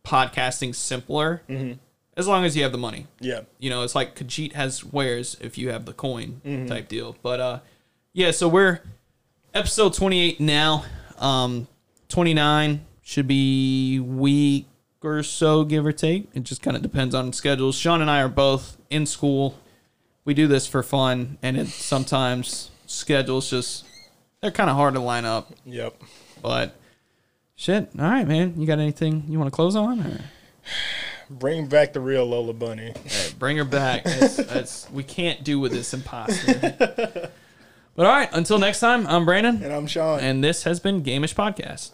podcasting 0.05 0.75
simpler 0.75 1.43
as 2.17 2.27
long 2.27 2.45
as 2.45 2.57
you 2.57 2.63
have 2.63 2.73
the 2.73 2.79
money. 2.79 3.07
Yeah. 3.21 3.43
You 3.59 3.69
know, 3.71 3.83
it's 3.83 3.95
like 3.95 4.17
Khajiit 4.17 4.53
has 4.53 4.85
wares 4.85 5.37
if 5.41 5.59
you 5.59 5.71
have 5.71 5.85
the 5.85 5.93
coin 5.93 6.41
type 6.67 6.89
deal. 6.89 7.17
But 7.23 7.41
uh, 7.41 7.61
yeah, 8.13 8.31
so 8.31 8.49
we're 8.49 8.81
episode 9.53 9.93
twenty 9.95 10.21
eight 10.21 10.41
now. 10.41 10.85
Um, 11.19 11.67
twenty 12.09 12.33
nine 12.33 12.87
should 13.09 13.27
be 13.27 13.99
week 13.99 14.67
or 15.01 15.23
so, 15.23 15.65
give 15.65 15.87
or 15.87 15.93
take. 15.93 16.29
It 16.35 16.43
just 16.43 16.61
kind 16.61 16.77
of 16.77 16.83
depends 16.83 17.15
on 17.15 17.33
schedules. 17.33 17.75
Sean 17.75 18.03
and 18.03 18.11
I 18.11 18.21
are 18.21 18.29
both 18.29 18.77
in 18.91 19.07
school. 19.07 19.57
We 20.27 20.35
do 20.35 20.47
this 20.47 20.67
for 20.67 20.83
fun, 20.83 21.39
and 21.41 21.57
it 21.57 21.69
sometimes 21.69 22.71
schedules 22.85 23.49
just 23.49 23.87
they're 24.43 24.51
kind 24.51 24.69
of 24.69 24.77
hard 24.77 24.93
to 24.93 25.01
line 25.01 25.25
up. 25.25 25.51
Yep. 25.65 26.03
But 26.43 26.77
shit, 27.57 27.89
all 27.99 28.05
right, 28.05 28.29
man. 28.29 28.61
You 28.61 28.67
got 28.67 28.79
anything 28.79 29.25
you 29.27 29.39
want 29.39 29.51
to 29.51 29.57
close 29.57 29.75
on? 29.75 30.01
Or? 30.01 30.21
Bring 31.31 31.67
back 31.67 31.95
the 31.95 32.01
real 32.01 32.27
Lola 32.27 32.53
Bunny. 32.53 32.93
Hey, 33.07 33.31
bring 33.39 33.57
her 33.57 33.65
back. 33.65 34.05
That's, 34.05 34.37
that's 34.37 34.91
we 34.91 35.03
can't 35.03 35.43
do 35.45 35.59
with 35.59 35.73
this 35.73 35.95
imposter. 35.95 37.31
But 37.97 38.07
all 38.07 38.13
right, 38.13 38.29
until 38.33 38.59
next 38.59 38.81
time, 38.81 39.07
I'm 39.07 39.25
Brandon, 39.25 39.63
And 39.63 39.73
I'm 39.73 39.87
Sean. 39.87 40.21
and 40.21 40.45
this 40.45 40.65
has 40.65 40.79
been 40.79 41.03
Gameish 41.03 41.35
Podcast. 41.35 41.93